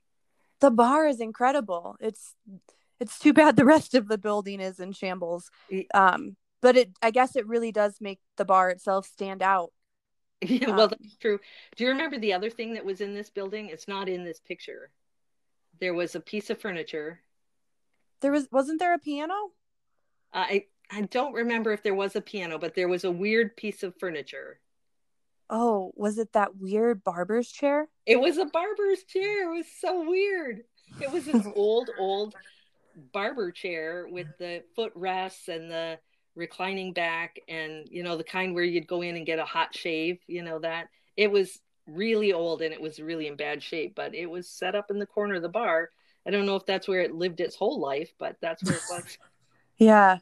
The 0.61 0.71
bar 0.71 1.07
is 1.07 1.21
incredible. 1.21 1.97
It's 2.01 2.35
it's 3.01 3.19
too 3.19 3.33
bad 3.33 3.57
the 3.57 3.64
rest 3.64 3.95
of 3.95 4.09
the 4.09 4.19
building 4.19 4.61
is 4.61 4.81
in 4.81 4.93
shambles. 4.93 5.51
Um, 5.95 6.37
but 6.61 6.77
it 6.77 6.91
I 7.01 7.11
guess 7.11 7.37
it 7.37 7.47
really 7.47 7.73
does 7.73 7.97
make 8.01 8.19
the 8.37 8.45
bar 8.45 8.71
itself 8.71 9.07
stand 9.07 9.43
out 9.43 9.71
Yeah, 10.46 10.70
well, 10.70 10.87
that's 10.87 11.16
true. 11.16 11.40
Do 11.74 11.83
you 11.83 11.90
remember 11.90 12.16
the 12.16 12.33
other 12.33 12.48
thing 12.48 12.74
that 12.74 12.85
was 12.85 13.01
in 13.01 13.12
this 13.12 13.29
building? 13.29 13.70
It's 13.70 13.88
not 13.88 14.09
in 14.09 14.24
this 14.24 14.38
picture. 14.38 14.90
There 15.81 15.94
was 15.94 16.14
a 16.14 16.20
piece 16.20 16.48
of 16.48 16.61
furniture. 16.61 17.20
There 18.20 18.31
was 18.31 18.46
wasn't 18.53 18.79
there 18.79 18.94
a 18.94 18.98
piano? 18.98 19.35
I 20.33 20.66
I 20.90 21.03
don't 21.03 21.33
remember 21.33 21.72
if 21.72 21.83
there 21.83 21.94
was 21.94 22.16
a 22.16 22.20
piano, 22.20 22.59
but 22.59 22.74
there 22.74 22.88
was 22.88 23.05
a 23.05 23.11
weird 23.11 23.57
piece 23.57 23.83
of 23.83 23.96
furniture. 23.98 24.61
Oh, 25.51 25.92
was 25.96 26.18
it 26.18 26.33
that 26.33 26.57
weird 26.57 27.03
barber's 27.05 27.51
chair? 27.51 27.88
It 28.07 28.20
was 28.20 28.37
a 28.37 28.44
barber's 28.44 29.05
chair. 29.05 29.51
It 29.51 29.57
was 29.57 29.66
so 29.81 30.09
weird. 30.09 30.64
It 31.01 31.11
was 31.11 31.24
this 31.24 31.46
old, 31.57 31.90
old 31.98 32.35
barber 33.12 33.51
chair 33.51 34.07
with 34.11 34.27
the 34.38 34.62
footrests 34.77 35.48
and 35.48 35.70
the 35.70 35.98
reclining 36.38 36.92
back 36.92 37.40
and 37.48 37.88
you 37.90 38.05
know 38.05 38.16
the 38.16 38.24
kind 38.24 38.55
where 38.55 38.64
you'd 38.64 38.87
go 38.87 39.03
in 39.03 39.16
and 39.16 39.27
get 39.27 39.40
a 39.40 39.44
hot 39.44 39.74
shave 39.74 40.20
you 40.29 40.42
know 40.42 40.61
that 40.61 40.87
it 41.16 41.31
was 41.31 41.59
really 41.88 42.33
old 42.33 42.62
and 42.62 42.72
it 42.72 42.81
was 42.81 43.01
really 43.01 43.27
in 43.27 43.35
bad 43.37 43.61
shape 43.62 43.94
but 43.96 44.14
it 44.14 44.27
was 44.27 44.48
set 44.48 44.77
up 44.77 44.90
in 44.90 44.98
the 44.98 45.07
corner 45.07 45.35
of 45.35 45.42
the 45.42 45.48
bar. 45.48 45.90
I 46.27 46.31
don't 46.31 46.46
know 46.46 46.57
if 46.57 46.66
that's 46.66 46.87
where 46.87 47.01
it 47.01 47.14
lived 47.14 47.40
its 47.40 47.57
whole 47.57 47.81
life 47.81 48.12
but 48.18 48.37
that's 48.40 48.62
where 48.64 48.77
it 48.77 48.83
was. 48.90 49.18
Yeah. 49.79 50.18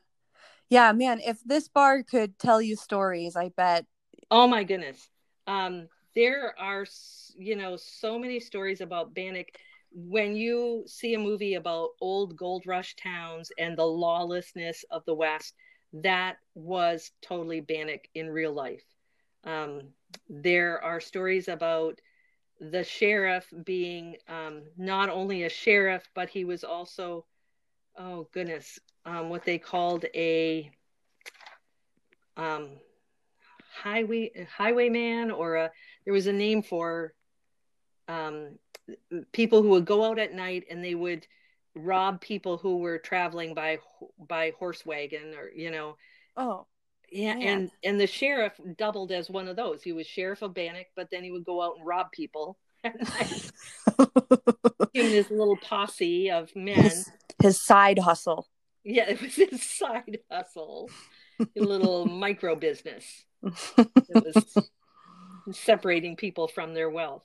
Yeah 0.69 0.93
man 0.93 1.21
if 1.21 1.43
this 1.45 1.69
bar 1.69 2.03
could 2.03 2.39
tell 2.39 2.61
you 2.61 2.77
stories 2.77 3.37
i 3.37 3.51
bet. 3.51 3.85
Oh 4.31 4.47
my 4.47 4.65
goodness. 4.65 5.09
Um 5.47 5.89
there 6.15 6.55
are 6.59 6.87
you 7.37 7.57
know 7.57 7.77
so 7.77 8.19
many 8.19 8.41
stories 8.41 8.81
about 8.81 9.15
Bannack. 9.15 9.49
When 9.93 10.37
you 10.37 10.85
see 10.87 11.15
a 11.15 11.19
movie 11.19 11.55
about 11.55 11.91
old 12.01 12.37
gold 12.37 12.65
rush 12.67 12.97
towns 12.97 13.51
and 13.59 13.77
the 13.77 13.85
lawlessness 13.85 14.85
of 14.91 15.05
the 15.07 15.15
west 15.15 15.55
that 15.93 16.37
was 16.55 17.11
totally 17.23 17.61
Bannack 17.61 18.09
in 18.15 18.29
real 18.29 18.53
life. 18.53 18.85
Um, 19.45 19.83
there 20.29 20.83
are 20.83 21.01
stories 21.01 21.49
about 21.49 22.01
the 22.61 22.85
sheriff 22.85 23.47
being 23.65 24.17
um, 24.29 24.63
not 24.77 25.09
only 25.09 25.45
a 25.45 25.49
sheriff, 25.49 26.09
but 26.15 26.29
he 26.29 26.45
was 26.45 26.65
also, 26.65 27.27
oh 27.99 28.29
goodness, 28.33 28.79
um, 29.05 29.29
what 29.29 29.45
they 29.45 29.59
called 29.59 30.05
a 30.15 30.71
um, 32.37 32.71
highway 33.83 34.47
highwayman, 34.57 35.31
or 35.31 35.57
a 35.57 35.71
there 36.05 36.15
was 36.15 36.27
a 36.27 36.33
name 36.33 36.63
for 36.63 37.15
um, 38.09 38.59
people 39.33 39.63
who 39.63 39.71
would 39.71 39.85
go 39.85 40.05
out 40.05 40.19
at 40.19 40.33
night 40.33 40.65
and 40.71 40.83
they 40.83 40.95
would 40.95 41.27
rob 41.77 42.21
people 42.21 42.57
who 42.57 42.79
were 42.79 42.99
traveling 42.99 43.55
by 43.55 43.79
by 44.29 44.53
horse 44.59 44.85
wagon 44.85 45.35
or 45.35 45.51
you 45.55 45.71
know. 45.71 45.97
Oh 46.37 46.67
yeah 47.11 47.35
man. 47.35 47.47
and 47.47 47.71
and 47.85 48.01
the 48.01 48.07
sheriff 48.07 48.53
doubled 48.77 49.13
as 49.13 49.31
one 49.31 49.49
of 49.49 49.57
those. 49.57 49.83
He 49.83 49.93
was 49.93 50.07
sheriff 50.07 50.43
of 50.43 50.55
Bannack 50.55 50.87
but 50.97 51.09
then 51.11 51.23
he 51.23 51.31
would 51.31 51.45
go 51.45 51.63
out 51.63 51.77
and 51.79 51.87
rob 51.87 52.11
people. 52.13 52.59
In 52.85 52.93
his 54.95 55.31
little 55.31 55.57
posse 55.57 56.31
of 56.31 56.55
men. 56.55 56.83
His, 56.83 57.11
his 57.43 57.61
side 57.61 57.99
hustle. 57.99 58.49
Yeah 58.85 59.09
it 59.09 59.21
was 59.21 59.35
his 59.35 59.63
side 59.63 60.19
hustle. 60.31 60.91
A 61.41 61.61
little 61.61 62.07
micro 62.25 62.57
business 62.57 63.25
it 63.43 64.25
was 64.25 64.71
separating 65.53 66.17
people 66.17 66.49
from 66.49 66.75
their 66.75 66.91
wealth. 66.91 67.23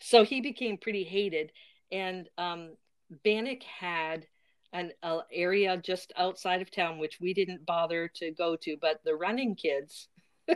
So 0.00 0.24
he 0.24 0.40
became 0.40 0.78
pretty 0.78 1.04
hated. 1.04 1.52
And 1.92 2.28
um, 2.36 2.76
Bannack 3.24 3.62
had 3.62 4.26
an 4.72 4.92
area 5.32 5.76
just 5.76 6.12
outside 6.16 6.60
of 6.60 6.70
town, 6.70 6.98
which 6.98 7.18
we 7.20 7.32
didn't 7.32 7.64
bother 7.64 8.08
to 8.16 8.30
go 8.32 8.56
to, 8.56 8.76
but 8.80 9.00
the 9.04 9.14
running 9.14 9.54
kids, 9.54 10.08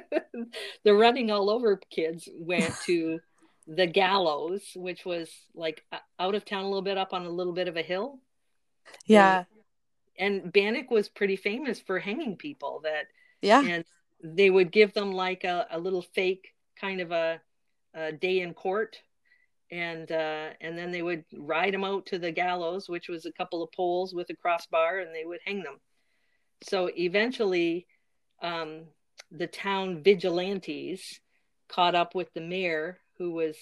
the 0.84 0.94
running 0.94 1.30
all 1.30 1.50
over 1.50 1.80
kids 1.90 2.28
went 2.32 2.74
to 2.86 3.20
the 3.66 3.86
gallows, 3.86 4.62
which 4.74 5.04
was 5.04 5.30
like 5.54 5.84
uh, 5.92 5.98
out 6.18 6.34
of 6.34 6.44
town 6.44 6.64
a 6.64 6.68
little 6.68 6.82
bit 6.82 6.98
up 6.98 7.12
on 7.12 7.24
a 7.24 7.30
little 7.30 7.52
bit 7.52 7.68
of 7.68 7.76
a 7.76 7.82
hill. 7.82 8.18
Yeah. 9.06 9.44
And, 10.18 10.42
and 10.42 10.52
Bannack 10.52 10.90
was 10.90 11.08
pretty 11.08 11.36
famous 11.36 11.80
for 11.80 11.98
hanging 11.98 12.36
people 12.36 12.80
that, 12.84 13.06
yeah. 13.40 13.62
And 13.62 13.84
they 14.22 14.50
would 14.50 14.70
give 14.70 14.92
them 14.92 15.12
like 15.12 15.44
a, 15.44 15.66
a 15.70 15.78
little 15.78 16.02
fake 16.02 16.54
kind 16.78 17.00
of 17.00 17.10
a, 17.10 17.40
a 17.94 18.12
day 18.12 18.40
in 18.40 18.52
court 18.52 18.98
and 19.70 20.10
uh, 20.10 20.50
and 20.60 20.76
then 20.76 20.90
they 20.90 21.02
would 21.02 21.24
ride 21.32 21.74
them 21.74 21.84
out 21.84 22.06
to 22.06 22.18
the 22.18 22.32
gallows, 22.32 22.88
which 22.88 23.08
was 23.08 23.26
a 23.26 23.32
couple 23.32 23.62
of 23.62 23.72
poles 23.72 24.12
with 24.12 24.28
a 24.30 24.36
crossbar, 24.36 24.98
and 24.98 25.14
they 25.14 25.24
would 25.24 25.40
hang 25.44 25.62
them. 25.62 25.78
So 26.62 26.90
eventually, 26.96 27.86
um, 28.42 28.84
the 29.30 29.46
town 29.46 30.02
vigilantes 30.02 31.02
caught 31.68 31.94
up 31.94 32.14
with 32.14 32.32
the 32.34 32.40
mayor, 32.40 32.98
who 33.18 33.32
was 33.32 33.56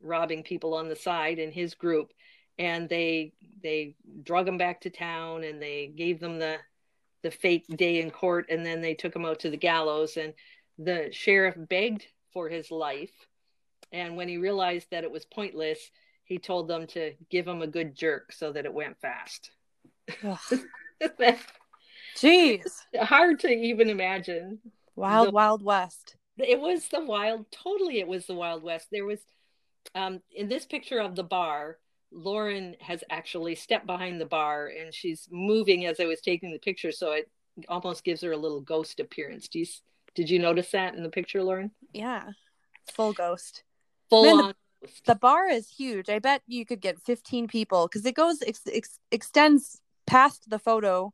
robbing 0.00 0.42
people 0.42 0.74
on 0.74 0.88
the 0.88 0.96
side, 0.96 1.38
and 1.38 1.52
his 1.52 1.74
group, 1.74 2.12
and 2.58 2.88
they 2.88 3.34
they 3.62 3.96
drug 4.22 4.46
them 4.46 4.58
back 4.58 4.80
to 4.82 4.90
town, 4.90 5.44
and 5.44 5.60
they 5.60 5.92
gave 5.94 6.20
them 6.20 6.38
the 6.38 6.56
the 7.22 7.30
fake 7.30 7.66
day 7.76 8.00
in 8.00 8.10
court, 8.10 8.46
and 8.48 8.64
then 8.64 8.80
they 8.80 8.94
took 8.94 9.14
him 9.14 9.26
out 9.26 9.40
to 9.40 9.50
the 9.50 9.56
gallows, 9.58 10.16
and 10.16 10.32
the 10.78 11.10
sheriff 11.12 11.54
begged 11.68 12.06
for 12.32 12.48
his 12.48 12.70
life 12.70 13.10
and 13.92 14.16
when 14.16 14.28
he 14.28 14.38
realized 14.38 14.88
that 14.90 15.04
it 15.04 15.10
was 15.10 15.24
pointless, 15.24 15.78
he 16.24 16.38
told 16.38 16.68
them 16.68 16.86
to 16.88 17.12
give 17.30 17.46
him 17.46 17.62
a 17.62 17.66
good 17.66 17.96
jerk 17.96 18.32
so 18.32 18.52
that 18.52 18.64
it 18.64 18.72
went 18.72 19.00
fast. 19.00 19.50
Jeez. 22.16 22.62
Hard 22.98 23.40
to 23.40 23.48
even 23.48 23.88
imagine. 23.88 24.58
Wild, 24.96 25.28
the, 25.28 25.32
Wild 25.32 25.62
West. 25.62 26.16
It 26.38 26.60
was 26.60 26.88
the 26.88 27.04
wild, 27.04 27.46
totally, 27.50 28.00
it 28.00 28.08
was 28.08 28.26
the 28.26 28.34
Wild 28.34 28.62
West. 28.62 28.88
There 28.90 29.04
was 29.04 29.20
um, 29.94 30.20
in 30.34 30.48
this 30.48 30.66
picture 30.66 31.00
of 31.00 31.16
the 31.16 31.24
bar, 31.24 31.78
Lauren 32.12 32.76
has 32.80 33.02
actually 33.10 33.54
stepped 33.54 33.86
behind 33.86 34.20
the 34.20 34.26
bar 34.26 34.68
and 34.68 34.92
she's 34.92 35.28
moving 35.30 35.86
as 35.86 36.00
I 36.00 36.04
was 36.04 36.20
taking 36.20 36.52
the 36.52 36.58
picture, 36.58 36.92
so 36.92 37.12
it 37.12 37.30
almost 37.68 38.04
gives 38.04 38.20
her 38.22 38.32
a 38.32 38.36
little 38.36 38.60
ghost 38.60 39.00
appearance. 39.00 39.48
Do 39.48 39.60
you, 39.60 39.66
did 40.14 40.30
you 40.30 40.38
notice 40.38 40.70
that 40.72 40.94
in 40.94 41.02
the 41.02 41.08
picture, 41.08 41.42
Lauren? 41.42 41.70
Yeah, 41.92 42.30
full 42.92 43.12
ghost. 43.12 43.62
Full 44.10 44.24
Man, 44.24 44.44
on. 44.44 44.54
ghost. 44.82 45.04
The 45.06 45.14
bar 45.14 45.48
is 45.48 45.68
huge. 45.68 46.08
I 46.08 46.18
bet 46.18 46.42
you 46.46 46.66
could 46.66 46.80
get 46.80 47.00
15 47.00 47.48
people 47.48 47.86
because 47.86 48.04
it 48.04 48.14
goes 48.14 48.42
ex- 48.46 48.62
ex- 48.70 48.98
extends 49.10 49.80
past 50.06 50.48
the 50.50 50.58
photo. 50.58 51.12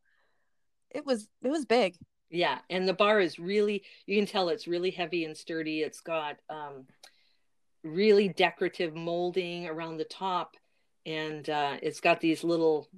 It 0.91 1.05
was 1.05 1.29
it 1.43 1.51
was 1.51 1.65
big. 1.65 1.97
Yeah, 2.31 2.59
and 2.71 2.89
the 2.89 2.95
bar 2.95 3.21
is 3.21 3.39
really 3.39 3.85
you 4.07 4.17
can 4.17 4.27
tell 4.27 4.49
it's 4.49 4.67
really 4.67 4.91
heavy 4.91 5.25
and 5.25 5.37
sturdy. 5.37 5.83
It's 5.83 6.01
got 6.01 6.37
um 6.49 6.87
really 7.85 8.29
decorative 8.29 8.95
molding 8.97 9.69
around 9.69 9.97
the 9.99 10.05
top 10.05 10.57
and 11.05 11.49
uh 11.49 11.77
it's 11.83 12.01
got 12.01 12.21
these 12.21 12.43
little 12.43 12.89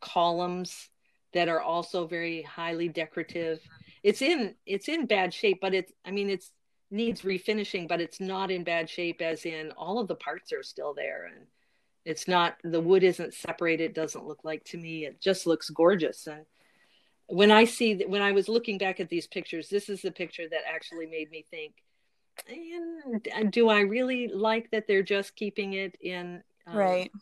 columns 0.00 0.88
that 1.32 1.48
are 1.48 1.60
also 1.60 2.06
very 2.06 2.42
highly 2.42 2.88
decorative. 2.88 3.58
It's 4.02 4.22
in 4.22 4.54
it's 4.66 4.88
in 4.88 5.06
bad 5.06 5.34
shape, 5.34 5.58
but 5.60 5.74
it's 5.74 5.92
I 6.04 6.10
mean 6.10 6.30
it's 6.30 6.50
needs 6.94 7.22
refinishing, 7.22 7.88
but 7.88 8.00
it's 8.00 8.20
not 8.20 8.50
in 8.50 8.64
bad 8.64 8.88
shape 8.88 9.20
as 9.20 9.44
in 9.44 9.72
all 9.72 9.98
of 9.98 10.08
the 10.08 10.14
parts 10.14 10.52
are 10.52 10.62
still 10.62 10.94
there 10.94 11.26
and 11.26 11.46
it's 12.04 12.28
not 12.28 12.56
the 12.62 12.80
wood 12.80 13.02
isn't 13.02 13.34
separated, 13.34 13.94
doesn't 13.94 14.26
look 14.26 14.44
like 14.44 14.62
to 14.64 14.78
me. 14.78 15.06
It 15.06 15.20
just 15.20 15.46
looks 15.46 15.70
gorgeous 15.70 16.26
and 16.26 16.44
when 17.26 17.50
I 17.50 17.64
see 17.64 17.94
that 17.94 18.08
when 18.08 18.22
I 18.22 18.32
was 18.32 18.48
looking 18.48 18.78
back 18.78 19.00
at 19.00 19.08
these 19.08 19.26
pictures, 19.26 19.68
this 19.68 19.88
is 19.88 20.02
the 20.02 20.10
picture 20.10 20.48
that 20.48 20.60
actually 20.68 21.06
made 21.06 21.30
me 21.30 21.44
think, 21.50 21.74
and 23.34 23.50
do 23.50 23.68
I 23.68 23.80
really 23.80 24.28
like 24.28 24.70
that 24.72 24.86
they're 24.86 25.02
just 25.02 25.34
keeping 25.36 25.74
it 25.74 25.96
in 26.00 26.42
um, 26.66 26.76
right. 26.76 27.12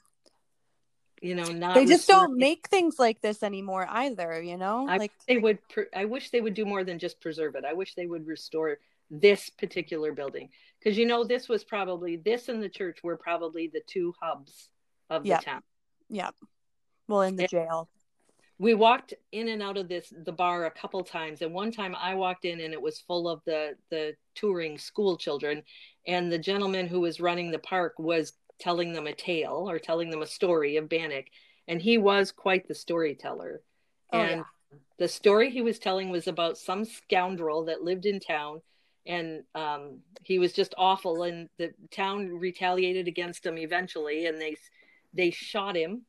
You 1.20 1.36
know, 1.36 1.44
not 1.52 1.74
They 1.74 1.86
just 1.86 2.08
restoring 2.08 2.30
don't 2.30 2.38
make 2.38 2.68
things 2.68 2.98
like 2.98 3.20
this 3.20 3.44
anymore 3.44 3.86
either, 3.88 4.42
you 4.42 4.56
know? 4.56 4.88
I 4.88 4.96
like 4.96 5.12
they 5.28 5.38
would. 5.38 5.58
pr- 5.68 5.82
I 5.94 6.04
wish 6.04 6.30
they 6.30 6.40
would 6.40 6.54
do 6.54 6.64
more 6.64 6.82
than 6.82 6.98
just 6.98 7.20
preserve 7.20 7.54
it. 7.54 7.64
I 7.64 7.74
wish 7.74 7.94
they 7.94 8.06
would 8.06 8.26
restore 8.26 8.78
this 9.12 9.50
particular 9.50 10.10
building 10.12 10.48
because 10.78 10.96
you 10.98 11.06
know 11.06 11.22
this 11.22 11.46
was 11.48 11.62
probably 11.62 12.16
this 12.16 12.48
and 12.48 12.62
the 12.62 12.68
church 12.68 12.98
were 13.04 13.16
probably 13.16 13.68
the 13.72 13.82
two 13.86 14.14
hubs 14.20 14.70
of 15.10 15.24
Yep. 15.26 15.40
the 15.40 15.44
town. 15.44 15.62
yeah. 16.08 16.30
Well, 17.08 17.20
in 17.22 17.36
the 17.36 17.42
Yeah. 17.42 17.48
jail. 17.48 17.88
we 18.58 18.72
walked 18.74 19.12
in 19.32 19.48
and 19.48 19.62
out 19.62 19.76
of 19.76 19.88
this 19.88 20.10
the 20.24 20.32
bar 20.32 20.64
a 20.64 20.70
couple 20.70 21.02
times 21.04 21.42
and 21.42 21.52
one 21.52 21.70
time 21.72 21.94
i 21.96 22.14
walked 22.14 22.44
in 22.46 22.60
and 22.60 22.72
it 22.72 22.80
was 22.80 23.00
full 23.00 23.28
of 23.28 23.42
the 23.44 23.76
the 23.90 24.14
touring 24.34 24.78
school 24.78 25.16
children 25.18 25.62
and 26.06 26.30
the 26.32 26.38
gentleman 26.38 26.86
who 26.86 27.00
was 27.00 27.20
running 27.20 27.50
the 27.50 27.58
park 27.58 27.94
was 27.98 28.32
telling 28.58 28.92
them 28.92 29.06
a 29.06 29.12
tale 29.14 29.68
or 29.68 29.78
telling 29.78 30.08
them 30.10 30.22
a 30.22 30.26
story 30.26 30.76
of 30.76 30.88
Bannack 30.88 31.26
and 31.68 31.82
he 31.82 31.98
was 31.98 32.32
quite 32.32 32.66
the 32.68 32.74
storyteller 32.74 33.62
Oh, 34.12 34.18
and 34.20 34.44
the 34.98 35.08
story 35.08 35.50
he 35.50 35.60
was 35.62 35.78
telling 35.78 36.08
was 36.10 36.28
about 36.28 36.56
some 36.56 36.84
scoundrel 36.84 37.64
that 37.64 37.82
lived 37.82 38.06
in 38.06 38.20
town 38.20 38.62
and 39.06 39.42
um, 39.54 39.98
he 40.22 40.38
was 40.38 40.52
just 40.52 40.74
awful 40.78 41.24
and 41.24 41.48
the 41.58 41.72
town 41.90 42.28
retaliated 42.28 43.08
against 43.08 43.44
him 43.44 43.58
eventually 43.58 44.26
and 44.26 44.40
they 44.40 44.56
they 45.14 45.30
shot 45.30 45.76
him. 45.76 46.02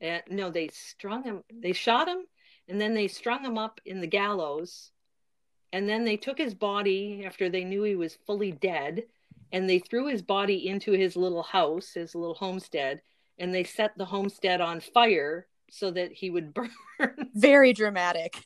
And 0.00 0.22
no 0.28 0.50
they 0.50 0.68
strung 0.68 1.24
him 1.24 1.42
they 1.52 1.72
shot 1.72 2.08
him 2.08 2.24
and 2.68 2.80
then 2.80 2.94
they 2.94 3.08
strung 3.08 3.44
him 3.44 3.58
up 3.58 3.80
in 3.84 4.00
the 4.00 4.06
gallows. 4.06 4.90
And 5.72 5.88
then 5.88 6.04
they 6.04 6.16
took 6.16 6.38
his 6.38 6.54
body 6.54 7.24
after 7.26 7.48
they 7.48 7.64
knew 7.64 7.82
he 7.82 7.96
was 7.96 8.18
fully 8.26 8.52
dead 8.52 9.04
and 9.50 9.68
they 9.68 9.78
threw 9.78 10.06
his 10.06 10.22
body 10.22 10.68
into 10.68 10.92
his 10.92 11.16
little 11.16 11.42
house 11.42 11.94
his 11.94 12.14
little 12.14 12.34
homestead 12.34 13.00
and 13.38 13.54
they 13.54 13.64
set 13.64 13.96
the 13.96 14.04
homestead 14.04 14.60
on 14.60 14.80
fire 14.80 15.46
so 15.70 15.90
that 15.90 16.12
he 16.12 16.30
would 16.30 16.54
burn. 16.98 17.30
Very 17.34 17.72
dramatic. 17.72 18.36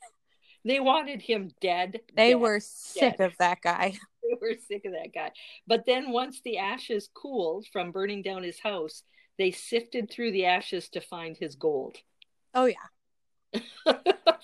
They 0.64 0.80
wanted 0.80 1.22
him 1.22 1.50
dead 1.60 2.00
They 2.16 2.30
dead. 2.32 2.40
were 2.40 2.60
sick 2.60 3.18
dead. 3.18 3.26
of 3.26 3.36
that 3.38 3.60
guy. 3.62 3.94
they 4.22 4.36
were 4.40 4.54
sick 4.68 4.84
of 4.84 4.92
that 4.92 5.12
guy. 5.14 5.30
But 5.66 5.84
then 5.86 6.10
once 6.10 6.40
the 6.44 6.58
ashes 6.58 7.08
cooled 7.14 7.66
from 7.72 7.92
burning 7.92 8.22
down 8.22 8.42
his 8.42 8.60
house, 8.60 9.02
they 9.38 9.50
sifted 9.50 10.10
through 10.10 10.32
the 10.32 10.46
ashes 10.46 10.88
to 10.90 11.00
find 11.00 11.36
his 11.36 11.54
gold. 11.54 11.96
Oh 12.54 12.66
yeah. 12.66 13.60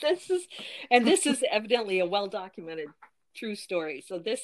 this 0.01 0.31
is 0.31 0.47
and 0.91 1.07
this 1.07 1.27
is 1.27 1.45
evidently 1.51 1.99
a 2.01 2.07
well 2.07 2.27
documented 2.29 2.89
true 3.37 3.55
story. 3.55 4.03
So 4.07 4.19
this 4.19 4.41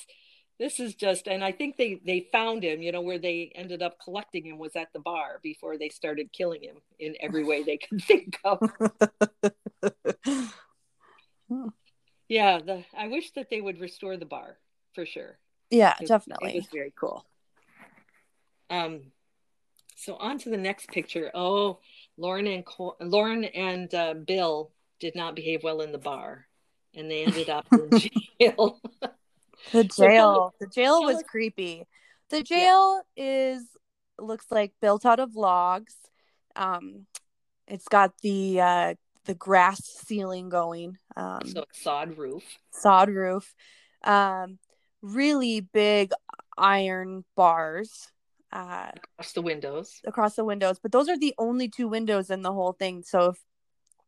this 0.59 0.79
is 0.81 0.95
just 0.95 1.27
and 1.29 1.43
I 1.43 1.53
think 1.53 1.77
they 1.77 2.01
they 2.05 2.29
found 2.33 2.63
him, 2.63 2.83
you 2.83 2.93
know, 2.93 3.01
where 3.01 3.19
they 3.19 3.53
ended 3.55 3.83
up 3.83 3.97
collecting 4.03 4.45
him 4.45 4.59
was 4.59 4.77
at 4.77 4.93
the 4.93 4.99
bar 5.01 5.41
before 5.43 5.79
they 5.79 5.89
started 5.89 6.33
killing 6.33 6.63
him 6.63 6.77
in 6.99 7.15
every 7.21 7.45
way 7.45 7.63
they 7.63 7.79
could 7.79 8.03
think 8.03 8.39
of. 8.45 8.61
Yeah, 12.29 12.59
the 12.61 12.85
I 12.97 13.09
wish 13.09 13.33
that 13.33 13.51
they 13.51 13.61
would 13.61 13.81
restore 13.81 14.17
the 14.17 14.25
bar 14.27 14.57
for 14.95 15.05
sure. 15.05 15.39
yeah, 15.71 15.95
It- 16.01 16.09
definitely. 16.09 16.51
It 16.51 16.57
was 16.57 16.67
very 16.73 16.93
cool. 16.99 17.25
Um, 18.71 19.01
so 19.97 20.15
on 20.17 20.39
to 20.39 20.51
the 20.51 20.57
next 20.57 20.89
picture. 20.91 21.31
Oh, 21.35 21.81
Lauren 22.17 22.47
and 22.47 22.65
Col- 22.65 22.97
Lauren 23.01 23.45
and 23.45 23.93
uh, 23.95 24.15
Bill 24.15 24.71
did 25.01 25.15
not 25.17 25.35
behave 25.35 25.63
well 25.65 25.81
in 25.81 25.91
the 25.93 25.99
bar, 25.99 26.47
and 26.95 27.11
they 27.11 27.25
ended 27.25 27.51
up 27.51 27.67
in 27.73 27.91
jail. 28.41 28.81
The 29.73 29.85
jail. 29.97 30.55
The 30.61 30.67
jail 30.69 31.03
was 31.03 31.23
creepy. 31.25 31.85
The 32.31 32.43
jail 32.43 33.03
is 33.17 33.65
looks 34.19 34.47
like 34.51 34.73
built 34.81 35.05
out 35.05 35.19
of 35.19 35.35
logs. 35.35 35.97
Um, 36.55 37.07
it's 37.67 37.89
got 37.89 38.13
the 38.23 38.61
uh, 38.61 38.95
the 39.27 39.35
grass 39.35 39.83
ceiling 39.85 40.49
going. 40.49 40.99
Um, 41.17 41.41
so 41.47 41.65
sod 41.73 42.17
roof. 42.17 42.45
sod 42.73 43.11
roof. 43.11 43.55
Um, 44.03 44.59
really 45.03 45.61
big 45.61 46.13
iron 46.57 47.25
bars 47.37 48.11
uh, 48.53 48.91
across 48.97 49.33
the 49.33 49.43
windows. 49.43 50.01
across 50.05 50.35
the 50.37 50.45
windows, 50.45 50.79
but 50.83 50.93
those 50.93 51.09
are 51.09 51.19
the 51.19 51.35
only 51.39 51.69
two 51.69 51.89
windows 51.89 52.31
in 52.31 52.43
the 52.43 52.53
whole 52.53 52.73
thing. 52.73 53.03
So 53.03 53.31
if 53.31 53.39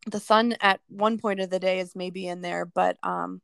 the 0.06 0.20
sun 0.20 0.56
at 0.60 0.80
one 0.88 1.18
point 1.18 1.40
of 1.40 1.50
the 1.50 1.60
day 1.60 1.78
is 1.78 1.94
maybe 1.94 2.26
in 2.26 2.40
there, 2.40 2.64
but 2.64 2.96
um, 3.02 3.40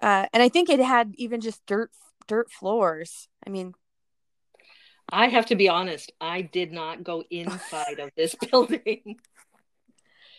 uh, 0.00 0.26
and 0.32 0.42
I 0.42 0.48
think 0.48 0.68
it 0.68 0.80
had 0.80 1.12
even 1.16 1.40
just 1.40 1.64
dirt 1.66 1.90
dirt 2.28 2.50
floors. 2.50 3.28
I 3.46 3.50
mean, 3.50 3.74
I 5.08 5.28
have 5.28 5.46
to 5.46 5.56
be 5.56 5.68
honest. 5.68 6.12
I 6.20 6.42
did 6.42 6.72
not 6.72 7.02
go 7.02 7.24
inside 7.30 7.98
of 7.98 8.10
this 8.16 8.34
building. 8.50 9.16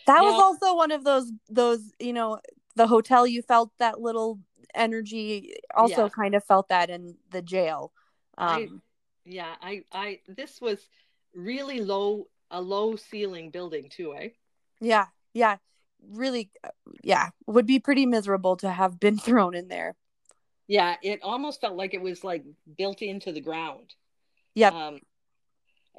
That 0.08 0.24
was 0.24 0.40
also 0.40 0.76
one 0.76 0.92
of 0.92 1.04
those 1.04 1.32
those 1.50 1.92
you 2.00 2.14
know 2.14 2.40
the 2.76 2.88
hotel 2.88 3.26
you 3.28 3.42
felt 3.42 3.72
that 3.80 4.02
little 4.02 4.40
energy. 4.76 5.56
Also, 5.76 6.04
Yeah. 6.04 6.10
kind 6.10 6.36
of 6.36 6.44
felt 6.44 6.70
that 6.70 6.90
in 6.90 7.18
the 7.32 7.42
jail. 7.42 7.92
I- 8.38 8.64
Um, 8.64 8.82
yeah, 9.26 9.56
I, 9.62 9.84
I, 9.92 10.22
this 10.28 10.62
was 10.62 10.88
really 11.34 11.82
low, 11.82 12.28
a 12.52 12.62
low 12.62 12.96
ceiling 12.96 13.50
building 13.50 13.90
too, 13.90 14.14
eh? 14.16 14.30
Yeah, 14.80 15.08
yeah, 15.34 15.58
really, 16.02 16.50
yeah, 17.04 17.30
would 17.46 17.66
be 17.66 17.80
pretty 17.80 18.06
miserable 18.06 18.56
to 18.58 18.70
have 18.70 19.00
been 19.00 19.18
thrown 19.28 19.54
in 19.56 19.68
there. 19.68 19.96
Yeah, 20.68 20.96
it 21.02 21.22
almost 21.24 21.62
felt 21.62 21.76
like 21.76 21.94
it 21.94 22.02
was 22.02 22.24
like 22.24 22.44
built 22.78 23.02
into 23.02 23.32
the 23.32 23.42
ground. 23.42 23.96
Yeah. 24.54 24.70
Um, 24.70 25.00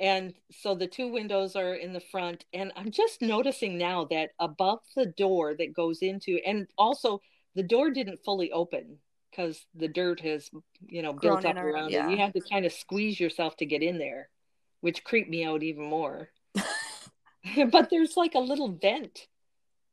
and 0.00 0.34
so 0.50 0.74
the 0.74 0.86
two 0.86 1.08
windows 1.08 1.56
are 1.56 1.74
in 1.74 1.92
the 1.92 2.00
front, 2.00 2.44
and 2.52 2.72
I'm 2.76 2.90
just 2.90 3.22
noticing 3.22 3.78
now 3.78 4.04
that 4.06 4.30
above 4.38 4.80
the 4.96 5.06
door 5.06 5.54
that 5.58 5.74
goes 5.74 5.98
into, 6.02 6.38
and 6.46 6.66
also 6.76 7.20
the 7.54 7.62
door 7.62 7.90
didn't 7.90 8.24
fully 8.24 8.52
open 8.52 8.98
because 9.30 9.66
the 9.74 9.88
dirt 9.88 10.20
has, 10.20 10.50
you 10.86 11.02
know, 11.02 11.12
built 11.12 11.44
up 11.44 11.56
around 11.56 11.90
yeah. 11.90 12.08
it. 12.08 12.12
You 12.12 12.16
have 12.18 12.32
to 12.32 12.40
kind 12.40 12.64
of 12.64 12.72
squeeze 12.72 13.20
yourself 13.20 13.56
to 13.58 13.66
get 13.66 13.82
in 13.82 13.98
there, 13.98 14.28
which 14.80 15.04
creeped 15.04 15.28
me 15.28 15.44
out 15.44 15.62
even 15.62 15.84
more. 15.84 16.30
but 17.70 17.90
there's 17.90 18.16
like 18.16 18.34
a 18.34 18.40
little 18.40 18.68
vent 18.68 19.26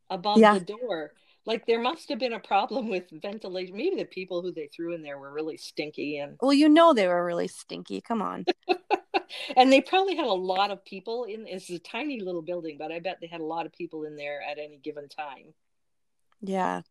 above 0.10 0.38
Yeah. 0.40 0.58
the 0.60 0.66
door. 0.66 1.12
Like 1.46 1.66
there 1.66 1.82
must 1.82 2.10
have 2.10 2.20
been 2.20 2.34
a 2.34 2.40
problem 2.40 2.90
with 2.90 3.04
ventilation. 3.22 3.76
Maybe 3.76 3.98
the 3.98 4.06
people 4.06 4.42
who 4.42 4.52
they 4.52 4.68
threw 4.68 4.94
in 4.94 5.04
there 5.04 5.20
were 5.20 5.32
really 5.32 5.58
stinky 5.58 6.18
and 6.18 6.38
Well, 6.42 6.54
you 6.54 6.70
know 6.70 6.94
they 6.94 7.08
were 7.08 7.24
really 7.24 7.48
stinky. 7.48 8.02
Come 8.02 8.22
on. 8.22 8.46
and 9.56 9.72
they 9.72 9.82
probably 9.82 10.16
had 10.16 10.26
a 10.26 10.34
lot 10.34 10.72
of 10.72 10.84
people 10.86 11.26
in 11.26 11.46
it's 11.48 11.70
a 11.70 11.80
tiny 11.80 12.20
little 12.20 12.42
building, 12.42 12.78
but 12.80 12.92
I 12.92 13.00
bet 13.00 13.20
they 13.22 13.28
had 13.28 13.42
a 13.42 13.46
lot 13.46 13.66
of 13.66 13.74
people 13.74 14.06
in 14.06 14.16
there 14.16 14.42
at 14.42 14.58
any 14.58 14.78
given 14.78 15.08
time. 15.08 15.54
Yeah. 16.42 16.82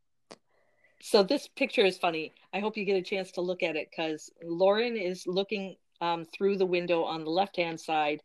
So 1.01 1.23
this 1.23 1.49
picture 1.49 1.85
is 1.85 1.99
funny. 1.99 2.35
I 2.53 2.61
hope 2.61 2.77
you 2.77 2.85
get 2.85 2.97
a 2.97 3.03
chance 3.03 3.33
to 3.33 3.41
look 3.41 3.63
at 3.63 3.77
it 3.77 3.89
because 3.91 4.31
Lauren 4.43 4.97
is 4.97 5.27
looking 5.27 5.77
um, 6.01 6.25
through 6.25 6.57
the 6.57 6.67
window 6.67 7.03
on 7.05 7.25
the 7.25 7.31
left 7.31 7.57
hand 7.57 7.79
side, 7.81 8.23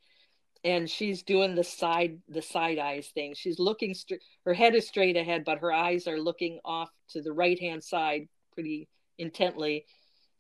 and 0.64 0.90
she's 0.90 1.24
doing 1.24 1.56
the 1.56 1.64
side 1.64 2.20
the 2.28 2.42
side 2.42 2.78
eyes 2.80 3.08
thing. 3.14 3.34
She's 3.36 3.60
looking 3.60 3.94
straight. 3.94 4.22
Her 4.46 4.54
head 4.54 4.76
is 4.76 4.88
straight 4.88 5.18
ahead, 5.18 5.46
but 5.46 5.60
her 5.60 5.72
eyes 5.72 6.08
are 6.08 6.20
looking 6.20 6.60
off 6.66 6.90
to 7.12 7.22
the 7.22 7.32
right 7.34 7.60
hand 7.60 7.84
side 7.84 8.28
pretty 8.54 8.88
intently. 9.18 9.86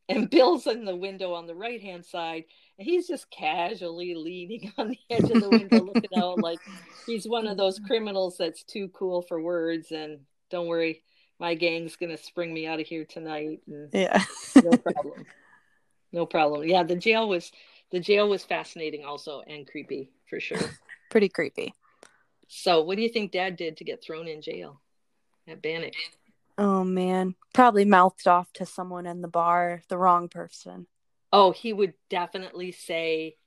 and 0.10 0.30
Bill's 0.32 0.68
in 0.68 0.86
the 0.86 0.96
window 0.96 1.34
on 1.34 1.46
the 1.48 1.56
right 1.56 1.82
hand 1.82 2.06
side, 2.06 2.44
and 2.78 2.86
he's 2.88 3.08
just 3.08 3.30
casually 3.32 4.16
leaning 4.16 4.72
on 4.78 4.90
the 4.90 5.00
edge 5.10 5.30
of 5.30 5.40
the 5.42 5.50
window, 5.50 5.82
looking 5.84 6.18
out 6.18 6.40
like 6.42 6.60
he's 7.06 7.28
one 7.28 7.48
of 7.48 7.58
those 7.58 7.80
criminals 7.80 8.36
that's 8.38 8.64
too 8.64 8.90
cool 8.90 9.22
for 9.22 9.42
words. 9.42 9.92
And 9.92 10.20
don't 10.50 10.68
worry, 10.68 11.02
my 11.40 11.54
gang's 11.56 11.96
gonna 11.96 12.18
spring 12.18 12.54
me 12.54 12.68
out 12.68 12.80
of 12.82 12.88
here 12.88 13.06
tonight. 13.06 13.62
And 13.68 13.90
Yeah. 13.94 14.24
no 14.64 14.72
problem. 14.78 15.26
No 16.12 16.26
problem. 16.26 16.64
Yeah, 16.68 16.84
the 16.84 16.96
jail 16.96 17.30
was 17.30 17.52
the 17.92 18.00
jail 18.00 18.30
was 18.30 18.44
fascinating 18.44 19.04
also 19.06 19.42
and 19.48 19.68
creepy 19.68 20.12
for 20.30 20.40
sure. 20.40 20.60
Pretty 21.10 21.30
creepy. 21.30 21.74
So, 22.48 22.82
what 22.82 22.98
do 22.98 23.04
you 23.04 23.10
think 23.10 23.32
Dad 23.32 23.56
did 23.56 23.78
to 23.78 23.84
get 23.84 24.04
thrown 24.04 24.28
in 24.28 24.42
jail 24.42 24.82
at 25.48 25.62
Bannack? 25.62 25.94
Oh 26.58 26.84
man. 26.84 27.36
Probably 27.54 27.86
mouthed 27.86 28.28
off 28.28 28.52
to 28.54 28.66
someone 28.66 29.06
in 29.06 29.22
the 29.22 29.28
bar, 29.28 29.82
the 29.88 29.98
wrong 29.98 30.30
person. 30.30 30.88
Oh, 31.32 31.52
he 31.52 31.74
would 31.74 31.94
definitely 32.10 32.72
say 32.72 33.38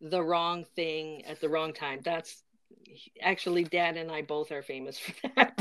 the 0.00 0.22
wrong 0.22 0.64
thing 0.76 1.24
at 1.26 1.40
the 1.40 1.48
wrong 1.48 1.72
time. 1.72 2.00
That's 2.04 2.42
actually 3.20 3.64
Dad 3.64 3.96
and 3.96 4.10
I 4.10 4.22
both 4.22 4.52
are 4.52 4.62
famous 4.62 4.98
for 4.98 5.12
that. 5.36 5.58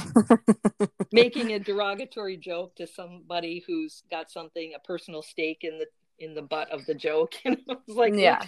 Making 1.11 1.51
a 1.51 1.59
derogatory 1.59 2.37
joke 2.37 2.75
to 2.77 2.87
somebody 2.87 3.63
who's 3.67 4.03
got 4.09 4.31
something, 4.31 4.73
a 4.75 4.79
personal 4.79 5.21
stake 5.21 5.59
in 5.63 5.79
the 5.79 5.87
in 6.21 6.33
the 6.33 6.41
butt 6.41 6.71
of 6.71 6.85
the 6.85 6.95
joke, 6.95 7.33
and 7.45 7.57
I 7.69 7.75
was 7.87 7.97
like, 7.97 8.13
Yeah. 8.15 8.41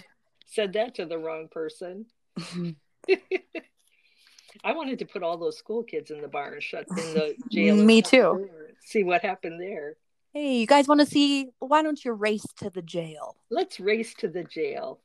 said 0.46 0.72
that 0.74 0.94
to 0.96 1.06
the 1.06 1.18
wrong 1.18 1.48
person. 1.50 2.06
I 4.64 4.72
wanted 4.72 4.98
to 5.00 5.04
put 5.04 5.22
all 5.22 5.36
those 5.36 5.58
school 5.58 5.82
kids 5.82 6.10
in 6.10 6.20
the 6.20 6.28
barn 6.28 6.60
shut 6.60 6.86
in 6.96 7.12
the 7.14 7.34
jail. 7.50 7.76
Me 7.76 8.00
too. 8.02 8.48
See 8.84 9.02
what 9.02 9.22
happened 9.22 9.60
there. 9.60 9.96
hey, 10.32 10.56
you 10.58 10.66
guys 10.66 10.86
want 10.88 11.00
to 11.00 11.06
see? 11.06 11.48
Why 11.58 11.82
don't 11.82 12.02
you 12.04 12.12
race 12.12 12.46
to 12.58 12.70
the 12.70 12.82
jail? 12.82 13.36
Let's 13.50 13.78
race 13.80 14.14
to 14.14 14.28
the 14.28 14.44
jail. 14.44 15.00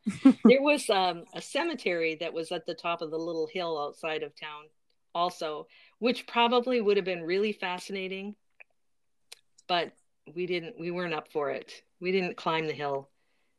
there 0.45 0.61
was 0.61 0.89
um, 0.89 1.23
a 1.33 1.41
cemetery 1.41 2.15
that 2.19 2.33
was 2.33 2.51
at 2.51 2.65
the 2.65 2.73
top 2.75 3.01
of 3.01 3.11
the 3.11 3.17
little 3.17 3.47
hill 3.51 3.77
outside 3.77 4.23
of 4.23 4.35
town, 4.39 4.65
also, 5.15 5.67
which 5.99 6.25
probably 6.27 6.79
would 6.79 6.97
have 6.97 7.05
been 7.05 7.23
really 7.23 7.51
fascinating, 7.51 8.35
but 9.67 9.91
we 10.35 10.45
didn't. 10.45 10.79
We 10.79 10.91
weren't 10.91 11.13
up 11.13 11.31
for 11.31 11.49
it. 11.51 11.71
We 11.99 12.11
didn't 12.11 12.37
climb 12.37 12.67
the 12.67 12.73
hill. 12.73 13.09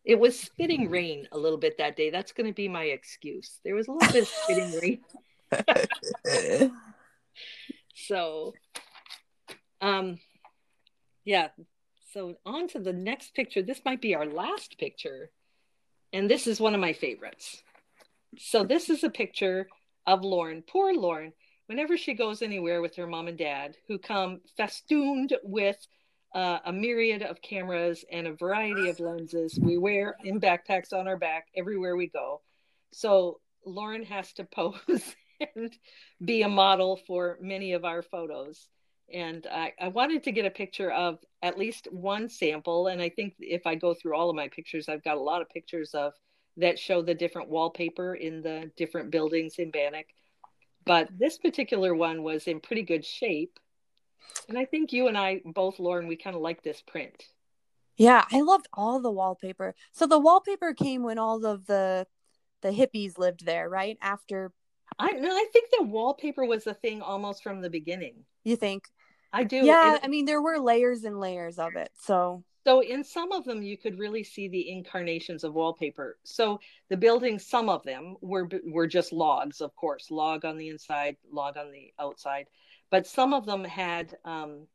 It 0.05 0.19
was 0.19 0.39
spitting 0.39 0.91
rain 0.91 1.29
a 1.33 1.39
little 1.39 1.59
bit 1.59 1.79
that 1.79 1.97
day. 1.97 2.11
That's 2.11 2.33
going 2.33 2.47
to 2.47 2.55
be 2.55 2.69
my 2.69 2.85
excuse. 2.85 3.61
There 3.65 3.75
was 3.75 3.89
a 3.89 3.93
little 3.93 4.13
bit 4.13 4.23
of 4.23 4.29
spitting 4.29 4.81
rain. 4.81 6.71
So, 8.07 8.55
um, 9.81 10.19
yeah. 11.25 11.49
So 12.13 12.37
on 12.45 12.69
to 12.69 12.81
the 12.81 12.93
next 12.93 13.35
picture. 13.35 13.63
This 13.63 13.81
might 13.85 14.01
be 14.01 14.15
our 14.15 14.27
last 14.27 14.79
picture, 14.79 15.31
and 16.13 16.29
this 16.29 16.47
is 16.47 16.61
one 16.61 16.75
of 16.75 16.81
my 16.81 16.93
favorites. 16.93 17.63
So 18.39 18.65
this 18.65 18.91
is 18.91 19.05
a 19.05 19.11
picture 19.11 19.69
of 20.07 20.25
Lauren. 20.25 20.63
Poor 20.67 20.95
Lauren. 20.95 21.33
Whenever 21.67 21.97
she 21.97 22.15
goes 22.15 22.43
anywhere 22.43 22.83
with 22.83 22.97
her 22.97 23.07
mom 23.07 23.29
and 23.29 23.39
dad, 23.39 23.77
who 23.87 23.99
come 23.99 24.41
festooned 24.57 25.37
with 25.45 25.77
uh, 26.35 26.59
a 26.65 26.73
myriad 26.73 27.23
of 27.23 27.43
cameras 27.43 28.05
and 28.11 28.27
a 28.27 28.33
variety 28.33 28.89
of 28.89 29.01
lenses, 29.01 29.59
we 29.61 29.79
wear 29.87 30.17
in 30.25 30.41
backpacks 30.41 30.93
on 30.93 31.09
our 31.09 31.17
back 31.17 31.49
everywhere 31.57 31.97
we 31.97 32.09
go. 32.09 32.41
So 32.93 33.41
Lauren 33.65 34.05
has 34.05 34.33
to 34.35 34.45
pose 34.45 35.15
and 35.57 35.73
be 36.25 36.43
a 36.43 36.49
model 36.49 37.01
for 37.07 37.39
many 37.41 37.73
of 37.73 37.85
our 37.85 38.03
photos. 38.03 38.69
And 39.13 39.47
I, 39.51 39.73
I 39.81 39.89
wanted 39.89 40.23
to 40.25 40.33
get 40.33 40.47
a 40.47 40.51
picture 40.51 40.93
of 40.93 41.19
at 41.43 41.59
least 41.59 41.89
one 41.91 42.29
sample. 42.29 42.87
And 42.87 43.03
I 43.03 43.09
think 43.09 43.35
if 43.41 43.67
I 43.67 43.75
go 43.75 43.95
through 43.95 44.15
all 44.15 44.31
of 44.31 44.37
my 44.37 44.49
pictures, 44.49 44.89
I've 44.89 45.03
got 45.03 45.17
a 45.17 45.23
lot 45.23 45.43
of 45.43 45.49
pictures 45.49 45.95
of 45.95 46.13
that 46.57 46.79
show 46.79 47.03
the 47.03 47.15
different 47.15 47.49
wallpaper 47.49 48.15
in 48.15 48.43
the 48.43 48.71
different 48.77 49.11
buildings 49.11 49.57
in 49.59 49.71
Bannack. 49.73 50.07
But 50.85 51.09
this 51.17 51.39
particular 51.39 51.95
one 51.95 52.23
was 52.23 52.47
in 52.47 52.61
pretty 52.61 52.83
good 52.83 53.05
shape. 53.05 53.59
And 54.49 54.59
I 54.59 54.65
think 54.65 54.93
you 54.93 55.09
and 55.09 55.17
I 55.17 55.41
both, 55.45 55.79
Lauren, 55.79 56.07
we 56.07 56.17
kind 56.17 56.37
of 56.37 56.43
like 56.43 56.63
this 56.63 56.81
print. 56.83 57.25
Yeah, 57.97 58.25
I 58.33 58.41
loved 58.41 58.69
all 58.73 59.01
the 59.01 59.11
wallpaper. 59.11 59.75
So 59.93 60.07
the 60.07 60.19
wallpaper 60.19 60.73
came 60.73 61.03
when 61.03 61.19
all 61.19 61.45
of 61.45 61.67
the 61.67 62.07
the 62.63 62.71
hippies 62.71 63.19
lived 63.19 63.45
there, 63.47 63.69
right? 63.69 63.99
After 64.03 64.53
I 64.99 65.13
no, 65.13 65.29
I 65.31 65.47
think 65.53 65.71
the 65.71 65.85
wallpaper 65.85 66.45
was 66.45 66.67
a 66.67 66.75
thing 66.75 67.01
almost 67.03 67.43
from 67.43 67.61
the 67.61 67.71
beginning. 67.71 68.25
you 68.45 68.57
think. 68.57 68.85
I 69.33 69.45
do. 69.45 69.57
Yeah, 69.59 69.93
And- 69.95 70.01
I 70.03 70.09
mean 70.09 70.25
there 70.25 70.43
were 70.43 70.59
layers 70.59 71.05
and 71.05 71.21
layers 71.21 71.59
of 71.59 71.77
it. 71.77 71.91
So 72.01 72.43
So 72.67 72.81
in 72.81 73.05
some 73.05 73.33
of 73.33 73.45
them, 73.45 73.63
you 73.63 73.77
could 73.79 73.99
really 73.99 74.25
see 74.25 74.49
the 74.49 74.71
incarnations 74.71 75.45
of 75.45 75.55
wallpaper. 75.55 76.19
So 76.25 76.61
the 76.89 76.97
buildings, 76.97 77.47
some 77.47 77.69
of 77.69 77.83
them 77.85 78.17
were 78.21 78.49
were 78.65 78.87
just 78.87 79.13
logs, 79.13 79.61
of 79.61 79.75
course, 79.77 80.11
log 80.11 80.45
on 80.45 80.59
the 80.59 80.69
inside, 80.69 81.17
log 81.31 81.57
on 81.57 81.71
the 81.71 81.93
outside, 81.99 82.47
but 82.91 83.07
some 83.07 83.33
of 83.33 83.47
them 83.47 83.65
had 83.65 84.19
um, 84.25 84.67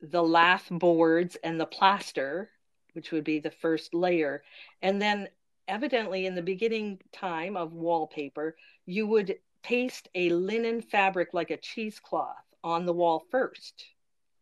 the 0.00 0.22
lath 0.22 0.68
boards 0.70 1.36
and 1.36 1.60
the 1.60 1.66
plaster, 1.66 2.50
which 2.92 3.10
would 3.12 3.24
be 3.24 3.38
the 3.40 3.50
first 3.50 3.94
layer, 3.94 4.42
and 4.82 5.00
then 5.00 5.28
evidently 5.68 6.26
in 6.26 6.34
the 6.34 6.42
beginning 6.42 7.00
time 7.12 7.56
of 7.56 7.72
wallpaper, 7.72 8.56
you 8.86 9.06
would 9.06 9.38
paste 9.62 10.08
a 10.14 10.30
linen 10.30 10.80
fabric 10.80 11.32
like 11.32 11.50
a 11.50 11.56
cheesecloth 11.56 12.44
on 12.62 12.84
the 12.86 12.92
wall 12.92 13.20
first. 13.30 13.86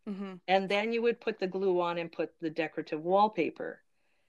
Mhm. 0.08 0.40
and 0.48 0.68
then 0.68 0.92
you 0.92 1.02
would 1.02 1.20
put 1.20 1.38
the 1.38 1.46
glue 1.46 1.80
on 1.80 1.98
and 1.98 2.12
put 2.12 2.38
the 2.40 2.50
decorative 2.50 3.02
wallpaper. 3.04 3.82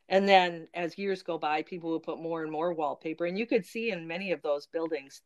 And 0.10 0.28
then 0.28 0.68
as 0.74 0.98
years 0.98 1.24
go 1.24 1.38
by 1.38 1.64
people 1.64 1.92
would 1.92 2.04
put 2.04 2.20
more 2.20 2.44
and 2.44 2.52
more 2.52 2.74
wallpaper. 2.74 3.26
And 3.26 3.38
you 3.38 3.46
could 3.48 3.66
see 3.66 3.90
in 3.92 4.08
many 4.08 4.32
of 4.32 4.42
those 4.42 4.68
buildings 4.68 5.22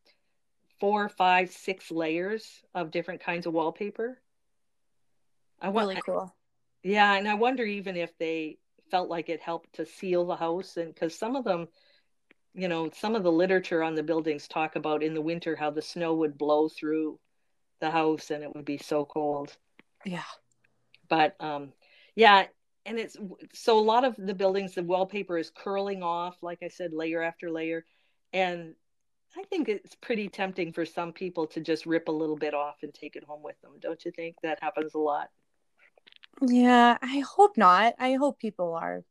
four 0.79 1.09
five 1.09 1.51
six 1.51 1.91
layers 1.91 2.61
of 2.75 2.91
different 2.91 3.21
kinds 3.21 3.45
of 3.45 3.53
wallpaper 3.53 4.19
i 5.61 5.69
want 5.69 5.87
really 5.87 6.01
cool. 6.05 6.33
yeah 6.83 7.13
and 7.15 7.27
i 7.27 7.33
wonder 7.33 7.63
even 7.63 7.95
if 7.95 8.15
they 8.17 8.57
felt 8.91 9.09
like 9.09 9.29
it 9.29 9.41
helped 9.41 9.73
to 9.73 9.85
seal 9.85 10.25
the 10.25 10.35
house 10.35 10.77
and 10.77 10.93
because 10.93 11.17
some 11.17 11.35
of 11.35 11.43
them 11.43 11.67
you 12.53 12.67
know 12.67 12.89
some 12.93 13.15
of 13.15 13.23
the 13.23 13.31
literature 13.31 13.83
on 13.83 13.95
the 13.95 14.03
buildings 14.03 14.47
talk 14.47 14.75
about 14.75 15.03
in 15.03 15.13
the 15.13 15.21
winter 15.21 15.55
how 15.55 15.69
the 15.69 15.81
snow 15.81 16.13
would 16.13 16.37
blow 16.37 16.67
through 16.69 17.19
the 17.79 17.91
house 17.91 18.31
and 18.31 18.43
it 18.43 18.55
would 18.55 18.65
be 18.65 18.77
so 18.77 19.05
cold 19.05 19.55
Yeah. 20.05 20.23
but 21.09 21.35
um 21.39 21.73
yeah 22.15 22.45
and 22.85 22.97
it's 22.97 23.17
so 23.53 23.77
a 23.77 23.81
lot 23.81 24.05
of 24.05 24.15
the 24.17 24.33
buildings 24.33 24.73
the 24.73 24.83
wallpaper 24.83 25.37
is 25.37 25.51
curling 25.51 26.01
off 26.01 26.37
like 26.41 26.59
i 26.63 26.67
said 26.69 26.93
layer 26.93 27.21
after 27.21 27.51
layer 27.51 27.85
and 28.33 28.73
i 29.35 29.43
think 29.43 29.67
it's 29.67 29.95
pretty 29.95 30.29
tempting 30.29 30.71
for 30.71 30.85
some 30.85 31.11
people 31.11 31.45
to 31.47 31.59
just 31.59 31.85
rip 31.85 32.07
a 32.07 32.11
little 32.11 32.37
bit 32.37 32.53
off 32.53 32.77
and 32.83 32.93
take 32.93 33.15
it 33.15 33.23
home 33.23 33.43
with 33.43 33.59
them 33.61 33.71
don't 33.81 34.05
you 34.05 34.11
think 34.11 34.35
that 34.43 34.59
happens 34.61 34.93
a 34.93 34.99
lot 34.99 35.29
Yeah, 36.41 36.97
I 37.01 37.23
hope 37.35 37.57
not. 37.57 37.95
I 37.99 38.13
hope 38.13 38.37
people 38.39 38.73
are. 38.75 39.03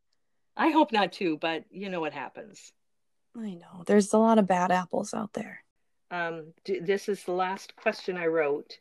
i 0.56 0.70
hope 0.70 0.92
not 0.92 1.12
too 1.12 1.36
but 1.38 1.64
you 1.70 1.88
know 1.90 2.00
what 2.00 2.12
happens 2.12 2.72
I 3.38 3.52
know. 3.52 3.82
There's 3.86 4.14
a 4.14 4.18
lot 4.18 4.38
of 4.38 4.46
bad 4.46 4.70
apples 4.72 5.12
out 5.12 5.34
there. 5.34 5.62
um 6.10 6.54
do, 6.64 6.80
this 6.80 7.08
is 7.08 7.22
the 7.24 7.32
last 7.32 7.76
question 7.76 8.16
i 8.16 8.26
wrote 8.26 8.78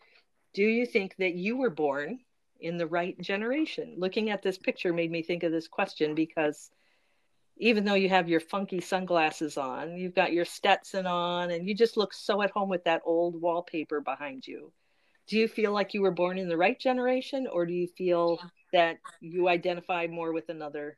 do 0.54 0.64
you 0.64 0.86
think 0.86 1.16
that 1.18 1.34
you 1.34 1.58
were 1.58 1.70
born 1.72 2.20
in 2.62 2.78
the 2.78 2.88
right 2.88 3.20
generation 3.20 3.96
looking 3.98 4.30
at 4.30 4.42
this 4.42 4.58
picture 4.58 4.94
made 4.94 5.12
me 5.12 5.22
think 5.22 5.44
of 5.44 5.52
this 5.52 5.68
question 5.68 6.16
because 6.16 6.72
even 7.58 7.86
though 7.86 7.96
you 7.96 8.10
have 8.10 8.28
your 8.28 8.40
funky 8.40 8.82
sunglasses 8.82 9.58
on, 9.58 9.96
you've 9.96 10.16
got 10.16 10.34
your 10.34 10.46
Stetson 10.46 11.06
on, 11.06 11.52
and 11.52 11.68
you 11.68 11.74
just 11.74 11.98
look 11.98 12.14
so 12.14 12.42
at 12.42 12.52
home 12.52 12.70
with 12.70 12.84
that 12.84 13.02
old 13.06 13.40
wallpaper 13.40 14.02
behind 14.02 14.46
you. 14.46 14.72
Do 15.28 15.38
you 15.38 15.48
feel 15.48 15.72
like 15.72 15.94
you 15.94 16.02
were 16.02 16.12
born 16.12 16.38
in 16.38 16.50
the 16.50 16.58
right 16.58 16.80
generation, 16.80 17.48
or 17.52 17.66
do 17.66 17.74
you 17.74 17.88
feel 17.88 18.40
that 18.74 18.98
you 19.22 19.48
identify 19.48 20.08
more 20.08 20.34
with 20.34 20.50
another 20.50 20.98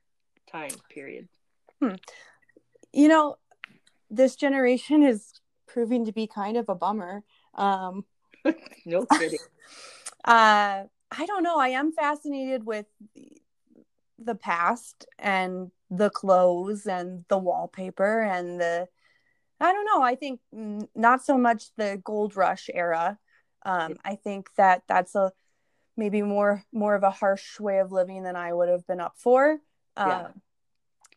time 0.52 0.72
period? 0.90 1.28
You 2.92 3.08
know, 3.08 3.38
this 4.10 4.36
generation 4.36 5.04
is 5.04 5.40
proving 5.68 6.06
to 6.06 6.12
be 6.12 6.28
kind 6.28 6.58
of 6.58 6.70
a 6.70 6.76
bummer. 6.76 7.24
Um 7.54 8.06
No 8.86 9.06
kidding. 9.06 9.40
uh 10.26 10.84
I 11.10 11.26
don't 11.26 11.44
know. 11.44 11.58
I 11.58 11.70
am 11.70 11.92
fascinated 11.94 12.66
with 12.66 12.86
the 14.20 14.36
past 14.36 15.06
and 15.20 15.72
the 15.90 16.10
clothes 16.10 16.86
and 16.86 17.24
the 17.30 17.38
wallpaper 17.38 18.22
and 18.22 18.60
the 18.60 18.88
I 19.60 19.72
don't 19.72 19.86
know. 19.86 20.04
I 20.04 20.16
think 20.16 20.40
not 20.96 21.24
so 21.24 21.38
much 21.38 21.76
the 21.78 22.00
gold 22.04 22.36
rush 22.36 22.70
era. 22.74 23.18
Um, 23.66 23.96
I 24.06 24.16
think 24.16 24.50
that 24.56 24.84
that's 24.88 25.16
a 25.16 25.32
maybe 25.96 26.22
more 26.22 26.64
more 26.72 26.94
of 26.96 27.04
a 27.04 27.10
harsh 27.10 27.60
way 27.60 27.80
of 27.80 27.92
living 27.92 28.24
than 28.24 28.36
I 28.36 28.54
would 28.54 28.70
have 28.70 28.86
been 28.86 29.00
up 29.00 29.16
for. 29.18 29.60
Um, 29.96 30.10
Yeah. 30.10 30.28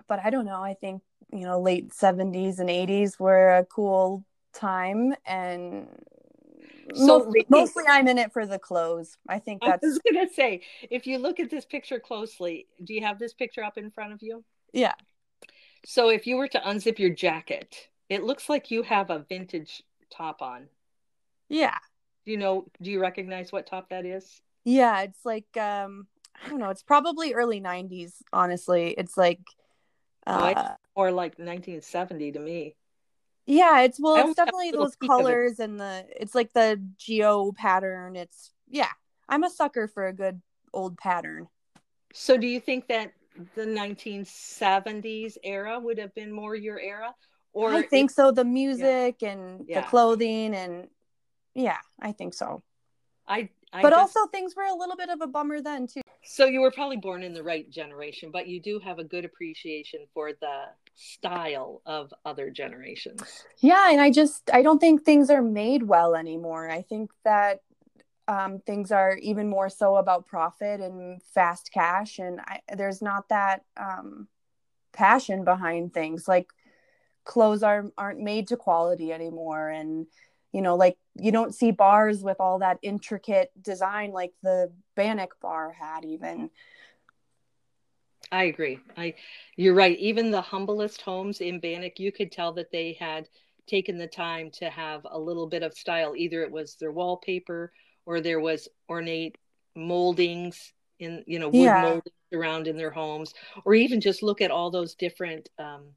But 0.09 0.21
I 0.25 0.31
don't 0.31 0.47
know. 0.47 0.63
I 0.63 0.75
think 0.75 1.03
you 1.33 1.45
know 1.45 1.61
late 1.61 1.93
seventies 1.93 2.59
and 2.59 2.71
eighties 2.71 3.19
were 3.21 3.59
a 3.59 3.65
cool 3.65 4.25
time, 4.53 5.15
and 5.27 5.87
So- 6.95 7.19
mostly, 7.19 7.47
mostly 7.49 7.85
I'm 7.89 8.09
in 8.09 8.19
it 8.19 8.33
for 8.33 8.47
the 8.47 8.59
clothes. 8.59 9.19
I 9.29 9.39
think 9.39 9.63
that's. 9.63 9.85
I 9.85 9.87
was 9.87 9.99
going 9.99 10.27
to 10.27 10.33
say, 10.35 10.63
if 10.91 11.07
you 11.07 11.19
look 11.19 11.39
at 11.39 11.51
this 11.51 11.65
picture 11.65 12.01
closely, 12.01 12.67
do 12.83 12.95
you 12.95 13.03
have 13.03 13.19
this 13.19 13.33
picture 13.35 13.63
up 13.63 13.79
in 13.79 13.91
front 13.91 14.13
of 14.13 14.23
you? 14.23 14.45
Yeah. 14.73 14.95
So 15.85 16.09
if 16.11 16.27
you 16.27 16.37
were 16.37 16.49
to 16.49 16.61
unzip 16.61 16.99
your 16.99 17.11
jacket, 17.11 17.89
it 18.09 18.23
looks 18.23 18.49
like 18.49 18.71
you 18.71 18.83
have 18.83 19.11
a 19.11 19.21
vintage 19.29 19.83
top 20.11 20.43
on. 20.43 20.69
Yeah. 21.49 21.79
Do 22.25 22.33
you 22.33 22.37
know, 22.39 22.67
do 22.81 22.91
you 22.91 23.01
recognize 23.01 23.51
what 23.53 23.67
top 23.67 23.91
that 23.91 24.05
is? 24.07 24.41
Yeah, 24.65 25.03
it's 25.03 25.25
like 25.25 25.57
um 25.57 26.07
I 26.43 26.49
don't 26.49 26.59
know, 26.61 26.71
it's 26.71 26.83
probably 26.83 27.35
early 27.35 27.61
90s, 27.61 28.23
honestly. 28.33 28.95
It's 28.97 29.17
like 29.17 29.41
Oh, 30.27 30.39
uh 30.45 30.75
Or 30.95 31.11
like 31.13 31.39
1970 31.39 32.33
to 32.33 32.41
me. 32.41 32.77
yeah, 33.47 33.81
it's 33.81 33.99
well 34.01 34.17
it's 34.17 34.23
almost 34.23 34.39
have 34.39 34.49
a 34.49 34.53
definitely 34.53 34.71
those 34.73 34.97
peek 34.97 35.03
of 35.03 35.05
it. 35.05 35.09
colors 35.23 35.59
and 35.59 35.81
the 35.81 36.07
it's 36.21 36.35
like 36.35 36.53
the 36.53 36.81
geo 36.97 37.53
pattern. 37.53 38.17
It's 38.17 38.53
yeah. 38.69 38.89
I'm 39.29 39.45
a 39.45 39.51
sucker 39.51 39.87
for 39.89 40.07
a 40.07 40.13
good 40.13 40.41
old 40.73 40.99
pattern. 40.99 41.49
So 42.13 42.37
do 42.37 42.47
you 42.47 42.61
think 42.61 42.89
that 42.89 43.13
the 43.55 43.67
1970s 43.67 45.37
era 45.43 45.79
would 45.79 45.99
have 45.99 46.15
been 46.15 46.33
more 46.33 46.55
your 46.55 46.79
era? 46.81 47.15
Or 47.53 47.73
I 47.73 47.83
think 47.83 48.11
so. 48.11 48.31
The 48.31 48.45
music 48.45 49.23
and 49.23 49.65
Yeah. 49.69 49.81
the 49.81 49.87
clothing 49.89 50.55
and 50.55 50.89
yeah, 51.55 51.79
I 52.01 52.13
think 52.13 52.35
so. 52.35 52.63
I, 53.27 53.49
I 53.73 53.83
but 53.83 53.91
just- 53.91 54.17
also 54.17 54.29
things 54.31 54.55
were 54.57 54.65
a 54.65 54.75
little 54.75 54.97
bit 54.97 55.09
of 55.11 55.21
a 55.21 55.27
bummer 55.27 55.61
then 55.61 55.87
too. 55.87 56.01
so 56.23 56.45
you 56.47 56.61
were 56.61 56.71
probably 56.71 56.97
born 56.97 57.23
in 57.23 57.33
the 57.35 57.43
right 57.43 57.69
generation, 57.71 58.31
but 58.31 58.47
you 58.47 58.61
do 58.61 58.79
have 58.79 58.99
a 58.99 59.05
good 59.05 59.25
appreciation 59.25 60.07
for 60.15 60.33
the 60.33 60.65
style 60.95 61.81
of 61.87 62.13
other 62.25 62.51
generations. 62.51 63.45
Yeah, 63.59 63.91
and 63.91 64.01
I 64.01 64.11
just 64.11 64.49
I 64.53 64.63
don't 64.63 64.79
think 64.79 65.03
things 65.03 65.31
are 65.31 65.43
made 65.43 65.83
well 65.85 66.15
anymore. 66.15 66.71
I 66.71 66.83
think 66.83 67.11
that 67.25 67.61
um, 68.31 68.61
things 68.61 68.93
are 68.93 69.17
even 69.17 69.51
more 69.51 69.69
so 69.69 69.97
about 69.97 70.25
profit 70.25 70.81
and 70.81 71.21
fast 71.35 71.73
cash, 71.75 72.21
and 72.21 72.41
I, 72.41 72.61
there's 72.77 73.03
not 73.03 73.29
that 73.29 73.65
um, 73.77 74.29
passion 74.93 75.45
behind 75.45 75.93
things. 75.93 76.29
Like 76.29 76.49
clothes 77.25 77.65
are 77.65 77.91
aren't 77.99 78.21
made 78.21 78.47
to 78.49 78.57
quality 78.57 79.13
anymore, 79.13 79.69
and 79.69 80.07
you 80.53 80.63
know, 80.63 80.77
like 80.77 80.97
you 81.17 81.33
don't 81.33 81.53
see 81.53 81.73
bars 81.73 82.23
with 82.23 82.37
all 82.39 82.61
that 82.61 82.79
intricate 82.83 83.51
design 83.61 84.13
like 84.13 84.33
the 84.45 84.71
Bannack 84.97 85.31
bar 85.43 85.73
had. 85.73 86.05
Even 86.05 86.51
I 88.31 88.45
agree. 88.45 88.79
I 88.97 89.15
you're 89.57 89.75
right. 89.75 89.99
Even 89.99 90.31
the 90.31 90.41
humblest 90.41 91.03
homes 91.03 91.41
in 91.41 91.59
Bannack, 91.59 91.99
you 91.99 92.13
could 92.13 92.31
tell 92.31 92.53
that 92.53 92.71
they 92.71 92.93
had 92.93 93.29
taken 93.67 93.99
the 93.99 94.07
time 94.07 94.53
to 94.53 94.71
have 94.71 95.05
a 95.11 95.19
little 95.19 95.49
bit 95.49 95.65
of 95.65 95.75
style. 95.75 96.15
Either 96.15 96.45
it 96.45 96.53
was 96.53 96.77
their 96.77 96.93
wallpaper 96.93 97.73
or 98.07 98.21
there 98.21 98.41
was 98.41 98.69
ornate 98.89 99.37
moldings 99.77 100.73
in 100.99 101.25
you 101.27 101.39
know 101.39 101.49
wood 101.49 101.61
Yeah. 101.61 101.83
moldings 101.83 102.15
around 102.33 102.67
in 102.69 102.77
their 102.77 102.91
homes, 102.91 103.35
or 103.65 103.75
even 103.75 104.01
just 104.01 104.23
look 104.23 104.41
at 104.41 104.51
all 104.51 104.71
those 104.71 104.95
different 104.95 105.49
um, 105.59 105.95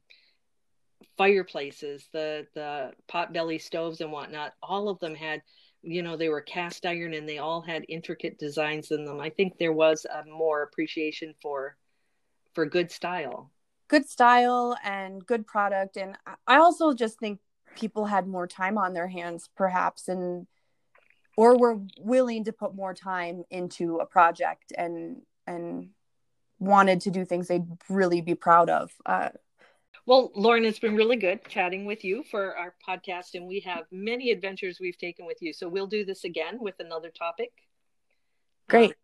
fireplaces, 1.16 2.08
the 2.12 2.46
the 2.54 2.92
potbelly 3.08 3.60
stoves 3.60 4.00
and 4.00 4.10
whatnot. 4.12 4.54
All 4.62 4.88
of 4.88 4.98
them 5.00 5.14
had 5.14 5.42
you 5.82 6.02
know 6.02 6.16
they 6.16 6.28
were 6.28 6.40
cast 6.40 6.86
iron 6.86 7.14
and 7.14 7.28
they 7.28 7.38
all 7.38 7.60
had 7.60 7.84
intricate 7.88 8.38
designs 8.38 8.90
in 8.90 9.04
them. 9.04 9.20
I 9.20 9.30
think 9.30 9.58
there 9.58 9.72
was 9.72 10.04
a 10.06 10.24
more 10.28 10.62
appreciation 10.62 11.34
for 11.42 11.76
for 12.54 12.66
good 12.66 12.90
style. 12.90 13.50
good 13.88 14.08
style 14.08 14.76
and 14.82 15.24
good 15.26 15.46
product 15.46 15.96
and 15.96 16.16
I- 16.26 16.36
i 16.46 16.56
also 16.56 16.94
just 16.94 17.18
think 17.18 17.40
people 17.76 18.06
had 18.06 18.26
more 18.26 18.46
time 18.46 18.78
on 18.78 18.94
their 18.94 19.08
hands 19.08 19.50
perhaps 19.56 20.08
and 20.08 20.46
or 21.36 21.56
were 21.58 21.80
willing 21.98 22.44
to 22.44 22.52
put 22.52 22.74
more 22.74 22.94
time 22.94 23.44
into 23.50 23.98
a 23.98 24.06
project 24.06 24.72
and 24.76 25.22
and 25.46 25.88
wanted 26.58 27.00
to 27.02 27.10
do 27.10 27.24
things 27.24 27.48
they'd 27.48 27.66
really 27.88 28.20
be 28.20 28.34
proud 28.34 28.70
of 28.70 28.92
uh, 29.06 29.28
Well, 30.06 30.30
Lauren, 30.34 30.64
it's 30.64 30.78
been 30.78 30.96
really 30.96 31.16
good 31.16 31.40
chatting 31.48 31.84
with 31.84 32.04
you 32.04 32.22
for 32.30 32.56
our 32.56 32.74
podcast, 32.86 33.34
and 33.34 33.46
we 33.46 33.60
have 33.60 33.84
many 33.90 34.30
adventures 34.30 34.78
we've 34.80 34.98
taken 34.98 35.26
with 35.26 35.38
you. 35.40 35.52
So 35.52 35.68
we'll 35.68 35.86
do 35.86 36.04
this 36.04 36.24
again 36.24 36.58
with 36.60 36.76
another 36.78 37.10
topic. 37.10 37.50
Great. 38.68 38.90
Um, 38.90 38.96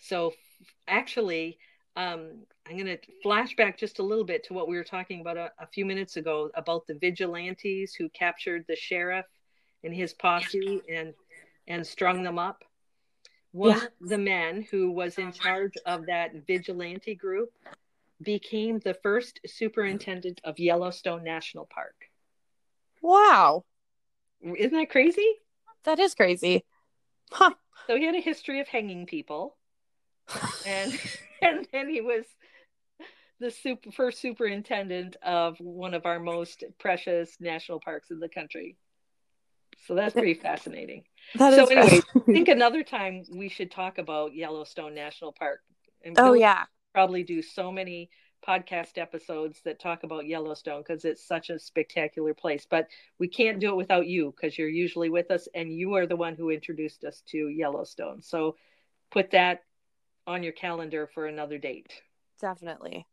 so, 0.00 0.34
actually, 0.86 1.58
um, 1.96 2.44
I'm 2.66 2.76
going 2.76 2.86
to 2.86 2.98
flash 3.22 3.54
back 3.56 3.78
just 3.78 3.98
a 3.98 4.02
little 4.02 4.24
bit 4.24 4.44
to 4.44 4.54
what 4.54 4.68
we 4.68 4.76
were 4.76 4.84
talking 4.84 5.20
about 5.20 5.36
a, 5.36 5.52
a 5.58 5.66
few 5.66 5.86
minutes 5.86 6.16
ago 6.16 6.50
about 6.54 6.86
the 6.86 6.94
vigilantes 6.94 7.94
who 7.94 8.08
captured 8.10 8.64
the 8.68 8.76
sheriff 8.76 9.26
and 9.84 9.94
his 9.94 10.12
posse 10.14 10.80
and 10.88 11.14
and 11.66 11.86
strung 11.86 12.22
them 12.22 12.38
up. 12.38 12.64
One 13.52 13.78
Yeah. 13.78 13.86
of 13.86 14.08
the 14.08 14.18
men 14.18 14.62
who 14.62 14.90
was 14.90 15.18
in 15.18 15.32
charge 15.32 15.74
of 15.86 16.06
that 16.06 16.32
vigilante 16.46 17.14
group 17.14 17.52
became 18.20 18.78
the 18.80 18.94
first 18.94 19.40
superintendent 19.46 20.40
of 20.44 20.58
Yellowstone 20.58 21.24
National 21.24 21.66
Park. 21.66 22.10
wow 23.02 23.64
Isn't 24.42 24.72
that 24.78 24.90
crazy? 24.90 25.26
that 25.84 25.98
is 25.98 26.14
crazy 26.14 26.64
huh 27.32 27.54
So 27.86 27.96
he 27.96 28.04
had 28.04 28.14
a 28.14 28.20
history 28.20 28.60
of 28.60 28.68
hanging 28.68 29.06
people, 29.06 29.56
and 30.64 30.98
and 31.42 31.66
then 31.72 31.88
he 31.88 32.00
was 32.00 32.24
the 33.40 33.50
super, 33.50 33.90
first 33.92 34.20
superintendent 34.20 35.16
of 35.22 35.58
one 35.58 35.94
of 35.94 36.06
our 36.06 36.18
most 36.18 36.64
precious 36.78 37.36
national 37.40 37.80
parks 37.80 38.10
in 38.10 38.20
the 38.20 38.28
country. 38.28 38.76
So 39.86 39.94
that's 39.94 40.14
pretty 40.14 40.34
fascinating. 40.34 41.04
that 41.36 41.54
So 41.54 41.66
anyway, 41.66 42.00
I 42.14 42.32
think 42.32 42.48
another 42.48 42.82
time 42.82 43.24
we 43.30 43.48
should 43.48 43.70
talk 43.70 43.98
about 43.98 44.34
Yellowstone 44.34 44.94
National 44.94 45.32
Park. 45.32 45.60
And 46.04 46.16
oh 46.18 46.34
yeah 46.34 46.64
probably 46.94 47.24
do 47.24 47.42
so 47.42 47.70
many 47.70 48.08
podcast 48.46 48.98
episodes 48.98 49.60
that 49.64 49.80
talk 49.80 50.04
about 50.04 50.26
Yellowstone 50.26 50.82
because 50.82 51.04
it's 51.04 51.26
such 51.26 51.50
a 51.50 51.58
spectacular 51.58 52.32
place. 52.32 52.66
But 52.68 52.88
we 53.18 53.26
can't 53.26 53.58
do 53.58 53.70
it 53.70 53.76
without 53.76 54.06
you 54.06 54.32
because 54.34 54.56
you're 54.56 54.68
usually 54.68 55.10
with 55.10 55.30
us 55.30 55.48
and 55.54 55.72
you 55.72 55.94
are 55.94 56.06
the 56.06 56.16
one 56.16 56.36
who 56.36 56.50
introduced 56.50 57.04
us 57.04 57.22
to 57.28 57.48
Yellowstone. 57.48 58.22
So 58.22 58.56
put 59.10 59.32
that 59.32 59.64
on 60.26 60.42
your 60.42 60.52
calendar 60.52 61.08
for 61.12 61.26
another 61.26 61.58
date. 61.58 61.92
definitely 62.40 63.06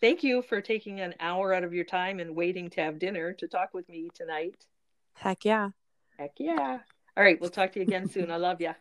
Thank 0.00 0.24
you 0.24 0.42
for 0.42 0.60
taking 0.60 1.00
an 1.00 1.14
hour 1.20 1.54
out 1.54 1.62
of 1.62 1.72
your 1.72 1.84
time 1.84 2.18
and 2.18 2.34
waiting 2.34 2.70
to 2.70 2.80
have 2.80 2.98
dinner 2.98 3.32
to 3.34 3.46
talk 3.46 3.72
with 3.72 3.88
me 3.88 4.10
tonight. 4.14 4.66
heck 5.14 5.44
yeah 5.44 5.70
Heck 6.18 6.32
yeah. 6.38 6.78
All 7.16 7.24
right. 7.24 7.40
We'll 7.40 7.50
talk 7.50 7.72
to 7.72 7.80
you 7.80 7.84
again 7.84 8.08
soon. 8.08 8.30
I 8.30 8.36
love 8.36 8.60
you. 8.60 8.72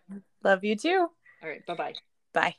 love 0.43 0.63
you 0.63 0.75
too 0.75 1.07
All 1.43 1.49
right. 1.49 1.65
Bye 1.65 1.75
bye. 1.75 1.93
bye 2.33 2.55